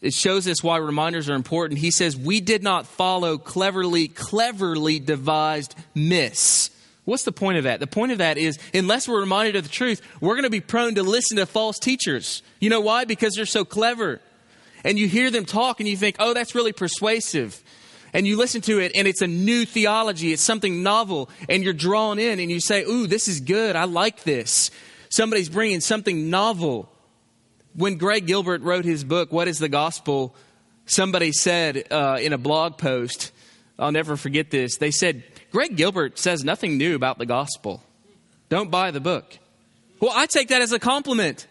It 0.00 0.12
shows 0.12 0.46
us 0.46 0.62
why 0.62 0.76
reminders 0.76 1.28
are 1.28 1.34
important. 1.34 1.80
He 1.80 1.90
says, 1.90 2.16
We 2.16 2.40
did 2.40 2.62
not 2.62 2.86
follow 2.86 3.38
cleverly, 3.38 4.08
cleverly 4.08 5.00
devised 5.00 5.74
myths. 5.94 6.70
What's 7.04 7.24
the 7.24 7.32
point 7.32 7.56
of 7.56 7.64
that? 7.64 7.80
The 7.80 7.86
point 7.86 8.12
of 8.12 8.18
that 8.18 8.36
is, 8.36 8.58
unless 8.74 9.08
we're 9.08 9.20
reminded 9.20 9.56
of 9.56 9.62
the 9.62 9.70
truth, 9.70 10.02
we're 10.20 10.34
going 10.34 10.42
to 10.42 10.50
be 10.50 10.60
prone 10.60 10.96
to 10.96 11.02
listen 11.02 11.38
to 11.38 11.46
false 11.46 11.78
teachers. 11.78 12.42
You 12.60 12.68
know 12.68 12.82
why? 12.82 13.06
Because 13.06 13.34
they're 13.34 13.46
so 13.46 13.64
clever. 13.64 14.20
And 14.84 14.98
you 14.98 15.08
hear 15.08 15.30
them 15.30 15.46
talk 15.46 15.80
and 15.80 15.88
you 15.88 15.96
think, 15.96 16.16
oh, 16.18 16.34
that's 16.34 16.54
really 16.54 16.72
persuasive 16.72 17.62
and 18.12 18.26
you 18.26 18.36
listen 18.36 18.60
to 18.62 18.78
it 18.80 18.92
and 18.94 19.06
it's 19.06 19.22
a 19.22 19.26
new 19.26 19.64
theology, 19.64 20.32
it's 20.32 20.42
something 20.42 20.82
novel, 20.82 21.30
and 21.48 21.62
you're 21.62 21.72
drawn 21.72 22.18
in 22.18 22.40
and 22.40 22.50
you 22.50 22.60
say, 22.60 22.82
Ooh, 22.84 23.06
this 23.06 23.28
is 23.28 23.40
good, 23.40 23.76
I 23.76 23.84
like 23.84 24.24
this. 24.24 24.70
Somebody's 25.08 25.48
bringing 25.48 25.80
something 25.80 26.30
novel. 26.30 26.90
When 27.74 27.96
Greg 27.96 28.26
Gilbert 28.26 28.62
wrote 28.62 28.84
his 28.84 29.04
book, 29.04 29.32
What 29.32 29.48
is 29.48 29.58
the 29.58 29.68
Gospel? 29.68 30.34
Somebody 30.86 31.32
said 31.32 31.84
uh, 31.90 32.18
in 32.20 32.32
a 32.32 32.38
blog 32.38 32.78
post, 32.78 33.30
I'll 33.78 33.92
never 33.92 34.16
forget 34.16 34.50
this, 34.50 34.78
they 34.78 34.90
said, 34.90 35.22
Greg 35.50 35.76
Gilbert 35.76 36.18
says 36.18 36.44
nothing 36.44 36.76
new 36.76 36.94
about 36.94 37.18
the 37.18 37.26
gospel. 37.26 37.82
Don't 38.48 38.70
buy 38.70 38.90
the 38.90 39.00
book. 39.00 39.38
Well, 40.00 40.12
I 40.14 40.26
take 40.26 40.48
that 40.48 40.62
as 40.62 40.72
a 40.72 40.78
compliment. 40.78 41.46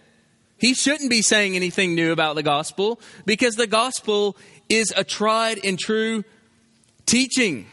He 0.57 0.73
shouldn't 0.73 1.09
be 1.09 1.21
saying 1.21 1.55
anything 1.55 1.95
new 1.95 2.11
about 2.11 2.35
the 2.35 2.43
gospel 2.43 2.99
because 3.25 3.55
the 3.55 3.67
gospel 3.67 4.37
is 4.69 4.93
a 4.95 5.03
tried 5.03 5.59
and 5.63 5.77
true 5.77 6.23
Teaching. 7.07 7.65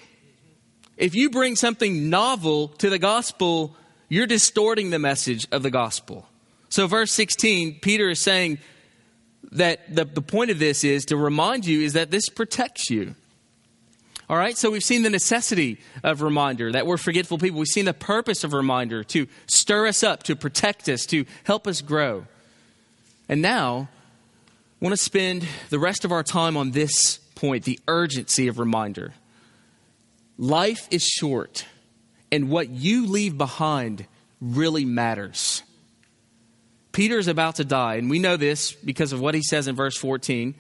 If 0.97 1.15
you 1.15 1.29
bring 1.29 1.57
something 1.57 2.09
novel 2.09 2.69
to 2.69 2.89
the 2.89 3.01
gospel, 3.01 3.77
you're 4.09 4.29
distorting 4.29 4.91
the 4.91 4.99
message 4.99 5.47
of 5.51 5.63
the 5.63 5.71
gospel. 5.71 6.29
So, 6.69 6.87
verse 6.87 7.13
16, 7.13 7.81
Peter 7.81 8.09
is 8.09 8.21
saying 8.21 8.59
that 9.51 9.95
the, 9.95 10.05
the 10.05 10.23
point 10.23 10.51
of 10.51 10.59
this 10.59 10.85
is 10.85 11.05
to 11.07 11.17
remind 11.17 11.67
you 11.67 11.81
is 11.81 11.95
that 11.95 12.11
this 12.11 12.29
protects 12.29 12.91
you. 12.91 13.17
All 14.31 14.37
right, 14.37 14.57
so 14.57 14.71
we've 14.71 14.85
seen 14.85 15.03
the 15.03 15.11
necessity 15.11 15.79
of 16.03 16.23
reminder, 16.23 16.73
that 16.73 16.87
we're 16.87 16.97
forgetful 16.97 17.39
people. 17.39 17.59
We've 17.59 17.69
seen 17.69 17.85
the 17.85 17.93
purpose 17.93 18.43
of 18.43 18.53
reminder 18.53 19.05
to 19.05 19.27
stir 19.47 19.87
us 19.87 20.03
up, 20.03 20.23
to 20.25 20.37
protect 20.37 20.89
us, 20.89 21.05
to 21.07 21.27
help 21.43 21.67
us 21.67 21.83
grow. 21.83 22.27
And 23.29 23.43
now, 23.43 23.89
I 24.81 24.85
want 24.85 24.93
to 24.93 24.97
spend 24.97 25.47
the 25.71 25.79
rest 25.79 26.05
of 26.05 26.13
our 26.13 26.23
time 26.23 26.57
on 26.57 26.71
this 26.71 27.19
point 27.35 27.65
the 27.65 27.81
urgency 27.87 28.49
of 28.49 28.59
reminder. 28.59 29.13
Life 30.37 30.89
is 30.91 31.05
short, 31.05 31.65
and 32.33 32.51
what 32.51 32.69
you 32.69 33.07
leave 33.07 33.39
behind 33.39 34.07
really 34.41 34.85
matters. 34.85 35.63
Peter 36.93 37.19
is 37.19 37.29
about 37.29 37.57
to 37.57 37.65
die, 37.65 37.97
and 37.97 38.09
we 38.09 38.19
know 38.19 38.37
this 38.37 38.73
because 38.73 39.13
of 39.13 39.21
what 39.21 39.35
he 39.35 39.43
says 39.43 39.69
in 39.69 39.77
verse 39.77 39.97
14. 39.97 40.55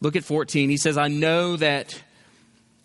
Look 0.00 0.16
at 0.16 0.24
14. 0.24 0.70
He 0.70 0.76
says, 0.76 0.96
I 0.96 1.08
know 1.08 1.56
that 1.56 2.02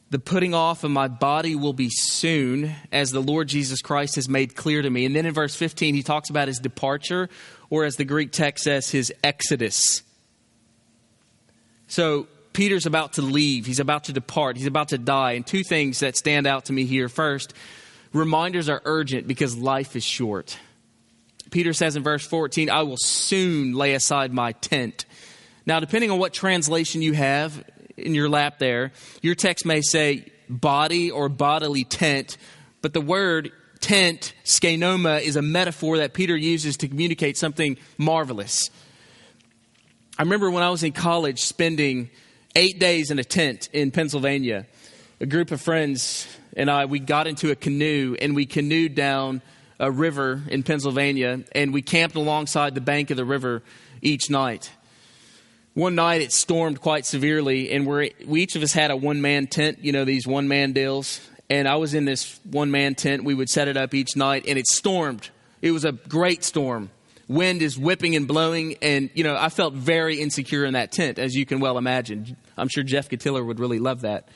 the 0.10 0.19
putting 0.19 0.54
off 0.54 0.84
of 0.84 0.91
my 0.91 1.08
body 1.08 1.56
will 1.56 1.74
be 1.74 1.89
soon, 1.89 2.74
as 2.91 3.12
the 3.12 3.22
Lord 3.22 3.48
Jesus 3.48 3.82
Christ 3.82 4.15
has 4.15 4.30
made 4.30 4.56
clear 4.56 4.82
to 4.82 4.89
me. 4.89 5.06
And 5.06 5.15
then 5.15 5.26
in 5.26 5.34
verse 5.34 5.56
15, 5.56 5.96
he 5.96 6.04
talks 6.04 6.30
about 6.30 6.48
his 6.48 6.60
departure, 6.60 7.30
or 7.69 7.84
as 7.84 7.96
the 7.96 8.06
Greek 8.06 8.32
text 8.32 8.63
says, 8.63 8.89
his 8.89 9.12
exodus. 9.24 10.04
So 11.88 12.28
Peter's 12.54 12.86
about 12.86 13.13
to 13.13 13.22
leave, 13.22 13.66
he's 13.66 13.80
about 13.80 14.06
to 14.06 14.13
depart, 14.13 14.58
he's 14.58 14.68
about 14.68 14.89
to 14.89 14.98
die. 14.98 15.34
And 15.34 15.46
two 15.46 15.63
things 15.63 16.00
that 16.00 16.16
stand 16.16 16.48
out 16.48 16.66
to 16.66 16.74
me 16.74 16.86
here. 16.86 17.10
First, 17.10 17.54
reminders 18.13 18.70
are 18.70 18.82
urgent 18.86 19.28
because 19.28 19.58
life 19.58 19.96
is 19.96 20.04
short. 20.04 20.58
Peter 21.52 21.74
says 21.74 21.96
in 21.96 22.04
verse 22.04 22.26
14, 22.26 22.70
I 22.70 22.84
will 22.84 22.98
soon 22.98 23.74
lay 23.74 23.94
aside 23.94 24.34
my 24.34 24.54
tent. 24.54 25.06
Now, 25.66 25.80
depending 25.80 26.12
on 26.12 26.20
what 26.20 26.34
translation 26.34 27.02
you 27.02 27.13
have 27.13 27.63
in 27.98 28.16
your 28.16 28.30
lap 28.30 28.60
there, 28.60 28.92
your 29.22 29.36
text 29.36 29.66
may 29.66 29.82
say 29.82 30.26
body 30.50 31.12
or 31.12 31.30
bodily 31.30 31.84
tent, 31.84 32.38
but 32.82 32.94
the 32.94 33.02
word 33.02 33.52
tent, 33.80 34.34
skenoma, 34.44 35.22
is 35.22 35.36
a 35.36 35.42
metaphor 35.42 35.98
that 35.98 36.13
Peter 36.13 36.36
uses 36.36 36.78
to 36.78 36.88
communicate 36.88 37.38
something 37.38 37.78
marvelous. 37.98 38.70
I 40.18 40.24
remember 40.24 40.50
when 40.52 40.63
I 40.63 40.70
was 40.70 40.84
in 40.84 40.92
college 40.92 41.42
spending 41.42 42.10
eight 42.56 42.80
days 42.80 43.12
in 43.12 43.20
a 43.20 43.24
tent 43.24 43.70
in 43.74 43.92
Pennsylvania. 43.92 44.66
A 45.20 45.26
group 45.26 45.52
of 45.52 45.62
friends 45.62 46.28
and 46.56 46.70
I, 46.70 46.86
we 46.86 47.00
got 47.00 47.28
into 47.28 47.52
a 47.52 47.56
canoe 47.56 48.16
and 48.22 48.36
we 48.36 48.46
canoed 48.46 48.96
down 48.96 49.42
a 49.80 49.92
river 49.92 50.42
in 50.50 50.63
Pennsylvania 50.63 51.44
and 51.54 51.74
we 51.74 51.82
camped 51.82 52.16
alongside 52.16 52.76
the 52.76 52.82
bank 52.82 53.10
of 53.10 53.18
the 53.18 53.26
river 53.26 53.63
each 54.02 54.30
night. 54.30 54.72
One 55.74 55.96
night 55.96 56.22
it 56.22 56.32
stormed 56.32 56.80
quite 56.82 57.06
severely 57.06 57.72
and 57.72 57.88
we 57.88 58.13
we 58.26 58.44
each 58.44 58.56
of 58.56 58.62
us 58.62 58.74
had 58.74 58.92
a 58.92 58.96
one 58.96 59.22
man 59.22 59.48
tent, 59.48 59.80
you 59.82 59.92
know, 59.92 60.06
these 60.06 60.28
one 60.28 60.48
man 60.48 60.74
deals. 60.74 61.20
And 61.50 61.68
I 61.68 61.76
was 61.76 61.94
in 61.94 62.06
this 62.06 62.39
one 62.44 62.72
man 62.72 62.96
tent. 62.96 63.24
We 63.24 63.34
would 63.34 63.50
set 63.50 63.68
it 63.68 63.78
up 63.78 63.94
each 63.94 64.16
night 64.16 64.46
and 64.48 64.60
it 64.60 64.68
stormed. 64.68 65.30
It 65.62 65.72
was 65.72 65.86
a 65.86 65.92
great 65.92 66.44
storm 66.44 66.92
wind 67.28 67.62
is 67.62 67.78
whipping 67.78 68.16
and 68.16 68.28
blowing 68.28 68.76
and 68.82 69.10
you 69.13 69.24
know 69.24 69.36
i 69.39 69.50
felt 69.50 69.74
very 69.74 70.20
insecure 70.20 70.66
in 70.66 70.74
that 70.74 70.92
tent 70.92 71.18
as 71.18 71.34
you 71.34 71.46
can 71.46 71.60
well 71.60 71.78
imagine 71.78 72.36
i'm 72.58 72.68
sure 72.68 72.84
jeff 72.84 73.10
Gatiller 73.10 73.46
would 73.46 73.60
really 73.60 73.80
love 73.80 74.02
that 74.02 74.28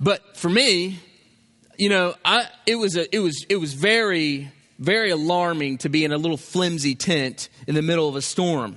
but 0.00 0.36
for 0.36 0.48
me 0.48 0.98
you 1.76 1.88
know 1.88 2.14
i 2.24 2.46
it 2.66 2.76
was 2.76 2.96
a 2.96 3.14
it 3.14 3.20
was 3.20 3.44
it 3.48 3.56
was 3.56 3.74
very 3.74 4.50
very 4.78 5.10
alarming 5.10 5.78
to 5.78 5.88
be 5.88 6.04
in 6.04 6.12
a 6.12 6.16
little 6.16 6.36
flimsy 6.36 6.94
tent 6.94 7.48
in 7.66 7.74
the 7.74 7.82
middle 7.82 8.08
of 8.08 8.16
a 8.16 8.22
storm 8.22 8.76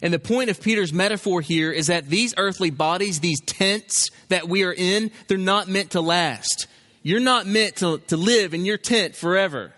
and 0.00 0.14
the 0.14 0.18
point 0.18 0.50
of 0.50 0.60
Peter's 0.62 0.92
metaphor 0.92 1.40
here 1.40 1.72
is 1.72 1.88
that 1.88 2.06
these 2.06 2.34
earthly 2.36 2.70
bodies, 2.70 3.20
these 3.20 3.40
tents 3.40 4.10
that 4.28 4.48
we 4.48 4.62
are 4.64 4.72
in, 4.72 5.10
they're 5.26 5.38
not 5.38 5.68
meant 5.68 5.90
to 5.90 6.00
last. 6.00 6.66
You're 7.02 7.20
not 7.20 7.46
meant 7.46 7.76
to, 7.76 7.98
to 8.08 8.16
live 8.16 8.54
in 8.54 8.64
your 8.64 8.78
tent 8.78 9.16
forever. 9.16 9.72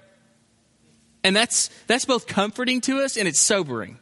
And 1.24 1.34
that's, 1.34 1.70
that's 1.86 2.04
both 2.04 2.26
comforting 2.26 2.80
to 2.82 3.00
us 3.00 3.16
and 3.16 3.28
it's 3.28 3.38
sobering. 3.38 3.98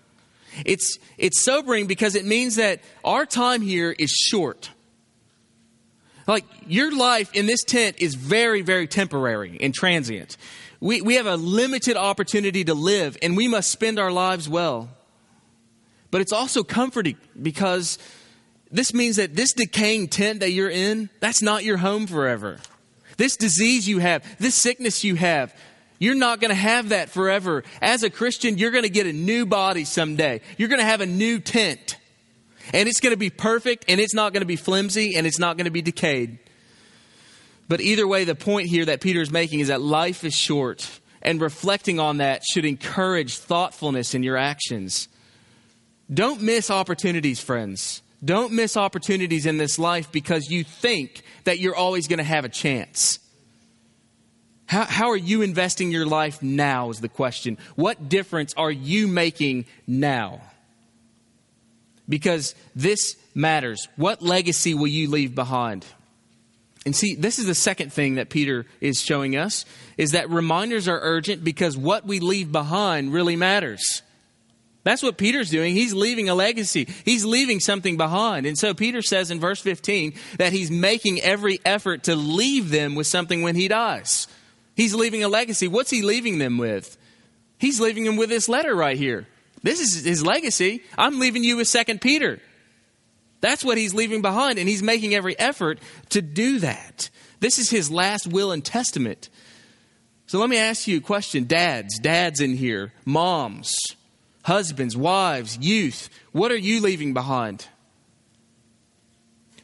It's, 0.65 0.99
it's 1.17 1.45
sobering 1.45 1.87
because 1.87 2.15
it 2.15 2.25
means 2.25 2.57
that 2.57 2.81
our 3.05 3.27
time 3.27 3.63
here 3.63 3.95
is 3.99 4.11
short. 4.11 4.71
Like, 6.27 6.45
your 6.67 6.95
life 6.95 7.35
in 7.35 7.47
this 7.47 7.65
tent 7.65 7.97
is 7.99 8.15
very, 8.15 8.63
very 8.63 8.87
temporary 8.87 9.57
and 9.61 9.73
transient. 9.73 10.37
We, 10.81 11.01
we 11.01 11.15
have 11.15 11.27
a 11.27 11.37
limited 11.37 11.97
opportunity 11.97 12.65
to 12.65 12.75
live, 12.75 13.17
and 13.23 13.37
we 13.37 13.49
must 13.49 13.71
spend 13.71 13.99
our 13.99 14.13
lives 14.13 14.49
well. 14.49 14.91
But 16.11 16.21
it's 16.21 16.33
also 16.33 16.63
comforting 16.63 17.17
because 17.41 17.99
this 18.71 18.93
means 18.95 19.17
that 19.17 19.35
this 19.35 19.53
decaying 19.53 20.09
tent 20.09 20.41
that 20.41 20.51
you're 20.51 20.71
in, 20.71 21.09
that's 21.21 21.43
not 21.43 21.65
your 21.65 21.79
home 21.79 22.07
forever. 22.07 22.59
This 23.17 23.37
disease 23.37 23.89
you 23.89 23.99
have, 23.99 24.23
this 24.39 24.55
sickness 24.55 25.03
you 25.03 25.17
have, 25.17 25.55
you're 25.99 26.15
not 26.15 26.41
going 26.41 26.51
to 26.51 26.55
have 26.55 26.91
that 26.91 27.11
forever. 27.11 27.65
As 27.83 28.03
a 28.03 28.11
Christian, 28.11 28.59
you're 28.59 28.71
going 28.71 28.85
to 28.85 28.91
get 28.91 29.07
a 29.07 29.13
new 29.13 29.47
body 29.47 29.85
someday. 29.85 30.41
You're 30.57 30.69
going 30.69 30.81
to 30.81 30.87
have 30.87 31.01
a 31.01 31.07
new 31.07 31.41
tent. 31.41 31.97
And 32.73 32.89
it's 32.89 33.01
going 33.01 33.13
to 33.13 33.19
be 33.19 33.31
perfect, 33.31 33.87
and 33.89 33.99
it's 33.99 34.15
not 34.15 34.33
going 34.33 34.43
to 34.43 34.47
be 34.47 34.57
flimsy, 34.57 35.17
and 35.17 35.27
it's 35.27 35.39
not 35.39 35.57
going 35.57 35.65
to 35.65 35.71
be 35.71 35.83
decayed. 35.83 36.39
But 37.67 37.81
either 37.81 38.07
way, 38.07 38.25
the 38.25 38.35
point 38.35 38.69
here 38.69 38.85
that 38.87 39.01
Peter 39.01 39.21
is 39.21 39.31
making 39.31 39.61
is 39.61 39.69
that 39.69 39.81
life 39.81 40.23
is 40.25 40.35
short, 40.35 41.01
and 41.23 41.41
reflecting 41.41 41.99
on 41.99 42.19
that 42.19 42.43
should 42.45 42.65
encourage 42.65 43.39
thoughtfulness 43.39 44.15
in 44.15 44.23
your 44.23 44.37
actions. 44.37 45.09
Don't 46.13 46.43
miss 46.43 46.71
opportunities, 46.71 47.41
friends. 47.41 48.03
Don't 48.25 48.53
miss 48.53 48.77
opportunities 48.77 49.47
in 49.47 49.59
this 49.59 49.79
life 49.79 50.11
because 50.11 50.51
you 50.51 50.65
think 50.65 51.23
that 51.45 51.59
you're 51.59 51.77
always 51.77 52.09
going 52.09 52.19
to 52.19 52.25
have 52.25 52.45
a 52.45 52.49
chance. 52.49 53.19
How, 54.69 54.85
how 54.85 55.11
are 55.11 55.17
you 55.17 55.41
investing 55.41 55.91
your 55.91 56.05
life 56.05 56.43
now 56.43 56.91
is 56.91 57.01
the 57.01 57.09
question. 57.09 57.57
What 57.75 58.11
difference 58.11 58.53
are 58.55 58.71
you 58.71 59.09
making 59.09 59.65
now? 59.87 60.43
Because 62.07 62.55
this 62.77 63.17
matters. 63.35 63.89
What 63.97 64.21
legacy 64.21 64.75
will 64.75 64.87
you 64.87 65.09
leave 65.09 65.35
behind? 65.35 65.87
And 66.85 66.95
see, 66.95 67.15
this 67.15 67.39
is 67.39 67.47
the 67.47 67.55
second 67.55 67.95
thing 67.95 68.17
that 68.17 68.29
Peter 68.29 68.67
is 68.81 69.01
showing 69.01 69.37
us 69.37 69.65
is 69.97 70.13
that 70.13 70.29
reminders 70.29 70.87
are 70.87 71.01
urgent 71.03 71.43
because 71.43 71.77
what 71.77 72.07
we 72.07 72.21
leave 72.21 72.53
behind 72.53 73.13
really 73.13 73.37
matters. 73.37 74.03
That's 74.85 75.03
what 75.03 75.17
Peter's 75.17 75.51
doing. 75.51 75.75
He's 75.75 75.95
leaving 75.95 76.29
a 76.29 76.35
legacy. 76.35 76.87
He's 77.07 77.25
leaving 77.25 77.61
something 77.61 77.97
behind. 77.97 78.45
And 78.45 78.57
so 78.57 78.75
Peter 78.75 79.01
says 79.01 79.31
in 79.31 79.41
verse 79.41 79.61
15 79.61 80.13
that 80.39 80.53
he's 80.53 80.71
making 80.71 81.23
every 81.23 81.59
effort 81.65 82.05
to 82.05 82.15
leave 82.15 82.71
them 82.71 82.95
with 82.95 83.07
something 83.07 83.43
when 83.43 83.55
he 83.55 83.69
dies. 83.69 84.29
He's 84.79 84.95
leaving 84.95 85.25
a 85.25 85.29
legacy. 85.29 85.67
What's 85.67 85.91
he 85.91 86.03
leaving 86.03 86.39
them 86.39 86.57
with? 86.57 86.97
He's 87.59 87.81
leaving 87.81 88.05
them 88.05 88.17
with 88.17 88.29
this 88.29 88.49
letter 88.49 88.77
right 88.77 88.97
here. 88.97 89.27
This 89.61 89.81
is 89.81 90.05
his 90.05 90.25
legacy. 90.25 90.85
I'm 90.97 91.19
leaving 91.19 91.43
you 91.43 91.57
with 91.57 91.67
Second 91.67 92.01
Peter. 92.01 92.39
That's 93.41 93.65
what 93.65 93.77
he's 93.77 93.93
leaving 93.93 94.23
behind, 94.23 94.57
and 94.57 94.69
he's 94.69 94.81
making 94.81 95.17
every 95.17 95.37
effort 95.37 95.81
to 96.11 96.23
do 96.23 96.61
that. 96.61 97.11
This 97.41 97.59
is 97.59 97.71
his 97.71 97.91
last 97.91 98.29
will 98.29 98.53
and 98.53 98.65
testament. 98.65 99.29
So 100.29 100.39
let 100.39 100.49
me 100.49 100.59
ask 100.59 100.87
you 100.87 100.99
a 100.99 101.01
question 101.01 101.43
dads, 101.43 101.99
dads 101.99 102.41
in 102.41 102.55
here, 102.55 102.93
moms, 103.05 103.75
husbands, 104.45 104.97
wives, 104.97 105.59
youth, 105.59 106.09
what 106.31 106.53
are 106.53 106.57
you 106.57 106.81
leaving 106.81 107.15
behind? 107.15 107.67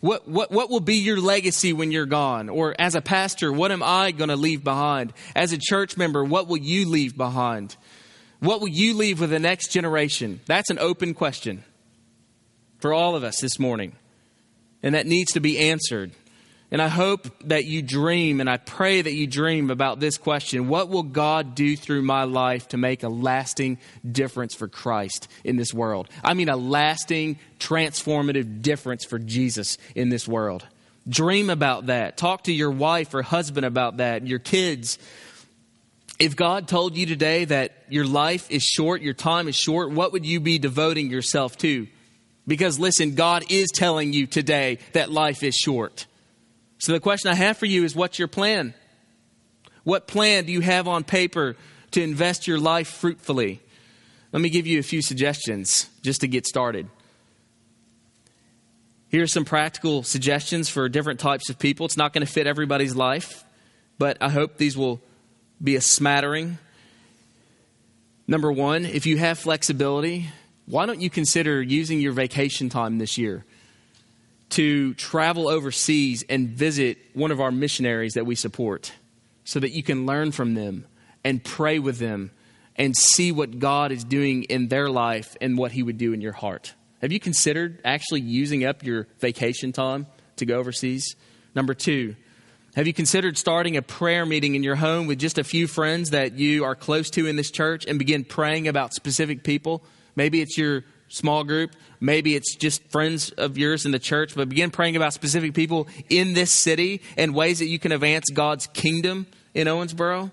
What, 0.05 0.29
what, 0.29 0.51
what 0.51 0.69
will 0.69 0.81
be 0.81 0.97
your 0.97 1.19
legacy 1.19 1.73
when 1.73 1.91
you're 1.91 2.05
gone? 2.05 2.51
Or 2.51 2.75
as 2.79 2.95
a 2.95 3.01
pastor, 3.01 3.51
what 3.51 3.73
am 3.73 3.83
I 3.83 4.11
going 4.11 4.29
to 4.29 4.37
leave 4.37 4.63
behind? 4.63 5.15
As 5.35 5.55
a 5.55 5.59
church 5.59 5.97
member, 5.97 6.23
what 6.23 6.47
will 6.47 6.59
you 6.59 6.87
leave 6.87 7.17
behind? 7.17 7.75
What 8.39 8.61
will 8.61 8.69
you 8.69 8.93
leave 8.93 9.19
with 9.19 9.31
the 9.31 9.39
next 9.39 9.69
generation? 9.69 10.41
That's 10.45 10.69
an 10.69 10.79
open 10.79 11.15
question 11.15 11.65
for 12.81 12.93
all 12.93 13.17
of 13.17 13.25
us 13.25 13.41
this 13.41 13.59
morning. 13.59 13.97
And 14.83 14.95
that 14.95 15.07
needs 15.07 15.33
to 15.33 15.41
be 15.41 15.59
answered. 15.59 16.13
And 16.75 16.83
I 16.83 16.89
hope 16.89 17.29
that 17.45 17.67
you 17.67 17.83
dream, 17.83 18.41
and 18.41 18.51
I 18.51 18.57
pray 18.57 19.01
that 19.01 19.13
you 19.13 19.29
dream 19.29 19.71
about 19.71 20.01
this 20.01 20.19
question 20.19 20.67
What 20.67 20.89
will 20.89 21.05
God 21.05 21.55
do 21.55 21.77
through 21.77 22.03
my 22.03 22.25
life 22.25 22.67
to 22.71 22.77
make 22.77 23.05
a 23.05 23.09
lasting 23.09 23.79
difference 24.11 24.57
for 24.57 24.67
Christ 24.67 25.29
in 25.45 25.55
this 25.55 25.73
world? 25.73 26.09
I 26.25 26.35
mean, 26.35 26.49
a 26.49 26.57
lasting, 26.57 27.39
transformative 27.61 28.61
difference 28.61 29.05
for 29.05 29.21
Jesus 29.21 29.79
in 29.95 30.09
this 30.09 30.27
world. 30.27 30.67
Dream 31.09 31.49
about 31.49 31.87
that. 31.87 32.17
Talk 32.17 32.43
to 32.45 32.53
your 32.53 32.73
wife 32.73 33.15
or 33.15 33.23
husband 33.23 33.65
about 33.65 33.99
that, 33.99 34.27
your 34.27 34.41
kids. 34.41 34.99
If 36.19 36.35
God 36.35 36.67
told 36.67 36.97
you 36.97 37.07
today 37.07 37.45
that 37.45 37.85
your 37.89 38.05
life 38.05 38.51
is 38.51 38.65
short, 38.65 39.01
your 39.01 39.15
time 39.15 39.47
is 39.47 39.55
short, 39.55 39.93
what 39.93 40.11
would 40.11 40.27
you 40.27 40.41
be 40.41 40.59
devoting 40.59 41.09
yourself 41.09 41.57
to? 41.59 41.87
Because 42.49 42.81
listen, 42.81 43.15
God 43.15 43.45
is 43.49 43.69
telling 43.73 44.13
you 44.13 44.27
today 44.27 44.79
that 44.93 45.13
life 45.13 45.45
is 45.45 45.55
short. 45.55 46.07
So 46.85 46.93
the 46.93 47.01
question 47.01 47.31
I 47.31 47.35
have 47.35 47.57
for 47.57 47.65
you 47.65 47.85
is 47.85 47.97
what's 47.97 48.19
your 48.19 48.29
plan? 48.29 48.75
What 49.85 50.07
plan 50.07 50.45
do 50.45 50.53
you 50.53 50.61
have 50.61 50.87
on 50.87 51.03
paper 51.03 51.57
to 51.93 52.03
invest 52.03 52.47
your 52.47 52.59
life 52.59 52.89
fruitfully? 52.89 53.63
Let 54.33 54.43
me 54.43 54.51
give 54.51 54.67
you 54.67 54.81
a 54.81 54.83
few 54.83 55.01
suggestions 55.01 55.89
just 56.03 56.21
to 56.21 56.29
get 56.29 56.47
started. 56.47 56.91
Here 59.09 59.23
are 59.23 59.27
some 59.27 59.47
practical 59.47 60.03
suggestions 60.03 60.69
for 60.69 60.87
different 60.91 61.21
types 61.21 61.49
of 61.49 61.59
people. 61.59 61.87
It's 61.87 61.97
not 61.97 62.13
going 62.13 62.27
to 62.27 62.31
fit 62.31 62.47
everybody's 62.47 62.95
life, 62.95 63.45
but 63.97 64.19
I 64.21 64.29
hope 64.29 64.59
these 64.59 64.77
will 64.77 65.01
be 65.63 65.77
a 65.77 65.81
smattering. 65.81 66.59
Number 68.29 68.53
one, 68.53 68.85
if 68.85 69.07
you 69.07 69.17
have 69.17 69.39
flexibility, 69.39 70.27
why 70.67 70.85
don't 70.85 71.01
you 71.01 71.09
consider 71.09 71.63
using 71.63 71.99
your 72.03 72.13
vacation 72.13 72.69
time 72.69 72.99
this 72.99 73.17
year 73.17 73.47
to 74.51 74.95
travel 74.95 75.49
overseas 75.49 76.25
and 76.29 76.49
visit 76.49 76.99
one 77.15 77.31
of 77.31 77.41
our 77.41 77.51
missionaries 77.51 78.15
that 78.15 78.27
we 78.27 78.35
support 78.35 78.93
so 79.45 79.61
that 79.61 79.71
you 79.71 79.83
can 79.83 80.07
learn 80.07 80.33
from 80.33 80.55
them 80.55 80.87
and 81.25 81.43
pray 81.43 81.79
with 81.79 81.99
them 81.99 82.31
and 82.77 82.97
see 82.97 83.33
what 83.33 83.59
God 83.59 83.93
is 83.93 84.05
doing 84.05 84.45
in 84.45 84.69
their 84.69 84.89
life 84.89 85.37
and 85.41 85.57
what 85.57 85.73
He 85.73 85.83
would 85.83 85.99
do 85.99 86.13
in 86.13 86.21
your 86.21 86.33
heart? 86.33 86.75
Have 87.01 87.13
you 87.13 87.21
considered 87.21 87.81
actually 87.85 88.21
using 88.21 88.65
up 88.65 88.83
your 88.83 89.09
vacation 89.21 89.73
time 89.73 90.07
to 90.37 90.47
go 90.47 90.59
overseas? 90.59 91.17
Number 91.55 91.75
two, 91.75 92.17
have 92.75 92.87
you 92.87 92.93
considered 92.93 93.39
starting 93.39 93.77
a 93.77 93.83
prayer 93.83 94.27
meeting 94.27 94.57
in 94.57 94.65
your 94.65 94.75
home 94.75 95.07
with 95.07 95.19
just 95.19 95.39
a 95.39 95.45
few 95.45 95.69
friends 95.69 96.11
that 96.11 96.33
you 96.33 96.65
are 96.65 96.75
close 96.75 97.11
to 97.11 97.27
in 97.27 97.37
this 97.37 97.51
church 97.51 97.87
and 97.87 97.99
begin 97.99 98.25
praying 98.25 98.67
about 98.67 98.95
specific 98.95 99.45
people? 99.45 99.85
Maybe 100.17 100.41
it's 100.41 100.59
your 100.59 100.85
small 101.09 101.45
group. 101.45 101.73
Maybe 102.01 102.35
it's 102.35 102.55
just 102.55 102.83
friends 102.91 103.31
of 103.31 103.57
yours 103.57 103.87
in 103.87 103.93
the 103.93 103.99
church, 103.99 104.35
but 104.35 104.49
begin 104.49 104.71
praying 104.71 104.97
about 104.97 105.13
specific 105.13 105.55
people 105.55 105.89
in 106.09 106.35
this 106.35 106.51
city 106.51 107.01
and 107.17 107.35
ways 107.35 107.61
that 107.61 107.67
you 107.67 107.79
can 107.79 107.93
advance 107.93 108.31
God's 108.31 108.67
kingdom 108.69 109.27
in 109.55 109.67
Owensboro. 109.67 110.31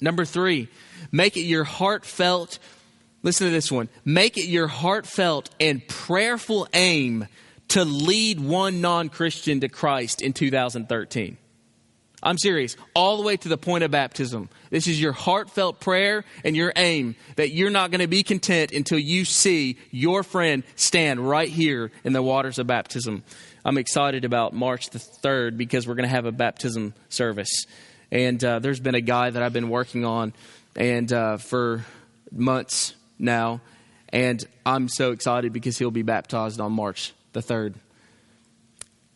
Number 0.00 0.24
three, 0.24 0.68
make 1.10 1.36
it 1.36 1.42
your 1.42 1.64
heartfelt, 1.64 2.58
listen 3.22 3.48
to 3.48 3.52
this 3.52 3.70
one, 3.70 3.88
make 4.04 4.36
it 4.38 4.46
your 4.46 4.68
heartfelt 4.68 5.50
and 5.60 5.86
prayerful 5.88 6.68
aim 6.72 7.26
to 7.68 7.84
lead 7.84 8.40
one 8.40 8.80
non 8.80 9.08
Christian 9.08 9.60
to 9.60 9.68
Christ 9.68 10.22
in 10.22 10.32
2013. 10.32 11.36
I'm 12.22 12.38
serious. 12.38 12.76
All 12.94 13.16
the 13.16 13.22
way 13.22 13.36
to 13.36 13.48
the 13.48 13.56
point 13.56 13.84
of 13.84 13.90
baptism. 13.90 14.48
This 14.70 14.86
is 14.88 15.00
your 15.00 15.12
heartfelt 15.12 15.80
prayer 15.80 16.24
and 16.44 16.56
your 16.56 16.72
aim 16.74 17.14
that 17.36 17.50
you're 17.50 17.70
not 17.70 17.90
going 17.90 18.00
to 18.00 18.08
be 18.08 18.22
content 18.22 18.72
until 18.72 18.98
you 18.98 19.24
see 19.24 19.78
your 19.90 20.22
friend 20.22 20.64
stand 20.74 21.20
right 21.20 21.48
here 21.48 21.92
in 22.02 22.12
the 22.12 22.22
waters 22.22 22.58
of 22.58 22.66
baptism. 22.66 23.22
I'm 23.64 23.78
excited 23.78 24.24
about 24.24 24.52
March 24.52 24.90
the 24.90 24.98
3rd 24.98 25.56
because 25.56 25.86
we're 25.86 25.94
going 25.94 26.08
to 26.08 26.14
have 26.14 26.26
a 26.26 26.32
baptism 26.32 26.94
service. 27.08 27.66
And 28.10 28.42
uh, 28.42 28.58
there's 28.58 28.80
been 28.80 28.96
a 28.96 29.00
guy 29.00 29.30
that 29.30 29.42
I've 29.42 29.52
been 29.52 29.68
working 29.68 30.04
on 30.04 30.32
and 30.74 31.12
uh, 31.12 31.36
for 31.36 31.84
months 32.32 32.94
now. 33.18 33.60
And 34.08 34.42
I'm 34.64 34.88
so 34.88 35.12
excited 35.12 35.52
because 35.52 35.78
he'll 35.78 35.90
be 35.90 36.02
baptized 36.02 36.60
on 36.60 36.72
March 36.72 37.12
the 37.32 37.40
3rd. 37.40 37.74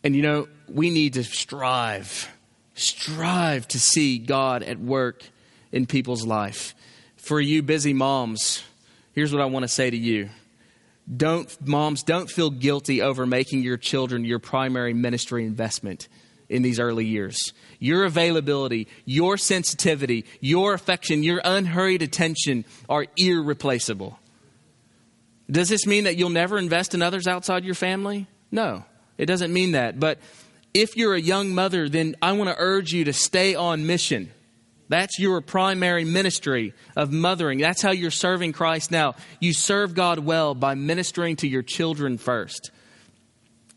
And 0.05 0.15
you 0.15 0.21
know, 0.21 0.47
we 0.69 0.89
need 0.89 1.13
to 1.13 1.23
strive 1.23 2.29
Strive 2.75 3.67
to 3.69 3.79
see 3.79 4.17
God 4.17 4.63
at 4.63 4.79
work 4.79 5.23
in 5.71 5.85
people's 5.85 6.25
life. 6.25 6.73
For 7.17 7.39
you 7.39 7.61
busy 7.61 7.93
moms, 7.93 8.63
here's 9.13 9.31
what 9.31 9.41
I 9.41 9.45
want 9.45 9.63
to 9.63 9.69
say 9.69 9.89
to 9.89 9.97
you. 9.97 10.29
Don't 11.15 11.55
moms, 11.65 12.03
don't 12.03 12.29
feel 12.29 12.49
guilty 12.49 13.01
over 13.01 13.25
making 13.25 13.61
your 13.61 13.77
children 13.77 14.23
your 14.23 14.39
primary 14.39 14.93
ministry 14.93 15.45
investment 15.45 16.07
in 16.49 16.61
these 16.61 16.79
early 16.79 17.05
years. 17.05 17.53
Your 17.79 18.05
availability, 18.05 18.87
your 19.05 19.37
sensitivity, 19.37 20.25
your 20.39 20.73
affection, 20.73 21.23
your 21.23 21.41
unhurried 21.43 22.01
attention 22.01 22.63
are 22.87 23.05
irreplaceable. 23.17 24.19
Does 25.49 25.69
this 25.69 25.85
mean 25.85 26.05
that 26.05 26.15
you'll 26.15 26.29
never 26.29 26.57
invest 26.57 26.93
in 26.93 27.01
others 27.01 27.27
outside 27.27 27.65
your 27.65 27.75
family? 27.75 28.27
No, 28.51 28.85
it 29.17 29.25
doesn't 29.25 29.51
mean 29.51 29.73
that. 29.73 29.99
But 29.99 30.19
if 30.73 30.97
you're 30.97 31.13
a 31.13 31.21
young 31.21 31.53
mother, 31.53 31.87
then 31.87 32.15
I 32.21 32.31
want 32.33 32.49
to 32.49 32.55
urge 32.57 32.91
you 32.91 33.05
to 33.05 33.13
stay 33.13 33.55
on 33.55 33.85
mission. 33.85 34.31
That's 34.89 35.17
your 35.17 35.41
primary 35.41 36.03
ministry 36.03 36.73
of 36.95 37.11
mothering. 37.11 37.59
That's 37.59 37.81
how 37.81 37.91
you're 37.91 38.11
serving 38.11 38.53
Christ 38.53 38.91
now. 38.91 39.15
You 39.39 39.53
serve 39.53 39.95
God 39.95 40.19
well 40.19 40.55
by 40.55 40.75
ministering 40.75 41.35
to 41.37 41.47
your 41.47 41.63
children 41.63 42.17
first. 42.17 42.71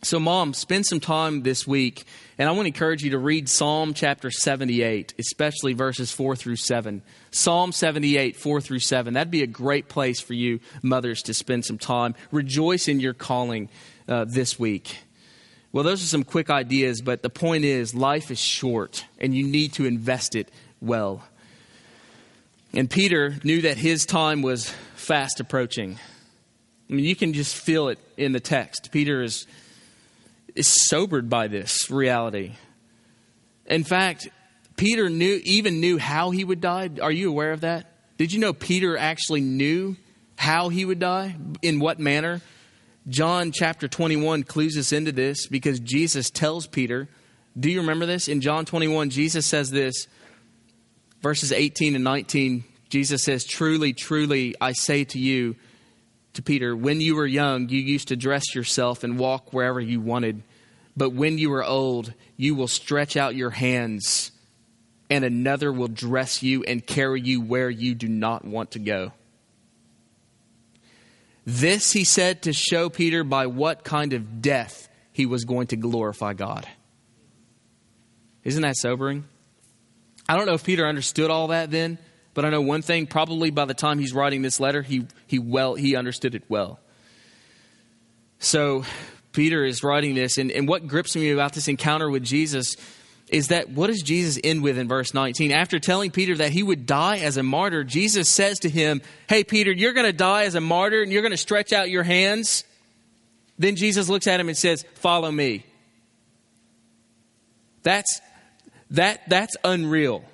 So, 0.02 0.20
mom, 0.20 0.52
spend 0.52 0.86
some 0.86 1.00
time 1.00 1.42
this 1.42 1.66
week, 1.66 2.04
and 2.38 2.48
I 2.48 2.52
want 2.52 2.64
to 2.64 2.68
encourage 2.68 3.02
you 3.02 3.10
to 3.10 3.18
read 3.18 3.48
Psalm 3.48 3.94
chapter 3.94 4.30
78, 4.30 5.14
especially 5.18 5.72
verses 5.72 6.12
4 6.12 6.36
through 6.36 6.56
7. 6.56 7.02
Psalm 7.30 7.72
78, 7.72 8.36
4 8.36 8.60
through 8.60 8.78
7. 8.80 9.14
That'd 9.14 9.30
be 9.30 9.42
a 9.42 9.48
great 9.48 9.88
place 9.88 10.20
for 10.20 10.34
you, 10.34 10.60
mothers, 10.82 11.22
to 11.22 11.34
spend 11.34 11.64
some 11.64 11.78
time. 11.78 12.14
Rejoice 12.30 12.88
in 12.88 13.00
your 13.00 13.14
calling 13.14 13.68
uh, 14.06 14.26
this 14.26 14.58
week. 14.58 14.96
Well, 15.72 15.84
those 15.84 16.02
are 16.02 16.06
some 16.06 16.24
quick 16.24 16.48
ideas, 16.48 17.02
but 17.02 17.22
the 17.22 17.30
point 17.30 17.64
is 17.64 17.94
life 17.94 18.30
is 18.30 18.38
short 18.38 19.04
and 19.18 19.34
you 19.34 19.46
need 19.46 19.74
to 19.74 19.84
invest 19.84 20.34
it 20.34 20.50
well. 20.80 21.24
And 22.72 22.90
Peter 22.90 23.36
knew 23.42 23.62
that 23.62 23.76
his 23.76 24.06
time 24.06 24.42
was 24.42 24.70
fast 24.94 25.40
approaching. 25.40 25.98
I 26.88 26.92
mean, 26.92 27.04
you 27.04 27.16
can 27.16 27.32
just 27.32 27.56
feel 27.56 27.88
it 27.88 27.98
in 28.16 28.32
the 28.32 28.40
text. 28.40 28.90
Peter 28.92 29.22
is, 29.22 29.46
is 30.54 30.68
sobered 30.68 31.28
by 31.28 31.48
this 31.48 31.90
reality. 31.90 32.52
In 33.66 33.82
fact, 33.82 34.28
Peter 34.76 35.08
knew 35.08 35.40
even 35.44 35.80
knew 35.80 35.98
how 35.98 36.30
he 36.30 36.44
would 36.44 36.60
die. 36.60 36.90
Are 37.00 37.10
you 37.10 37.30
aware 37.30 37.52
of 37.52 37.62
that? 37.62 37.92
Did 38.18 38.32
you 38.32 38.40
know 38.40 38.52
Peter 38.52 38.96
actually 38.96 39.40
knew 39.40 39.96
how 40.36 40.68
he 40.68 40.84
would 40.84 40.98
die? 40.98 41.36
In 41.62 41.80
what 41.80 41.98
manner? 41.98 42.40
John 43.08 43.52
chapter 43.52 43.86
21 43.86 44.42
clues 44.42 44.76
us 44.76 44.92
into 44.92 45.12
this 45.12 45.46
because 45.46 45.78
Jesus 45.78 46.30
tells 46.30 46.66
Peter, 46.66 47.08
do 47.58 47.70
you 47.70 47.80
remember 47.80 48.04
this? 48.04 48.28
In 48.28 48.40
John 48.40 48.64
21, 48.64 49.10
Jesus 49.10 49.46
says 49.46 49.70
this, 49.70 50.08
verses 51.22 51.52
18 51.52 51.94
and 51.94 52.04
19. 52.04 52.64
Jesus 52.88 53.22
says, 53.22 53.44
Truly, 53.44 53.92
truly, 53.92 54.54
I 54.60 54.72
say 54.72 55.04
to 55.04 55.18
you, 55.18 55.56
to 56.34 56.42
Peter, 56.42 56.76
when 56.76 57.00
you 57.00 57.16
were 57.16 57.26
young, 57.26 57.68
you 57.68 57.80
used 57.80 58.08
to 58.08 58.16
dress 58.16 58.54
yourself 58.54 59.02
and 59.04 59.18
walk 59.18 59.52
wherever 59.52 59.80
you 59.80 60.00
wanted. 60.00 60.42
But 60.96 61.10
when 61.10 61.38
you 61.38 61.52
are 61.54 61.64
old, 61.64 62.12
you 62.36 62.54
will 62.54 62.68
stretch 62.68 63.16
out 63.16 63.34
your 63.34 63.50
hands, 63.50 64.32
and 65.08 65.24
another 65.24 65.72
will 65.72 65.88
dress 65.88 66.42
you 66.42 66.62
and 66.64 66.86
carry 66.86 67.22
you 67.22 67.40
where 67.40 67.70
you 67.70 67.94
do 67.94 68.08
not 68.08 68.44
want 68.44 68.72
to 68.72 68.78
go. 68.78 69.12
This 71.46 71.92
he 71.92 72.02
said 72.02 72.42
to 72.42 72.52
show 72.52 72.90
Peter 72.90 73.22
by 73.22 73.46
what 73.46 73.84
kind 73.84 74.12
of 74.12 74.42
death 74.42 74.88
he 75.12 75.26
was 75.26 75.44
going 75.44 75.68
to 75.68 75.76
glorify 75.76 76.34
God. 76.34 76.66
Isn't 78.42 78.62
that 78.62 78.76
sobering? 78.76 79.24
I 80.28 80.36
don't 80.36 80.46
know 80.46 80.54
if 80.54 80.64
Peter 80.64 80.84
understood 80.86 81.30
all 81.30 81.48
that 81.48 81.70
then, 81.70 81.98
but 82.34 82.44
I 82.44 82.50
know 82.50 82.60
one 82.60 82.82
thing, 82.82 83.06
probably 83.06 83.50
by 83.50 83.64
the 83.64 83.74
time 83.74 84.00
he's 84.00 84.12
writing 84.12 84.42
this 84.42 84.58
letter, 84.58 84.82
he, 84.82 85.06
he 85.28 85.38
well 85.38 85.76
he 85.76 85.94
understood 85.94 86.34
it 86.34 86.42
well. 86.48 86.80
So 88.40 88.84
Peter 89.32 89.64
is 89.64 89.84
writing 89.84 90.16
this, 90.16 90.38
and, 90.38 90.50
and 90.50 90.68
what 90.68 90.88
grips 90.88 91.14
me 91.14 91.30
about 91.30 91.52
this 91.52 91.68
encounter 91.68 92.10
with 92.10 92.24
Jesus 92.24 92.76
is 93.28 93.48
that 93.48 93.70
what 93.70 93.88
does 93.88 94.02
Jesus 94.02 94.38
end 94.42 94.62
with 94.62 94.78
in 94.78 94.86
verse 94.86 95.12
19? 95.12 95.50
After 95.50 95.80
telling 95.80 96.10
Peter 96.10 96.36
that 96.36 96.52
he 96.52 96.62
would 96.62 96.86
die 96.86 97.18
as 97.18 97.36
a 97.36 97.42
martyr, 97.42 97.82
Jesus 97.82 98.28
says 98.28 98.60
to 98.60 98.68
him, 98.68 99.02
Hey, 99.28 99.42
Peter, 99.42 99.72
you're 99.72 99.94
going 99.94 100.06
to 100.06 100.12
die 100.12 100.44
as 100.44 100.54
a 100.54 100.60
martyr 100.60 101.02
and 101.02 101.12
you're 101.12 101.22
going 101.22 101.32
to 101.32 101.36
stretch 101.36 101.72
out 101.72 101.90
your 101.90 102.04
hands. 102.04 102.64
Then 103.58 103.74
Jesus 103.74 104.08
looks 104.08 104.26
at 104.26 104.38
him 104.38 104.48
and 104.48 104.56
says, 104.56 104.84
Follow 104.94 105.30
me. 105.30 105.66
That's, 107.82 108.20
that, 108.92 109.28
that's 109.28 109.56
unreal. 109.64 110.24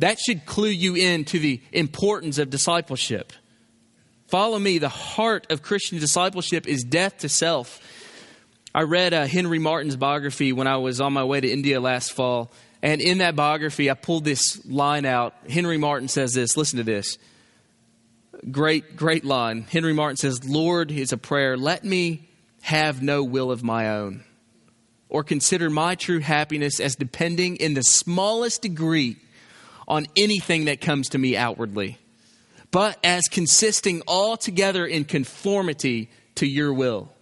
That 0.00 0.18
should 0.18 0.44
clue 0.44 0.68
you 0.68 0.96
in 0.96 1.24
to 1.26 1.38
the 1.38 1.60
importance 1.70 2.38
of 2.38 2.50
discipleship. 2.50 3.32
Follow 4.26 4.58
me. 4.58 4.78
The 4.78 4.88
heart 4.88 5.46
of 5.50 5.62
Christian 5.62 5.98
discipleship 5.98 6.66
is 6.66 6.82
death 6.82 7.18
to 7.18 7.28
self. 7.28 7.80
I 8.74 8.82
read 8.82 9.12
uh, 9.12 9.26
Henry 9.26 9.58
Martyn's 9.58 9.96
biography 9.96 10.52
when 10.52 10.66
I 10.66 10.78
was 10.78 11.00
on 11.00 11.12
my 11.12 11.24
way 11.24 11.40
to 11.40 11.50
India 11.50 11.78
last 11.78 12.12
fall. 12.12 12.50
And 12.82 13.00
in 13.00 13.18
that 13.18 13.36
biography, 13.36 13.90
I 13.90 13.94
pulled 13.94 14.24
this 14.24 14.64
line 14.66 15.04
out. 15.04 15.34
Henry 15.48 15.76
Martyn 15.76 16.08
says 16.08 16.32
this 16.32 16.56
listen 16.56 16.78
to 16.78 16.82
this. 16.82 17.18
Great, 18.50 18.96
great 18.96 19.24
line. 19.24 19.62
Henry 19.62 19.92
Martyn 19.92 20.16
says, 20.16 20.48
Lord, 20.48 20.90
is 20.90 21.12
a 21.12 21.18
prayer, 21.18 21.56
let 21.56 21.84
me 21.84 22.28
have 22.62 23.02
no 23.02 23.22
will 23.22 23.50
of 23.50 23.62
my 23.62 23.90
own, 23.90 24.24
or 25.08 25.22
consider 25.22 25.68
my 25.68 25.94
true 25.94 26.20
happiness 26.20 26.80
as 26.80 26.96
depending 26.96 27.56
in 27.56 27.74
the 27.74 27.82
smallest 27.82 28.62
degree 28.62 29.16
on 29.86 30.06
anything 30.16 30.64
that 30.64 30.80
comes 30.80 31.10
to 31.10 31.18
me 31.18 31.36
outwardly, 31.36 31.98
but 32.70 32.98
as 33.04 33.28
consisting 33.28 34.02
altogether 34.08 34.86
in 34.86 35.04
conformity 35.04 36.10
to 36.36 36.46
your 36.46 36.72
will. 36.72 37.12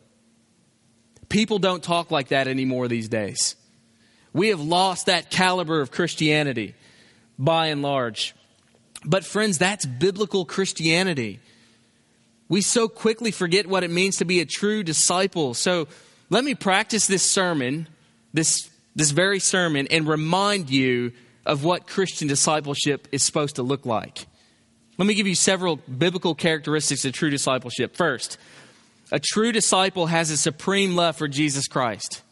People 1.30 1.58
don't 1.58 1.82
talk 1.82 2.10
like 2.10 2.28
that 2.28 2.46
anymore 2.46 2.88
these 2.88 3.08
days. 3.08 3.56
We 4.34 4.48
have 4.48 4.60
lost 4.60 5.06
that 5.06 5.30
caliber 5.30 5.80
of 5.80 5.90
Christianity 5.90 6.74
by 7.38 7.68
and 7.68 7.80
large. 7.80 8.34
But, 9.04 9.24
friends, 9.24 9.56
that's 9.56 9.86
biblical 9.86 10.44
Christianity. 10.44 11.40
We 12.48 12.60
so 12.60 12.88
quickly 12.88 13.30
forget 13.30 13.66
what 13.66 13.84
it 13.84 13.90
means 13.90 14.16
to 14.16 14.24
be 14.24 14.40
a 14.40 14.44
true 14.44 14.82
disciple. 14.82 15.54
So, 15.54 15.88
let 16.28 16.44
me 16.44 16.54
practice 16.54 17.06
this 17.06 17.22
sermon, 17.22 17.88
this, 18.32 18.68
this 18.94 19.10
very 19.10 19.40
sermon, 19.40 19.88
and 19.90 20.06
remind 20.06 20.68
you 20.68 21.12
of 21.46 21.64
what 21.64 21.86
Christian 21.86 22.28
discipleship 22.28 23.08
is 23.10 23.24
supposed 23.24 23.56
to 23.56 23.62
look 23.62 23.86
like. 23.86 24.26
Let 24.98 25.06
me 25.06 25.14
give 25.14 25.26
you 25.26 25.34
several 25.34 25.76
biblical 25.76 26.34
characteristics 26.34 27.04
of 27.04 27.12
true 27.12 27.30
discipleship. 27.30 27.96
First, 27.96 28.36
a 29.12 29.18
true 29.18 29.52
disciple 29.52 30.06
has 30.06 30.30
a 30.30 30.36
supreme 30.36 30.96
love 30.96 31.16
for 31.16 31.28
Jesus 31.28 31.68
Christ. 31.68 32.22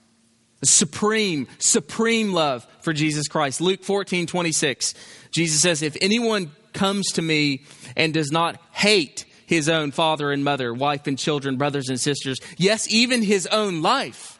A 0.62 0.66
supreme, 0.66 1.46
supreme 1.58 2.32
love 2.32 2.66
for 2.80 2.92
Jesus 2.92 3.28
Christ. 3.28 3.60
Luke 3.60 3.84
14, 3.84 4.26
26. 4.26 4.94
Jesus 5.30 5.60
says, 5.60 5.82
If 5.82 5.96
anyone 6.00 6.50
comes 6.72 7.12
to 7.12 7.22
me 7.22 7.62
and 7.96 8.12
does 8.12 8.32
not 8.32 8.60
hate 8.72 9.24
his 9.46 9.68
own 9.68 9.92
father 9.92 10.32
and 10.32 10.44
mother, 10.44 10.74
wife 10.74 11.06
and 11.06 11.18
children, 11.18 11.56
brothers 11.56 11.88
and 11.88 11.98
sisters, 11.98 12.38
yes, 12.56 12.92
even 12.92 13.22
his 13.22 13.46
own 13.46 13.82
life, 13.82 14.38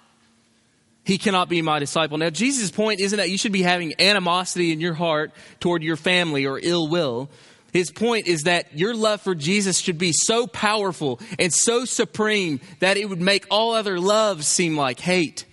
he 1.04 1.18
cannot 1.18 1.48
be 1.48 1.62
my 1.62 1.78
disciple. 1.78 2.18
Now, 2.18 2.30
Jesus' 2.30 2.70
point 2.70 3.00
isn't 3.00 3.16
that 3.16 3.30
you 3.30 3.38
should 3.38 3.52
be 3.52 3.62
having 3.62 3.94
animosity 3.98 4.72
in 4.72 4.80
your 4.80 4.92
heart 4.94 5.32
toward 5.60 5.82
your 5.82 5.96
family 5.96 6.46
or 6.46 6.60
ill 6.62 6.88
will. 6.88 7.30
His 7.72 7.90
point 7.90 8.26
is 8.26 8.42
that 8.42 8.78
your 8.78 8.94
love 8.94 9.20
for 9.20 9.34
Jesus 9.34 9.78
should 9.78 9.98
be 9.98 10.12
so 10.12 10.46
powerful 10.46 11.20
and 11.38 11.52
so 11.52 11.84
supreme 11.84 12.60
that 12.80 12.96
it 12.96 13.08
would 13.08 13.20
make 13.20 13.46
all 13.50 13.74
other 13.74 14.00
loves 14.00 14.48
seem 14.48 14.76
like 14.76 15.00
hate. 15.00 15.44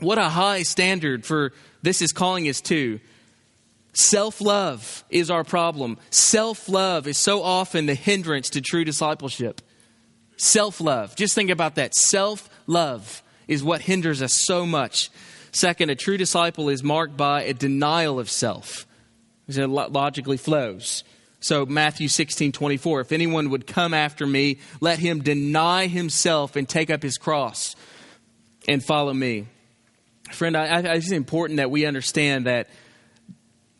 What 0.00 0.18
a 0.18 0.28
high 0.28 0.62
standard 0.62 1.24
for 1.24 1.52
this 1.82 2.02
is 2.02 2.12
calling 2.12 2.48
us 2.48 2.60
to. 2.62 3.00
Self 3.92 4.40
love 4.40 5.04
is 5.10 5.30
our 5.30 5.44
problem. 5.44 5.98
Self 6.10 6.68
love 6.68 7.06
is 7.06 7.16
so 7.16 7.42
often 7.42 7.86
the 7.86 7.94
hindrance 7.94 8.50
to 8.50 8.60
true 8.60 8.84
discipleship. 8.84 9.60
Self 10.36 10.80
love. 10.80 11.16
Just 11.16 11.34
think 11.34 11.50
about 11.50 11.76
that. 11.76 11.94
Self 11.94 12.48
love 12.66 13.22
is 13.46 13.64
what 13.64 13.82
hinders 13.82 14.20
us 14.22 14.40
so 14.44 14.66
much. 14.66 15.10
Second, 15.52 15.90
a 15.90 15.96
true 15.96 16.16
disciple 16.16 16.68
is 16.68 16.82
marked 16.82 17.16
by 17.16 17.42
a 17.42 17.54
denial 17.54 18.20
of 18.20 18.30
self. 18.30 18.86
It 19.48 19.66
logically 19.66 20.36
flows. 20.36 21.04
So 21.40 21.64
Matthew 21.64 22.08
16, 22.08 22.52
24, 22.52 23.00
if 23.00 23.12
anyone 23.12 23.50
would 23.50 23.66
come 23.66 23.94
after 23.94 24.26
me, 24.26 24.58
let 24.80 24.98
him 24.98 25.22
deny 25.22 25.86
himself 25.86 26.56
and 26.56 26.68
take 26.68 26.90
up 26.90 27.02
his 27.02 27.16
cross 27.16 27.76
and 28.66 28.84
follow 28.84 29.14
me. 29.14 29.46
Friend, 30.32 30.56
I, 30.56 30.66
I, 30.66 30.78
it's 30.94 31.12
important 31.12 31.58
that 31.58 31.70
we 31.70 31.86
understand 31.86 32.46
that 32.46 32.68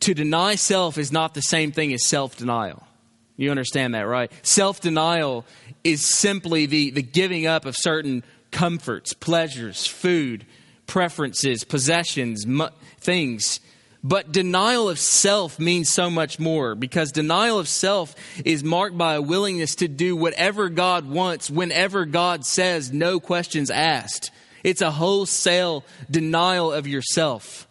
to 0.01 0.13
deny 0.13 0.55
self 0.55 0.97
is 0.97 1.11
not 1.11 1.33
the 1.33 1.41
same 1.41 1.71
thing 1.71 1.93
as 1.93 2.07
self 2.07 2.37
denial. 2.37 2.87
You 3.35 3.51
understand 3.51 3.93
that, 3.93 4.07
right? 4.07 4.31
Self 4.41 4.79
denial 4.81 5.45
is 5.83 6.09
simply 6.09 6.65
the, 6.65 6.91
the 6.91 7.01
giving 7.01 7.45
up 7.45 7.65
of 7.65 7.75
certain 7.77 8.23
comforts, 8.51 9.13
pleasures, 9.13 9.85
food, 9.85 10.45
preferences, 10.87 11.63
possessions, 11.63 12.47
mu- 12.47 12.69
things 12.99 13.59
but 14.03 14.31
denial 14.31 14.87
of 14.87 14.97
self 14.97 15.59
means 15.59 15.89
so 15.89 16.09
much 16.09 16.39
more 16.39 16.73
because 16.73 17.11
denial 17.11 17.59
of 17.59 17.67
self 17.67 18.15
is 18.45 18.63
marked 18.63 18.97
by 18.97 19.15
a 19.15 19.21
willingness 19.21 19.75
to 19.75 19.87
do 19.87 20.15
whatever 20.15 20.69
God 20.69 21.09
wants 21.09 21.49
whenever 21.49 22.05
God 22.05 22.45
says, 22.45 22.93
no 22.93 23.19
questions 23.19 23.69
asked. 23.69 24.31
It's 24.63 24.81
a 24.81 24.91
wholesale 24.91 25.83
denial 26.09 26.71
of 26.71 26.87
yourself. 26.87 27.67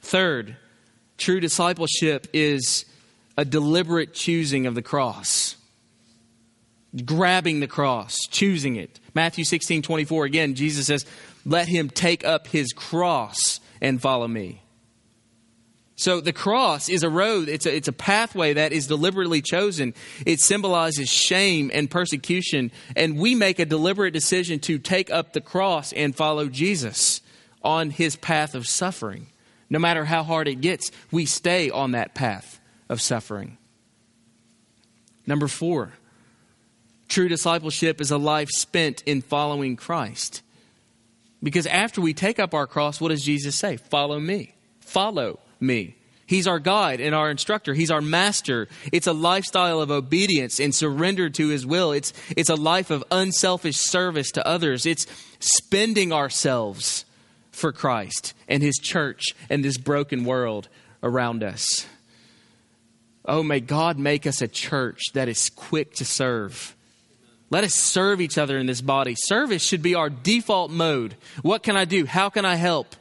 Third, 0.00 0.56
true 1.18 1.38
discipleship 1.38 2.26
is 2.32 2.84
a 3.36 3.44
deliberate 3.44 4.14
choosing 4.14 4.66
of 4.66 4.74
the 4.74 4.82
cross. 4.82 5.56
Grabbing 7.04 7.60
the 7.60 7.66
cross, 7.68 8.16
choosing 8.30 8.76
it. 8.76 8.98
Matthew 9.14 9.44
16, 9.44 9.82
24, 9.82 10.24
again, 10.24 10.54
Jesus 10.54 10.86
says, 10.86 11.04
Let 11.44 11.68
him 11.68 11.90
take 11.90 12.24
up 12.24 12.48
his 12.48 12.72
cross 12.72 13.60
and 13.80 14.00
follow 14.00 14.28
me. 14.28 14.62
So 15.98 16.20
the 16.20 16.32
cross 16.32 16.88
is 16.88 17.02
a 17.02 17.10
road, 17.10 17.48
it's 17.48 17.66
a, 17.66 17.74
it's 17.74 17.88
a 17.88 17.92
pathway 17.92 18.52
that 18.52 18.72
is 18.72 18.86
deliberately 18.86 19.42
chosen. 19.42 19.94
It 20.24 20.38
symbolizes 20.38 21.08
shame 21.08 21.72
and 21.74 21.90
persecution, 21.90 22.70
and 22.94 23.18
we 23.18 23.34
make 23.34 23.58
a 23.58 23.64
deliberate 23.64 24.12
decision 24.12 24.60
to 24.60 24.78
take 24.78 25.10
up 25.10 25.32
the 25.32 25.40
cross 25.40 25.92
and 25.92 26.14
follow 26.14 26.46
Jesus 26.46 27.20
on 27.62 27.90
his 27.90 28.14
path 28.14 28.54
of 28.54 28.68
suffering. 28.68 29.26
No 29.68 29.80
matter 29.80 30.04
how 30.04 30.22
hard 30.22 30.46
it 30.46 30.60
gets, 30.60 30.92
we 31.10 31.26
stay 31.26 31.68
on 31.68 31.90
that 31.90 32.14
path 32.14 32.60
of 32.88 33.00
suffering. 33.00 33.58
Number 35.26 35.48
four, 35.48 35.94
true 37.08 37.28
discipleship 37.28 38.00
is 38.00 38.12
a 38.12 38.18
life 38.18 38.48
spent 38.50 39.02
in 39.04 39.20
following 39.20 39.74
Christ. 39.74 40.42
Because 41.42 41.66
after 41.66 42.00
we 42.00 42.14
take 42.14 42.38
up 42.38 42.54
our 42.54 42.66
cross, 42.66 43.00
what 43.00 43.08
does 43.08 43.22
Jesus 43.22 43.54
say? 43.54 43.76
Follow 43.76 44.18
me. 44.18 44.54
Follow 44.80 45.38
me. 45.60 45.94
He's 46.26 46.46
our 46.46 46.58
guide 46.58 47.00
and 47.00 47.14
our 47.14 47.30
instructor. 47.30 47.72
He's 47.72 47.90
our 47.90 48.02
master. 48.02 48.68
It's 48.92 49.06
a 49.06 49.14
lifestyle 49.14 49.80
of 49.80 49.90
obedience 49.90 50.60
and 50.60 50.74
surrender 50.74 51.30
to 51.30 51.48
his 51.48 51.64
will. 51.64 51.92
It's, 51.92 52.12
it's 52.36 52.50
a 52.50 52.54
life 52.54 52.90
of 52.90 53.02
unselfish 53.10 53.76
service 53.76 54.30
to 54.32 54.46
others. 54.46 54.84
It's 54.84 55.06
spending 55.40 56.12
ourselves 56.12 57.06
for 57.50 57.72
Christ 57.72 58.34
and 58.46 58.62
his 58.62 58.76
church 58.76 59.24
and 59.48 59.64
this 59.64 59.78
broken 59.78 60.24
world 60.24 60.68
around 61.02 61.42
us. 61.42 61.86
Oh, 63.24 63.42
may 63.42 63.60
God 63.60 63.98
make 63.98 64.26
us 64.26 64.42
a 64.42 64.48
church 64.48 65.00
that 65.14 65.28
is 65.28 65.48
quick 65.50 65.94
to 65.94 66.04
serve 66.04 66.74
let 67.50 67.64
us 67.64 67.74
serve 67.74 68.20
each 68.20 68.36
other 68.36 68.58
in 68.58 68.66
this 68.66 68.80
body. 68.80 69.14
Service 69.16 69.62
should 69.62 69.82
be 69.82 69.94
our 69.94 70.10
default 70.10 70.70
mode. 70.70 71.16
What 71.42 71.62
can 71.62 71.76
I 71.76 71.84
do? 71.84 72.04
How 72.04 72.28
can 72.28 72.44
I 72.44 72.56
help? 72.56 72.94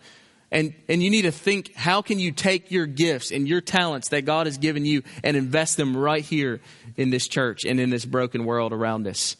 And, 0.51 0.73
and 0.87 1.03
you 1.03 1.09
need 1.09 1.23
to 1.23 1.31
think 1.31 1.75
how 1.75 2.01
can 2.01 2.19
you 2.19 2.31
take 2.31 2.71
your 2.71 2.85
gifts 2.85 3.31
and 3.31 3.47
your 3.47 3.59
talents 3.59 4.09
that 4.09 4.23
God 4.23 4.47
has 4.47 4.57
given 4.57 4.85
you 4.85 5.03
and 5.23 5.35
invest 5.35 5.75
them 5.75 5.95
right 5.95 6.23
here 6.23 6.61
in 6.95 7.09
this 7.09 7.27
church 7.27 7.65
and 7.65 7.79
in 7.79 7.89
this 7.89 8.05
broken 8.05 8.45
world 8.45 8.71
around 8.71 9.07
us? 9.07 9.35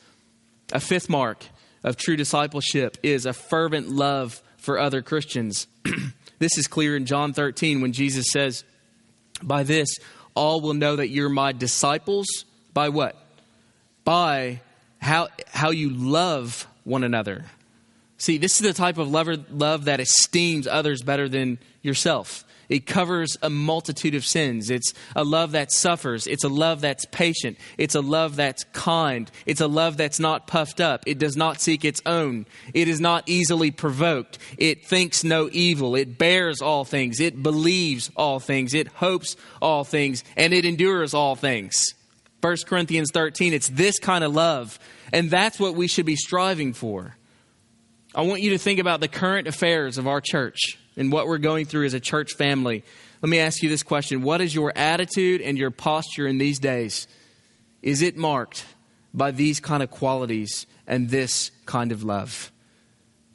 A 0.74 0.82
fifth 0.82 1.10
mark 1.10 1.45
of 1.84 1.95
true 1.95 2.18
discipleship 2.18 2.97
is 3.03 3.26
a 3.26 3.32
fervent 3.32 3.88
love 3.89 4.41
for 4.58 4.78
other 4.78 5.01
Christians. 5.01 5.68
this 6.39 6.58
is 6.58 6.68
clear 6.68 6.97
in 6.97 7.05
John 7.05 7.32
13 7.32 7.80
when 7.80 7.93
Jesus 7.93 8.26
says, 8.34 8.66
By 9.41 9.64
this, 9.64 9.95
all 10.36 10.60
will 10.60 10.74
know 10.74 10.97
that 10.97 11.08
you're 11.08 11.30
my 11.30 11.53
disciples. 11.53 12.28
By 12.74 12.89
what? 12.89 13.16
By 14.03 14.60
how, 15.00 15.30
how 15.52 15.72
you 15.72 15.89
love 15.89 16.68
one 16.84 17.04
another. 17.04 17.45
See, 18.18 18.38
this 18.38 18.54
is 18.54 18.68
the 18.68 18.74
type 18.74 18.98
of 18.98 19.10
love, 19.10 19.52
love 19.52 19.86
that 19.86 20.00
esteems 20.00 20.68
others 20.68 21.02
better 21.02 21.30
than 21.30 21.60
yourself. 21.82 22.43
It 22.70 22.86
covers 22.86 23.38
a 23.41 23.50
multitude 23.50 24.16
of 24.16 24.26
sins. 24.26 24.70
It's 24.70 24.93
a 25.16 25.24
love 25.24 25.52
that 25.54 25.72
suffers. 25.72 26.28
It's 26.28 26.43
a 26.43 26.50
love 26.50 26.82
that's 26.82 27.06
patient. 27.06 27.58
It's 27.78 27.95
a 27.95 28.02
love 28.02 28.36
that's 28.36 28.66
kind. 28.74 29.32
It's 29.45 29.62
a 29.62 29.68
love 29.68 29.95
that's 29.95 30.20
not 30.20 30.48
puffed 30.48 30.82
up. 30.82 31.04
It 31.06 31.18
does 31.18 31.38
not 31.38 31.62
seek 31.62 31.86
its 31.86 32.02
own. 32.06 32.45
It 32.74 32.88
is 32.88 33.00
not 33.00 33.24
easily 33.26 33.72
provoked. 33.72 34.38
It 34.58 34.86
thinks 34.86 35.24
no 35.24 35.50
evil. 35.52 35.95
It 35.95 36.18
bears 36.18 36.62
all 36.62 36.84
things. 36.84 37.22
It 37.22 37.41
believes 37.41 38.12
all 38.18 38.39
things. 38.39 38.74
It 38.74 38.89
hopes 38.89 39.38
all 39.62 39.86
things. 39.86 40.26
And 40.36 40.54
it 40.54 40.66
endures 40.66 41.14
all 41.14 41.36
things. 41.36 41.93
1 42.48 42.56
Corinthians 42.66 43.12
13, 43.12 43.52
it's 43.52 43.68
this 43.68 44.00
kind 44.00 44.24
of 44.24 44.34
love. 44.34 44.80
And 45.12 45.30
that's 45.30 45.60
what 45.60 45.76
we 45.76 45.89
should 45.89 46.06
be 46.06 46.16
striving 46.16 46.72
for. 46.72 47.18
I 48.16 48.22
want 48.22 48.41
you 48.41 48.52
to 48.52 48.58
think 48.58 48.80
about 48.80 49.02
the 49.02 49.10
current 49.10 49.50
affairs 49.50 49.98
of 49.98 50.08
our 50.08 50.22
church 50.22 50.78
and 50.95 51.12
what 51.12 51.28
we're 51.28 51.39
going 51.39 51.66
through 51.66 51.88
as 51.88 51.93
a 51.93 52.00
church 52.00 52.36
family. 52.36 52.86
Let 53.22 53.30
me 53.30 53.39
ask 53.39 53.62
you 53.62 53.68
this 53.68 53.84
question 53.84 54.22
What 54.22 54.39
is 54.39 54.56
your 54.56 54.72
attitude 54.78 55.41
and 55.41 55.58
your 55.58 55.72
posture 55.72 56.26
in 56.26 56.38
these 56.38 56.58
days? 56.58 57.06
Is 57.82 58.02
it 58.02 58.16
marked 58.16 58.66
by 59.14 59.32
these 59.32 59.60
kind 59.60 59.84
of 59.84 59.91
qualities 59.91 60.68
and 60.88 61.10
this 61.10 61.52
kind 61.66 61.91
of 61.91 62.02
love? 62.02 62.50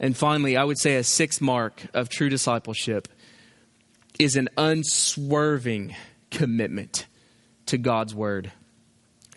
And 0.01 0.17
finally, 0.17 0.57
I 0.57 0.65
would 0.65 0.79
say 0.79 0.97
a 0.97 1.05
sixth 1.05 1.43
mark 1.43 1.83
of 1.93 2.09
true 2.09 2.31
discipleship 2.31 3.09
is 4.19 4.37
an 4.37 4.49
unswerving 4.57 5.95
commitment 6.31 7.05
to 7.67 7.77
God's 7.77 8.15
word. 8.15 8.53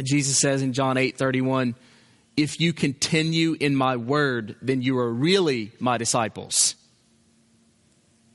Jesus 0.04 0.38
says 0.40 0.62
in 0.62 0.74
John 0.74 0.98
8 0.98 1.18
31, 1.18 1.76
if 2.38 2.60
you 2.60 2.74
continue 2.74 3.56
in 3.60 3.76
my 3.76 3.96
word, 3.96 4.56
then 4.62 4.82
you 4.82 4.98
are 4.98 5.12
really 5.12 5.72
my 5.80 5.98
disciples. 5.98 6.76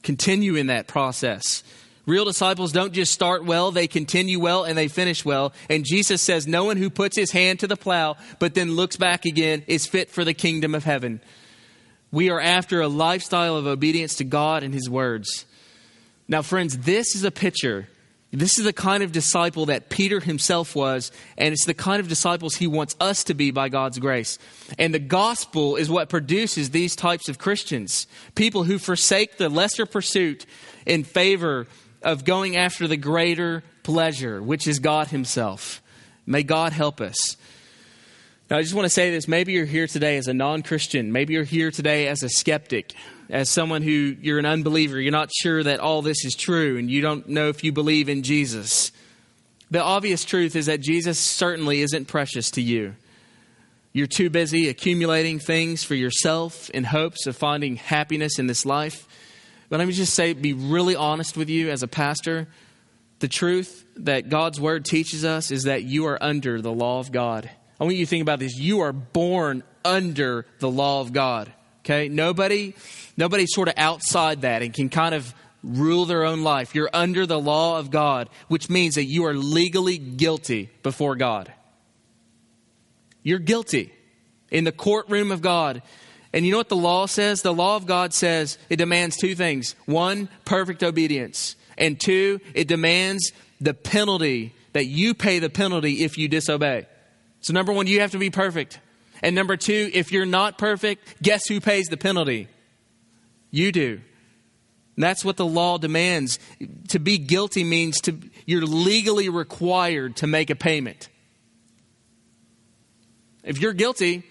Continue 0.02 0.54
in 0.54 0.68
that 0.68 0.86
process. 0.86 1.62
Real 2.06 2.24
disciples 2.24 2.72
don't 2.72 2.92
just 2.92 3.12
start 3.12 3.44
well, 3.44 3.70
they 3.70 3.86
continue 3.86 4.40
well 4.40 4.64
and 4.64 4.76
they 4.76 4.88
finish 4.88 5.24
well. 5.24 5.52
And 5.68 5.84
Jesus 5.84 6.22
says, 6.22 6.46
No 6.46 6.64
one 6.64 6.78
who 6.78 6.88
puts 6.88 7.16
his 7.16 7.30
hand 7.30 7.60
to 7.60 7.66
the 7.66 7.76
plow 7.76 8.16
but 8.38 8.54
then 8.54 8.72
looks 8.72 8.96
back 8.96 9.26
again 9.26 9.62
is 9.66 9.86
fit 9.86 10.10
for 10.10 10.24
the 10.24 10.34
kingdom 10.34 10.74
of 10.74 10.84
heaven. 10.84 11.20
We 12.10 12.30
are 12.30 12.40
after 12.40 12.80
a 12.80 12.88
lifestyle 12.88 13.56
of 13.56 13.66
obedience 13.66 14.16
to 14.16 14.24
God 14.24 14.62
and 14.62 14.74
his 14.74 14.88
words. 14.88 15.44
Now, 16.26 16.42
friends, 16.42 16.78
this 16.78 17.14
is 17.14 17.22
a 17.22 17.30
picture 17.30 17.88
this 18.32 18.58
is 18.58 18.64
the 18.64 18.72
kind 18.72 19.02
of 19.02 19.10
disciple 19.10 19.66
that 19.66 19.88
Peter 19.88 20.20
himself 20.20 20.76
was, 20.76 21.10
and 21.36 21.52
it's 21.52 21.64
the 21.64 21.74
kind 21.74 21.98
of 21.98 22.08
disciples 22.08 22.54
he 22.54 22.68
wants 22.68 22.94
us 23.00 23.24
to 23.24 23.34
be 23.34 23.50
by 23.50 23.68
God's 23.68 23.98
grace. 23.98 24.38
And 24.78 24.94
the 24.94 25.00
gospel 25.00 25.74
is 25.74 25.90
what 25.90 26.08
produces 26.08 26.70
these 26.70 26.94
types 26.94 27.28
of 27.28 27.38
Christians 27.38 28.06
people 28.36 28.64
who 28.64 28.78
forsake 28.78 29.36
the 29.36 29.48
lesser 29.48 29.84
pursuit 29.84 30.46
in 30.86 31.02
favor 31.02 31.66
of 32.02 32.24
going 32.24 32.56
after 32.56 32.86
the 32.86 32.96
greater 32.96 33.64
pleasure, 33.82 34.40
which 34.40 34.68
is 34.68 34.78
God 34.78 35.08
Himself. 35.08 35.82
May 36.24 36.44
God 36.44 36.72
help 36.72 37.00
us. 37.00 37.36
Now, 38.48 38.58
I 38.58 38.62
just 38.62 38.74
want 38.74 38.86
to 38.86 38.90
say 38.90 39.10
this. 39.10 39.26
Maybe 39.26 39.52
you're 39.52 39.64
here 39.64 39.86
today 39.86 40.16
as 40.16 40.28
a 40.28 40.34
non 40.34 40.62
Christian. 40.62 41.12
Maybe 41.12 41.34
you're 41.34 41.44
here 41.44 41.70
today 41.70 42.06
as 42.06 42.22
a 42.22 42.28
skeptic 42.28 42.94
as 43.30 43.48
someone 43.48 43.82
who 43.82 44.16
you're 44.20 44.38
an 44.38 44.46
unbeliever, 44.46 45.00
you're 45.00 45.12
not 45.12 45.30
sure 45.32 45.62
that 45.62 45.80
all 45.80 46.02
this 46.02 46.24
is 46.24 46.34
true, 46.34 46.76
and 46.78 46.90
you 46.90 47.00
don't 47.00 47.28
know 47.28 47.48
if 47.48 47.62
you 47.62 47.72
believe 47.72 48.08
in 48.08 48.22
Jesus. 48.22 48.92
The 49.70 49.82
obvious 49.82 50.24
truth 50.24 50.56
is 50.56 50.66
that 50.66 50.80
Jesus 50.80 51.18
certainly 51.18 51.80
isn't 51.80 52.06
precious 52.06 52.50
to 52.52 52.62
you. 52.62 52.96
You're 53.92 54.06
too 54.06 54.30
busy 54.30 54.68
accumulating 54.68 55.38
things 55.38 55.82
for 55.84 55.94
yourself 55.94 56.70
in 56.70 56.84
hopes 56.84 57.26
of 57.26 57.36
finding 57.36 57.76
happiness 57.76 58.38
in 58.38 58.46
this 58.46 58.64
life. 58.66 59.06
But 59.68 59.78
let 59.78 59.86
me 59.86 59.94
just 59.94 60.14
say, 60.14 60.32
be 60.32 60.52
really 60.52 60.96
honest 60.96 61.36
with 61.36 61.48
you 61.48 61.70
as 61.70 61.82
a 61.82 61.88
pastor. 61.88 62.48
The 63.20 63.28
truth 63.28 63.84
that 63.96 64.28
God's 64.28 64.60
word 64.60 64.84
teaches 64.84 65.24
us 65.24 65.50
is 65.50 65.64
that 65.64 65.82
you 65.82 66.06
are 66.06 66.22
under 66.22 66.60
the 66.60 66.72
law 66.72 66.98
of 66.98 67.12
God. 67.12 67.50
I 67.78 67.84
want 67.84 67.96
you 67.96 68.04
to 68.04 68.10
think 68.10 68.22
about 68.22 68.38
this. 68.38 68.56
You 68.56 68.80
are 68.80 68.92
born 68.92 69.62
under 69.84 70.46
the 70.58 70.70
law 70.70 71.00
of 71.00 71.12
God. 71.12 71.52
Okay? 71.80 72.08
Nobody, 72.08 72.74
nobody's 73.16 73.54
sort 73.54 73.68
of 73.68 73.74
outside 73.76 74.42
that 74.42 74.62
and 74.62 74.72
can 74.72 74.88
kind 74.88 75.14
of 75.14 75.34
rule 75.62 76.04
their 76.04 76.24
own 76.24 76.42
life. 76.42 76.74
You're 76.74 76.90
under 76.92 77.26
the 77.26 77.38
law 77.38 77.78
of 77.78 77.90
God, 77.90 78.28
which 78.48 78.70
means 78.70 78.94
that 78.94 79.04
you 79.04 79.26
are 79.26 79.34
legally 79.34 79.98
guilty 79.98 80.70
before 80.82 81.16
God. 81.16 81.52
You're 83.22 83.38
guilty 83.38 83.92
in 84.50 84.64
the 84.64 84.72
courtroom 84.72 85.30
of 85.30 85.42
God. 85.42 85.82
And 86.32 86.46
you 86.46 86.52
know 86.52 86.58
what 86.58 86.68
the 86.68 86.76
law 86.76 87.06
says? 87.06 87.42
The 87.42 87.52
law 87.52 87.76
of 87.76 87.86
God 87.86 88.14
says 88.14 88.58
it 88.68 88.76
demands 88.76 89.16
two 89.16 89.34
things 89.34 89.74
one, 89.86 90.28
perfect 90.44 90.82
obedience, 90.82 91.56
and 91.76 91.98
two, 91.98 92.40
it 92.54 92.68
demands 92.68 93.32
the 93.60 93.74
penalty 93.74 94.54
that 94.72 94.86
you 94.86 95.14
pay 95.14 95.38
the 95.38 95.50
penalty 95.50 96.04
if 96.04 96.16
you 96.16 96.28
disobey. 96.28 96.86
So, 97.40 97.52
number 97.52 97.72
one, 97.72 97.86
you 97.86 98.00
have 98.00 98.12
to 98.12 98.18
be 98.18 98.30
perfect. 98.30 98.78
And 99.22 99.34
number 99.34 99.56
two, 99.56 99.90
if 99.92 100.12
you're 100.12 100.26
not 100.26 100.58
perfect, 100.58 101.22
guess 101.22 101.46
who 101.46 101.60
pays 101.60 101.86
the 101.86 101.96
penalty? 101.96 102.48
You 103.50 103.72
do. 103.72 104.00
And 104.96 105.04
that's 105.04 105.24
what 105.24 105.36
the 105.36 105.46
law 105.46 105.78
demands. 105.78 106.38
To 106.88 106.98
be 106.98 107.18
guilty 107.18 107.64
means 107.64 108.00
to 108.02 108.18
you're 108.46 108.66
legally 108.66 109.28
required 109.28 110.16
to 110.16 110.26
make 110.26 110.50
a 110.50 110.56
payment. 110.56 111.08
If 113.42 113.60
you're 113.60 113.72
guilty, 113.72 114.24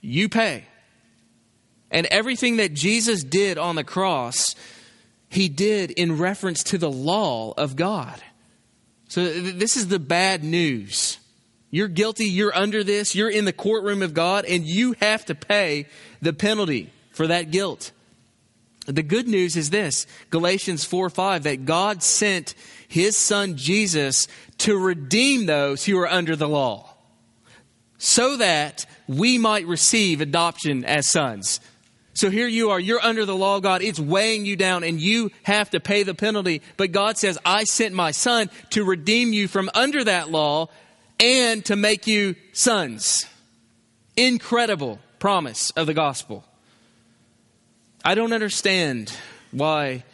you 0.00 0.28
pay. 0.28 0.64
And 1.90 2.06
everything 2.06 2.56
that 2.56 2.72
Jesus 2.72 3.22
did 3.22 3.58
on 3.58 3.76
the 3.76 3.84
cross, 3.84 4.54
he 5.28 5.48
did 5.48 5.90
in 5.90 6.18
reference 6.18 6.62
to 6.64 6.78
the 6.78 6.90
law 6.90 7.52
of 7.56 7.76
God. 7.76 8.20
So 9.08 9.24
this 9.40 9.76
is 9.76 9.88
the 9.88 9.98
bad 9.98 10.42
news. 10.42 11.18
You're 11.72 11.88
guilty. 11.88 12.26
You're 12.26 12.54
under 12.54 12.84
this. 12.84 13.14
You're 13.14 13.30
in 13.30 13.46
the 13.46 13.52
courtroom 13.52 14.02
of 14.02 14.14
God, 14.14 14.44
and 14.44 14.64
you 14.64 14.94
have 15.00 15.24
to 15.24 15.34
pay 15.34 15.86
the 16.20 16.34
penalty 16.34 16.92
for 17.10 17.26
that 17.26 17.50
guilt. 17.50 17.90
The 18.86 19.02
good 19.02 19.26
news 19.26 19.56
is 19.56 19.70
this 19.70 20.06
Galatians 20.30 20.84
4 20.84 21.08
5 21.08 21.44
that 21.44 21.64
God 21.64 22.02
sent 22.02 22.54
his 22.86 23.16
son 23.16 23.56
Jesus 23.56 24.28
to 24.58 24.76
redeem 24.76 25.46
those 25.46 25.84
who 25.84 25.98
are 25.98 26.08
under 26.08 26.36
the 26.36 26.48
law 26.48 26.94
so 27.96 28.36
that 28.36 28.84
we 29.06 29.38
might 29.38 29.66
receive 29.66 30.20
adoption 30.20 30.84
as 30.84 31.08
sons. 31.08 31.60
So 32.14 32.28
here 32.28 32.48
you 32.48 32.70
are, 32.70 32.80
you're 32.80 33.00
under 33.00 33.24
the 33.24 33.36
law 33.36 33.60
God. 33.60 33.80
It's 33.80 34.00
weighing 34.00 34.44
you 34.44 34.56
down 34.56 34.84
and 34.84 35.00
you 35.00 35.30
have 35.44 35.70
to 35.70 35.80
pay 35.80 36.02
the 36.02 36.14
penalty. 36.14 36.60
But 36.76 36.92
God 36.92 37.16
says, 37.16 37.38
I 37.44 37.64
sent 37.64 37.94
my 37.94 38.10
son 38.10 38.50
to 38.70 38.84
redeem 38.84 39.32
you 39.32 39.48
from 39.48 39.70
under 39.74 40.04
that 40.04 40.30
law 40.30 40.68
and 41.20 41.64
to 41.66 41.76
make 41.76 42.06
you 42.06 42.34
sons. 42.52 43.26
Incredible 44.16 44.98
promise 45.18 45.70
of 45.72 45.86
the 45.86 45.94
gospel. 45.94 46.44
I 48.04 48.14
don't 48.14 48.32
understand 48.32 49.12
why, 49.52 50.04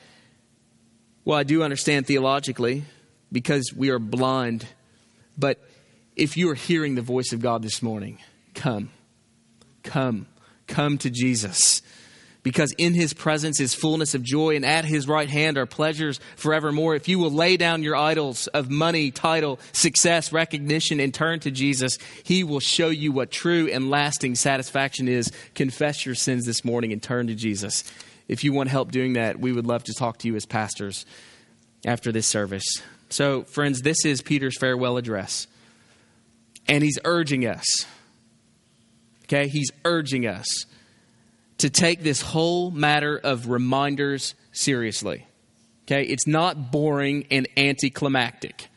well, 1.25 1.39
I 1.39 1.43
do 1.43 1.63
understand 1.63 2.07
theologically 2.07 2.85
because 3.33 3.73
we 3.75 3.91
are 3.91 3.99
blind. 3.99 4.67
But 5.39 5.59
if 6.17 6.37
you 6.37 6.51
are 6.51 6.55
hearing 6.55 6.95
the 6.95 7.03
voice 7.03 7.33
of 7.33 7.41
God 7.41 7.63
this 7.63 7.83
morning, 7.83 8.19
come, 8.55 8.91
come, 9.83 10.27
come 10.67 10.99
to 10.99 11.11
Jesus 11.11 11.81
because 12.49 12.73
in 12.79 12.95
his 12.95 13.13
presence 13.13 13.61
is 13.61 13.75
fullness 13.75 14.15
of 14.15 14.23
joy, 14.23 14.57
and 14.57 14.65
at 14.65 14.87
his 14.87 15.07
right 15.07 15.29
hand 15.29 15.59
are 15.59 15.67
pleasures 15.67 16.19
forevermore. 16.37 16.95
If 16.95 17.07
you 17.07 17.19
will 17.19 17.31
lay 17.31 17.59
down 17.59 17.83
your 17.83 17.95
idols 17.95 18.47
of 18.47 18.71
money, 18.71 19.11
title, 19.11 19.61
success, 19.73 20.33
recognition, 20.33 20.99
and 20.99 21.13
turn 21.13 21.41
to 21.41 21.51
Jesus, 21.51 21.99
he 22.23 22.45
will 22.45 22.61
show 22.61 22.89
you 22.89 23.13
what 23.13 23.31
true 23.31 23.69
and 23.69 23.91
lasting 23.91 24.35
satisfaction 24.35 25.09
is. 25.09 25.31
Confess 25.55 26.07
your 26.07 26.15
sins 26.15 26.47
this 26.47 26.65
morning 26.65 26.91
and 26.91 27.03
turn 27.03 27.27
to 27.27 27.35
Jesus. 27.35 27.85
If 28.29 28.43
you 28.43 28.55
want 28.55 28.71
help 28.71 28.93
doing 28.93 29.13
that, 29.13 29.39
we 29.39 29.53
would 29.53 29.67
love 29.67 29.85
to 29.85 29.93
talk 29.93 30.17
to 30.21 30.27
you 30.27 30.35
as 30.35 30.47
pastors 30.47 31.05
after 31.85 32.13
this 32.13 32.27
service. 32.27 32.65
So, 33.11 33.43
friends, 33.43 33.83
this 33.83 34.07
is 34.07 34.23
Peter's 34.23 34.57
farewell 34.57 34.97
address. 34.97 35.49
And 36.67 36.83
he's 36.83 36.99
urging 37.05 37.45
us. 37.45 37.67
Okay? 39.25 39.49
He's 39.49 39.71
urging 39.85 40.27
us 40.27 40.47
to 41.59 41.71
take 41.71 42.03
this 42.03 42.21
whole 42.21 42.71
matter 42.71 43.17
of 43.17 43.49
reminders 43.49 44.35
seriously. 44.53 45.27
Okay? 45.87 46.05
It's 46.05 46.27
not 46.27 46.71
boring 46.71 47.27
and 47.31 47.49
anticlimactic, 47.57 48.69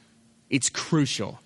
it's 0.49 0.69
crucial. 0.69 1.39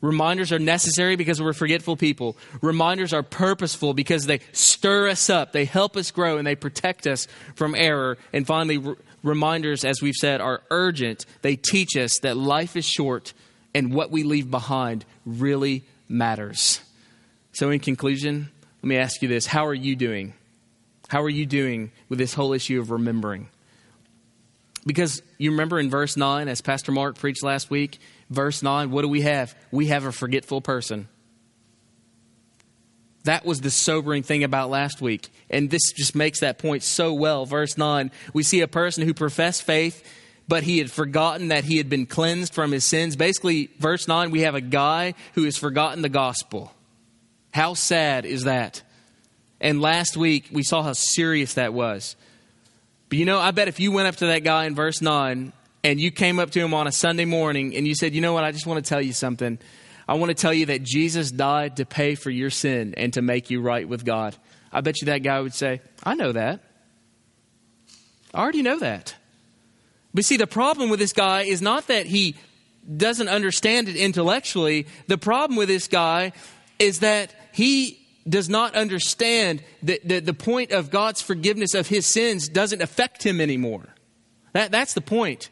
Reminders 0.00 0.52
are 0.52 0.60
necessary 0.60 1.16
because 1.16 1.42
we're 1.42 1.52
forgetful 1.52 1.96
people. 1.96 2.36
Reminders 2.62 3.12
are 3.12 3.24
purposeful 3.24 3.94
because 3.94 4.26
they 4.26 4.38
stir 4.52 5.08
us 5.08 5.28
up, 5.28 5.50
they 5.50 5.64
help 5.64 5.96
us 5.96 6.12
grow, 6.12 6.38
and 6.38 6.46
they 6.46 6.54
protect 6.54 7.04
us 7.08 7.26
from 7.56 7.74
error. 7.74 8.16
And 8.32 8.46
finally, 8.46 8.78
re- 8.78 8.94
reminders, 9.24 9.84
as 9.84 10.00
we've 10.00 10.14
said, 10.14 10.40
are 10.40 10.62
urgent. 10.70 11.26
They 11.42 11.56
teach 11.56 11.96
us 11.96 12.20
that 12.20 12.36
life 12.36 12.76
is 12.76 12.84
short 12.84 13.32
and 13.74 13.92
what 13.92 14.12
we 14.12 14.22
leave 14.22 14.52
behind 14.52 15.04
really 15.26 15.84
matters. 16.08 16.80
So, 17.50 17.70
in 17.70 17.80
conclusion, 17.80 18.50
let 18.82 18.88
me 18.88 18.96
ask 18.98 19.20
you 19.20 19.26
this 19.26 19.46
How 19.46 19.66
are 19.66 19.74
you 19.74 19.96
doing? 19.96 20.34
How 21.08 21.22
are 21.22 21.28
you 21.28 21.46
doing 21.46 21.90
with 22.08 22.18
this 22.18 22.34
whole 22.34 22.52
issue 22.52 22.78
of 22.80 22.90
remembering? 22.90 23.48
Because 24.86 25.22
you 25.36 25.50
remember 25.50 25.78
in 25.78 25.90
verse 25.90 26.16
9, 26.16 26.48
as 26.48 26.60
Pastor 26.60 26.92
Mark 26.92 27.16
preached 27.16 27.42
last 27.42 27.70
week, 27.70 27.98
verse 28.30 28.62
9, 28.62 28.90
what 28.90 29.02
do 29.02 29.08
we 29.08 29.22
have? 29.22 29.54
We 29.70 29.86
have 29.86 30.04
a 30.04 30.12
forgetful 30.12 30.60
person. 30.60 31.08
That 33.24 33.44
was 33.44 33.60
the 33.60 33.70
sobering 33.70 34.22
thing 34.22 34.44
about 34.44 34.70
last 34.70 35.02
week. 35.02 35.28
And 35.50 35.68
this 35.68 35.92
just 35.94 36.14
makes 36.14 36.40
that 36.40 36.58
point 36.58 36.82
so 36.82 37.12
well. 37.12 37.44
Verse 37.44 37.76
9, 37.76 38.10
we 38.32 38.42
see 38.42 38.60
a 38.60 38.68
person 38.68 39.02
who 39.02 39.12
professed 39.12 39.62
faith, 39.62 40.02
but 40.46 40.62
he 40.62 40.78
had 40.78 40.90
forgotten 40.90 41.48
that 41.48 41.64
he 41.64 41.76
had 41.76 41.90
been 41.90 42.06
cleansed 42.06 42.54
from 42.54 42.72
his 42.72 42.84
sins. 42.84 43.16
Basically, 43.16 43.70
verse 43.78 44.08
9, 44.08 44.30
we 44.30 44.42
have 44.42 44.54
a 44.54 44.62
guy 44.62 45.14
who 45.34 45.44
has 45.44 45.58
forgotten 45.58 46.00
the 46.00 46.08
gospel. 46.08 46.72
How 47.52 47.74
sad 47.74 48.24
is 48.24 48.44
that? 48.44 48.82
And 49.60 49.80
last 49.80 50.16
week, 50.16 50.48
we 50.52 50.62
saw 50.62 50.82
how 50.82 50.92
serious 50.92 51.54
that 51.54 51.74
was. 51.74 52.16
But 53.08 53.18
you 53.18 53.24
know, 53.24 53.38
I 53.38 53.50
bet 53.50 53.68
if 53.68 53.80
you 53.80 53.90
went 53.90 54.08
up 54.08 54.16
to 54.16 54.26
that 54.26 54.44
guy 54.44 54.66
in 54.66 54.74
verse 54.74 55.00
9 55.00 55.52
and 55.82 56.00
you 56.00 56.10
came 56.10 56.38
up 56.38 56.50
to 56.50 56.60
him 56.60 56.74
on 56.74 56.86
a 56.86 56.92
Sunday 56.92 57.24
morning 57.24 57.74
and 57.74 57.86
you 57.86 57.94
said, 57.94 58.14
You 58.14 58.20
know 58.20 58.32
what, 58.32 58.44
I 58.44 58.52
just 58.52 58.66
want 58.66 58.84
to 58.84 58.88
tell 58.88 59.00
you 59.00 59.12
something. 59.12 59.58
I 60.06 60.14
want 60.14 60.30
to 60.30 60.34
tell 60.34 60.54
you 60.54 60.66
that 60.66 60.82
Jesus 60.82 61.30
died 61.30 61.76
to 61.76 61.84
pay 61.84 62.14
for 62.14 62.30
your 62.30 62.50
sin 62.50 62.94
and 62.96 63.12
to 63.14 63.22
make 63.22 63.50
you 63.50 63.60
right 63.60 63.86
with 63.86 64.04
God. 64.04 64.36
I 64.72 64.80
bet 64.80 65.00
you 65.00 65.06
that 65.06 65.18
guy 65.18 65.40
would 65.40 65.54
say, 65.54 65.80
I 66.02 66.14
know 66.14 66.32
that. 66.32 66.60
I 68.32 68.40
already 68.40 68.62
know 68.62 68.78
that. 68.78 69.14
But 70.14 70.24
see, 70.24 70.36
the 70.36 70.46
problem 70.46 70.90
with 70.90 70.98
this 70.98 71.12
guy 71.12 71.42
is 71.42 71.60
not 71.60 71.88
that 71.88 72.06
he 72.06 72.36
doesn't 72.96 73.28
understand 73.28 73.88
it 73.88 73.96
intellectually. 73.96 74.86
The 75.06 75.18
problem 75.18 75.56
with 75.56 75.68
this 75.68 75.88
guy 75.88 76.32
is 76.78 77.00
that 77.00 77.34
he 77.52 78.07
does 78.28 78.48
not 78.48 78.74
understand 78.74 79.62
that 79.82 80.06
the, 80.06 80.20
the 80.20 80.34
point 80.34 80.72
of 80.72 80.90
God's 80.90 81.22
forgiveness 81.22 81.74
of 81.74 81.88
his 81.88 82.06
sins 82.06 82.48
doesn't 82.48 82.82
affect 82.82 83.22
him 83.22 83.40
anymore. 83.40 83.94
That, 84.52 84.70
that's 84.70 84.94
the 84.94 85.00
point. 85.00 85.50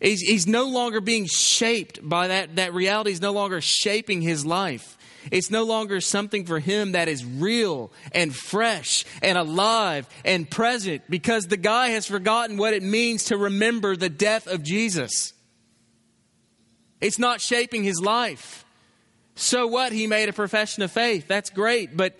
He's, 0.00 0.20
he's 0.20 0.46
no 0.46 0.68
longer 0.68 1.00
being 1.00 1.26
shaped 1.26 2.06
by 2.06 2.28
that, 2.28 2.56
that 2.56 2.74
reality. 2.74 3.10
He's 3.10 3.20
no 3.20 3.32
longer 3.32 3.60
shaping 3.60 4.20
his 4.20 4.44
life. 4.44 4.98
It's 5.30 5.50
no 5.50 5.62
longer 5.62 6.00
something 6.00 6.44
for 6.46 6.58
him 6.58 6.92
that 6.92 7.08
is 7.08 7.24
real 7.24 7.92
and 8.12 8.34
fresh 8.34 9.04
and 9.22 9.38
alive 9.38 10.08
and 10.24 10.50
present 10.50 11.02
because 11.08 11.46
the 11.46 11.56
guy 11.56 11.90
has 11.90 12.06
forgotten 12.06 12.56
what 12.56 12.74
it 12.74 12.82
means 12.82 13.24
to 13.24 13.36
remember 13.36 13.94
the 13.94 14.08
death 14.08 14.48
of 14.48 14.64
Jesus. 14.64 15.32
It's 17.00 17.18
not 17.18 17.40
shaping 17.40 17.84
his 17.84 18.00
life. 18.00 18.61
So 19.42 19.66
what? 19.66 19.92
He 19.92 20.06
made 20.06 20.28
a 20.28 20.32
profession 20.32 20.84
of 20.84 20.92
faith. 20.92 21.26
That's 21.26 21.50
great. 21.50 21.96
But, 21.96 22.16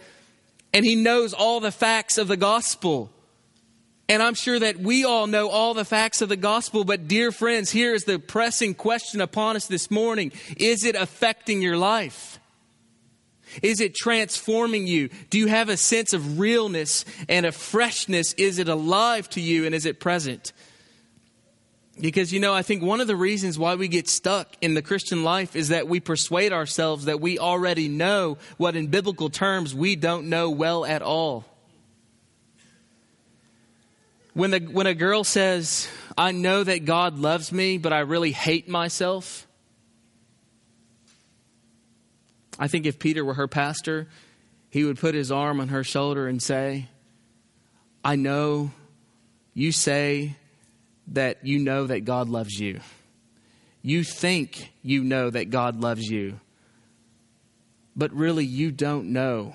and 0.74 0.84
he 0.84 0.96
knows 0.96 1.32
all 1.32 1.60
the 1.60 1.70
facts 1.70 2.18
of 2.18 2.26
the 2.26 2.36
gospel. 2.36 3.10
And 4.08 4.20
I'm 4.20 4.34
sure 4.34 4.58
that 4.58 4.80
we 4.80 5.04
all 5.04 5.28
know 5.28 5.48
all 5.48 5.72
the 5.72 5.84
facts 5.84 6.20
of 6.20 6.28
the 6.28 6.36
gospel. 6.36 6.82
But, 6.82 7.06
dear 7.06 7.30
friends, 7.30 7.70
here 7.70 7.94
is 7.94 8.04
the 8.04 8.18
pressing 8.18 8.74
question 8.74 9.20
upon 9.20 9.54
us 9.54 9.66
this 9.66 9.88
morning 9.88 10.32
Is 10.56 10.84
it 10.84 10.96
affecting 10.96 11.62
your 11.62 11.76
life? 11.76 12.40
Is 13.62 13.80
it 13.80 13.94
transforming 13.94 14.88
you? 14.88 15.08
Do 15.30 15.38
you 15.38 15.46
have 15.46 15.68
a 15.68 15.76
sense 15.76 16.12
of 16.14 16.40
realness 16.40 17.04
and 17.28 17.46
a 17.46 17.52
freshness? 17.52 18.32
Is 18.32 18.58
it 18.58 18.68
alive 18.68 19.28
to 19.30 19.40
you 19.40 19.64
and 19.64 19.74
is 19.76 19.86
it 19.86 20.00
present? 20.00 20.52
Because, 22.01 22.32
you 22.32 22.40
know, 22.40 22.55
I 22.55 22.62
think 22.62 22.82
one 22.82 23.01
of 23.01 23.07
the 23.07 23.16
reasons 23.16 23.59
why 23.59 23.74
we 23.74 23.86
get 23.86 24.09
stuck 24.09 24.57
in 24.62 24.74
the 24.74 24.82
Christian 24.82 25.24
life 25.24 25.55
is 25.55 25.68
that 25.68 25.88
we 25.88 26.01
persuade 26.01 26.53
ourselves 26.53 27.05
that 27.05 27.20
we 27.20 27.38
already 27.38 27.88
know 27.88 28.38
what, 28.57 28.74
in 28.74 28.86
biblical 28.86 29.28
terms, 29.28 29.74
we 29.74 29.95
don't 29.95 30.28
know 30.28 30.51
well 30.51 30.86
at 30.86 31.03
all. 31.03 31.45
When, 34.32 34.51
the, 34.51 34.61
when 34.61 34.86
a 34.86 34.95
girl 34.95 35.24
says, 35.24 35.86
I 36.16 36.32
know 36.32 36.64
that 36.64 36.86
God 36.86 37.18
loves 37.18 37.53
me, 37.53 37.76
but 37.76 37.93
I 37.93 38.01
really 38.01 38.32
hate 38.32 38.68
myself, 38.68 39.47
I 42.59 42.68
think 42.68 42.86
if 42.86 42.99
Peter 42.99 43.22
were 43.22 43.34
her 43.34 43.49
pastor, 43.49 44.09
he 44.70 44.84
would 44.84 44.99
put 44.99 45.14
his 45.14 45.30
arm 45.30 45.61
on 45.61 45.68
her 45.68 45.84
shoulder 45.84 46.26
and 46.26 46.43
say, 46.43 46.88
I 48.03 48.16
know 48.16 48.70
you 49.53 49.72
say 49.72 50.36
that 51.09 51.44
you 51.44 51.59
know 51.59 51.86
that 51.86 52.05
God 52.05 52.28
loves 52.28 52.59
you. 52.59 52.80
You 53.82 54.05
think 54.05 54.72
you 54.82 55.03
know 55.03 55.30
that 55.30 55.50
God 55.50 55.80
loves 55.80 56.09
you, 56.09 56.38
but 57.96 58.12
really 58.12 58.44
you 58.44 58.70
don't 58.70 59.12
know 59.12 59.55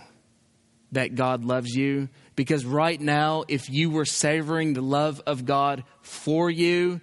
that 0.91 1.15
God 1.15 1.43
loves 1.43 1.75
you 1.75 2.09
because 2.35 2.65
right 2.65 2.99
now, 2.99 3.43
if 3.47 3.69
you 3.69 3.89
were 3.89 4.05
savoring 4.05 4.73
the 4.73 4.81
love 4.81 5.21
of 5.25 5.45
God 5.45 5.83
for 6.01 6.49
you, 6.49 7.01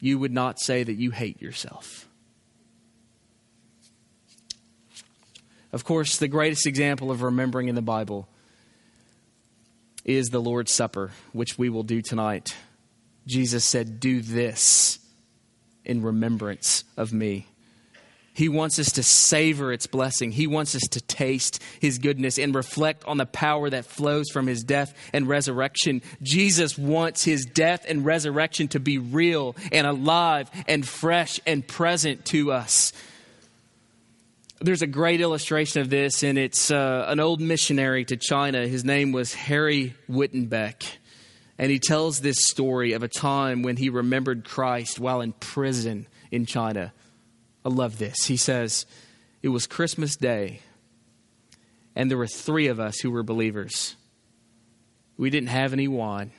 you 0.00 0.18
would 0.18 0.32
not 0.32 0.58
say 0.58 0.82
that 0.82 0.94
you 0.94 1.10
hate 1.10 1.42
yourself. 1.42 2.08
Of 5.72 5.84
course, 5.84 6.16
the 6.16 6.26
greatest 6.26 6.66
example 6.66 7.10
of 7.10 7.22
remembering 7.22 7.68
in 7.68 7.74
the 7.74 7.82
Bible 7.82 8.28
is 10.04 10.28
the 10.28 10.40
Lord's 10.40 10.72
Supper, 10.72 11.10
which 11.32 11.58
we 11.58 11.68
will 11.68 11.82
do 11.82 12.02
tonight. 12.02 12.56
Jesus 13.26 13.64
said, 13.64 14.00
Do 14.00 14.20
this 14.20 14.98
in 15.84 16.02
remembrance 16.02 16.84
of 16.96 17.12
me. 17.12 17.46
He 18.32 18.48
wants 18.48 18.78
us 18.78 18.92
to 18.92 19.02
savor 19.02 19.72
its 19.72 19.86
blessing. 19.86 20.32
He 20.32 20.46
wants 20.46 20.74
us 20.74 20.82
to 20.92 21.00
taste 21.00 21.62
his 21.80 21.98
goodness 21.98 22.38
and 22.38 22.54
reflect 22.54 23.04
on 23.04 23.18
the 23.18 23.26
power 23.26 23.68
that 23.68 23.84
flows 23.84 24.30
from 24.30 24.46
his 24.46 24.62
death 24.62 24.94
and 25.12 25.28
resurrection. 25.28 26.00
Jesus 26.22 26.78
wants 26.78 27.24
his 27.24 27.44
death 27.44 27.84
and 27.88 28.04
resurrection 28.04 28.68
to 28.68 28.80
be 28.80 28.98
real 28.98 29.56
and 29.72 29.86
alive 29.86 30.50
and 30.68 30.86
fresh 30.86 31.40
and 31.46 31.66
present 31.66 32.24
to 32.26 32.52
us. 32.52 32.92
There's 34.62 34.82
a 34.82 34.86
great 34.86 35.22
illustration 35.22 35.80
of 35.80 35.88
this, 35.88 36.22
and 36.22 36.36
it's 36.36 36.70
uh, 36.70 37.06
an 37.08 37.18
old 37.18 37.40
missionary 37.40 38.04
to 38.04 38.18
China. 38.18 38.68
His 38.68 38.84
name 38.84 39.10
was 39.10 39.32
Harry 39.32 39.94
Wittenbeck. 40.06 40.98
And 41.56 41.70
he 41.70 41.78
tells 41.78 42.20
this 42.20 42.36
story 42.46 42.92
of 42.92 43.02
a 43.02 43.08
time 43.08 43.62
when 43.62 43.78
he 43.78 43.88
remembered 43.88 44.44
Christ 44.44 45.00
while 45.00 45.22
in 45.22 45.32
prison 45.32 46.06
in 46.30 46.44
China. 46.44 46.92
I 47.64 47.70
love 47.70 47.96
this. 47.96 48.26
He 48.26 48.36
says, 48.36 48.84
It 49.42 49.48
was 49.48 49.66
Christmas 49.66 50.14
Day, 50.14 50.60
and 51.96 52.10
there 52.10 52.18
were 52.18 52.26
three 52.26 52.66
of 52.66 52.78
us 52.78 52.98
who 52.98 53.10
were 53.10 53.22
believers. 53.22 53.96
We 55.16 55.30
didn't 55.30 55.48
have 55.48 55.72
any 55.72 55.88
wine, 55.88 56.32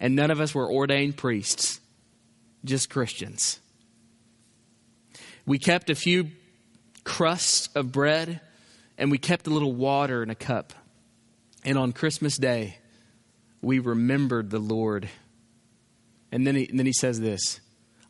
and 0.00 0.16
none 0.16 0.32
of 0.32 0.40
us 0.40 0.56
were 0.56 0.68
ordained 0.68 1.16
priests, 1.16 1.80
just 2.64 2.90
Christians. 2.90 3.60
We 5.50 5.58
kept 5.58 5.90
a 5.90 5.96
few 5.96 6.30
crusts 7.02 7.70
of 7.74 7.90
bread, 7.90 8.40
and 8.96 9.10
we 9.10 9.18
kept 9.18 9.48
a 9.48 9.50
little 9.50 9.72
water 9.72 10.22
in 10.22 10.30
a 10.30 10.36
cup. 10.36 10.72
And 11.64 11.76
on 11.76 11.90
Christmas 11.90 12.36
Day, 12.36 12.78
we 13.60 13.80
remembered 13.80 14.50
the 14.50 14.60
Lord. 14.60 15.08
And 16.30 16.46
then 16.46 16.54
he, 16.54 16.68
and 16.68 16.78
then 16.78 16.86
he 16.86 16.92
says 16.92 17.18
this 17.18 17.58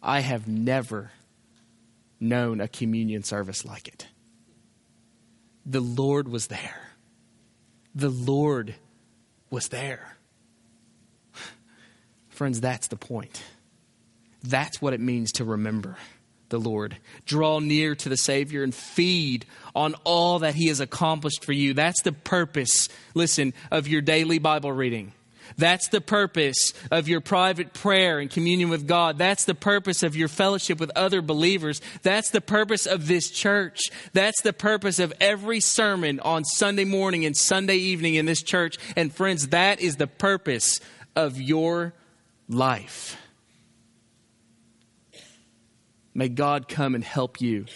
I 0.03 0.20
have 0.20 0.49
never 0.49 1.12
known 2.20 2.61
a 2.61 2.68
communion 2.68 3.22
service 3.22 3.64
like 3.64 3.88
it. 3.88 4.07
The 5.64 5.80
Lord 5.80 6.28
was 6.28 6.49
there. 6.49 6.91
The 7.95 8.11
Lord 8.11 8.74
was 9.49 9.68
there. 9.68 10.18
Friends, 12.28 12.61
that's 12.61 12.88
the 12.88 12.97
point. 12.97 13.43
That's 14.43 14.82
what 14.82 14.93
it 14.93 15.01
means 15.01 15.32
to 15.32 15.45
remember 15.47 15.97
the 16.51 16.61
Lord. 16.61 16.97
Draw 17.27 17.61
near 17.61 17.95
to 17.95 18.09
the 18.09 18.17
Savior 18.17 18.63
and 18.63 18.75
feed 18.75 19.47
on 19.75 19.95
all 20.05 20.41
that 20.41 20.55
He 20.55 20.69
has 20.69 20.81
accomplished 20.81 21.45
for 21.45 21.53
you. 21.53 21.73
That's 21.75 22.03
the 22.03 22.13
purpose, 22.13 22.89
listen, 23.15 23.55
of 23.71 23.89
your 23.89 24.03
daily 24.03 24.39
Bible 24.39 24.73
reading. 24.73 25.13
That's 25.57 25.89
the 25.89 26.01
purpose 26.01 26.73
of 26.91 27.09
your 27.09 27.21
private 27.21 27.73
prayer 27.73 28.19
and 28.19 28.31
communion 28.31 28.69
with 28.69 28.87
God. 28.87 29.19
That's 29.19 29.45
the 29.45 29.55
purpose 29.55 30.03
of 30.03 30.17
your 30.17 30.29
fellowship 30.29 30.79
with 30.79 30.91
other 30.95 31.23
believers. 31.23 31.81
That's 32.03 32.31
the 32.31 32.41
purpose 32.41 32.87
of 32.87 33.09
this 33.09 33.31
church. 33.31 33.81
That's 34.13 34.43
the 34.43 34.53
purpose 34.53 34.99
of 34.99 35.13
every 35.21 35.61
sermon 35.61 36.21
on 36.21 36.45
Sunday 36.45 36.85
morning 36.85 37.25
and 37.25 37.37
Sunday 37.37 37.77
evening 37.77 38.15
in 38.15 38.27
this 38.27 38.43
church. 38.43 38.77
And 38.97 39.13
friends, 39.13 39.49
that 39.49 39.81
is 39.81 39.97
the 39.97 40.07
purpose 40.07 40.81
of 41.17 41.41
your 41.41 41.95
life. 42.49 43.17
May 46.15 46.29
God 46.29 46.69
come 46.69 46.95
and 46.95 47.05
help 47.05 47.41
you 47.41 47.67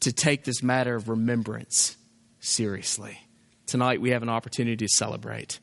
to 0.00 0.12
take 0.12 0.44
this 0.44 0.62
matter 0.62 0.94
of 0.94 1.08
remembrance 1.08 1.96
seriously. 2.40 3.20
Tonight 3.66 4.00
we 4.00 4.10
have 4.10 4.22
an 4.22 4.28
opportunity 4.28 4.76
to 4.76 4.88
celebrate, 4.88 5.60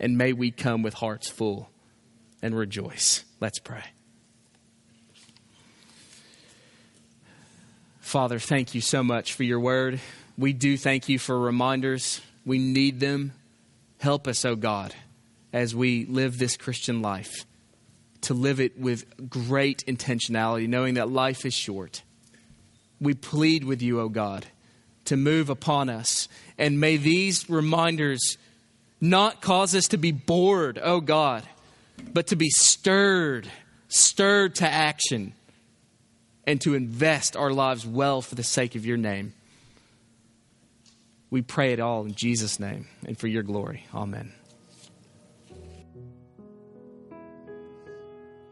and 0.00 0.18
may 0.18 0.32
we 0.32 0.50
come 0.50 0.82
with 0.82 0.94
hearts 0.94 1.28
full 1.28 1.70
and 2.40 2.56
rejoice. 2.56 3.24
Let's 3.40 3.58
pray. 3.58 3.84
Father, 8.00 8.38
thank 8.38 8.74
you 8.74 8.80
so 8.80 9.02
much 9.02 9.32
for 9.32 9.44
your 9.44 9.60
word. 9.60 10.00
We 10.36 10.52
do 10.52 10.76
thank 10.76 11.08
you 11.08 11.18
for 11.18 11.38
reminders. 11.38 12.20
We 12.44 12.58
need 12.58 13.00
them. 13.00 13.32
Help 13.98 14.26
us, 14.26 14.44
O 14.44 14.50
oh 14.50 14.56
God, 14.56 14.94
as 15.52 15.74
we 15.74 16.04
live 16.06 16.38
this 16.38 16.56
Christian 16.56 17.00
life, 17.00 17.46
to 18.22 18.34
live 18.34 18.60
it 18.60 18.78
with 18.78 19.28
great 19.28 19.84
intentionality, 19.86 20.68
knowing 20.68 20.94
that 20.94 21.10
life 21.10 21.44
is 21.44 21.54
short. 21.54 22.02
We 23.00 23.14
plead 23.14 23.64
with 23.64 23.82
you, 23.82 24.00
O 24.00 24.08
God, 24.08 24.46
to 25.06 25.16
move 25.16 25.50
upon 25.50 25.88
us. 25.88 26.28
And 26.56 26.80
may 26.80 26.96
these 26.96 27.50
reminders 27.50 28.38
not 29.00 29.40
cause 29.40 29.74
us 29.74 29.88
to 29.88 29.98
be 29.98 30.12
bored, 30.12 30.78
O 30.82 31.00
God, 31.00 31.42
but 32.12 32.28
to 32.28 32.36
be 32.36 32.48
stirred, 32.50 33.50
stirred 33.88 34.54
to 34.56 34.68
action, 34.68 35.34
and 36.46 36.60
to 36.60 36.74
invest 36.74 37.36
our 37.36 37.52
lives 37.52 37.86
well 37.86 38.22
for 38.22 38.34
the 38.34 38.42
sake 38.42 38.74
of 38.74 38.86
your 38.86 38.96
name. 38.96 39.32
We 41.30 41.42
pray 41.42 41.72
it 41.72 41.80
all 41.80 42.04
in 42.04 42.14
Jesus' 42.14 42.60
name 42.60 42.86
and 43.06 43.18
for 43.18 43.26
your 43.26 43.42
glory. 43.42 43.86
Amen. 43.94 44.32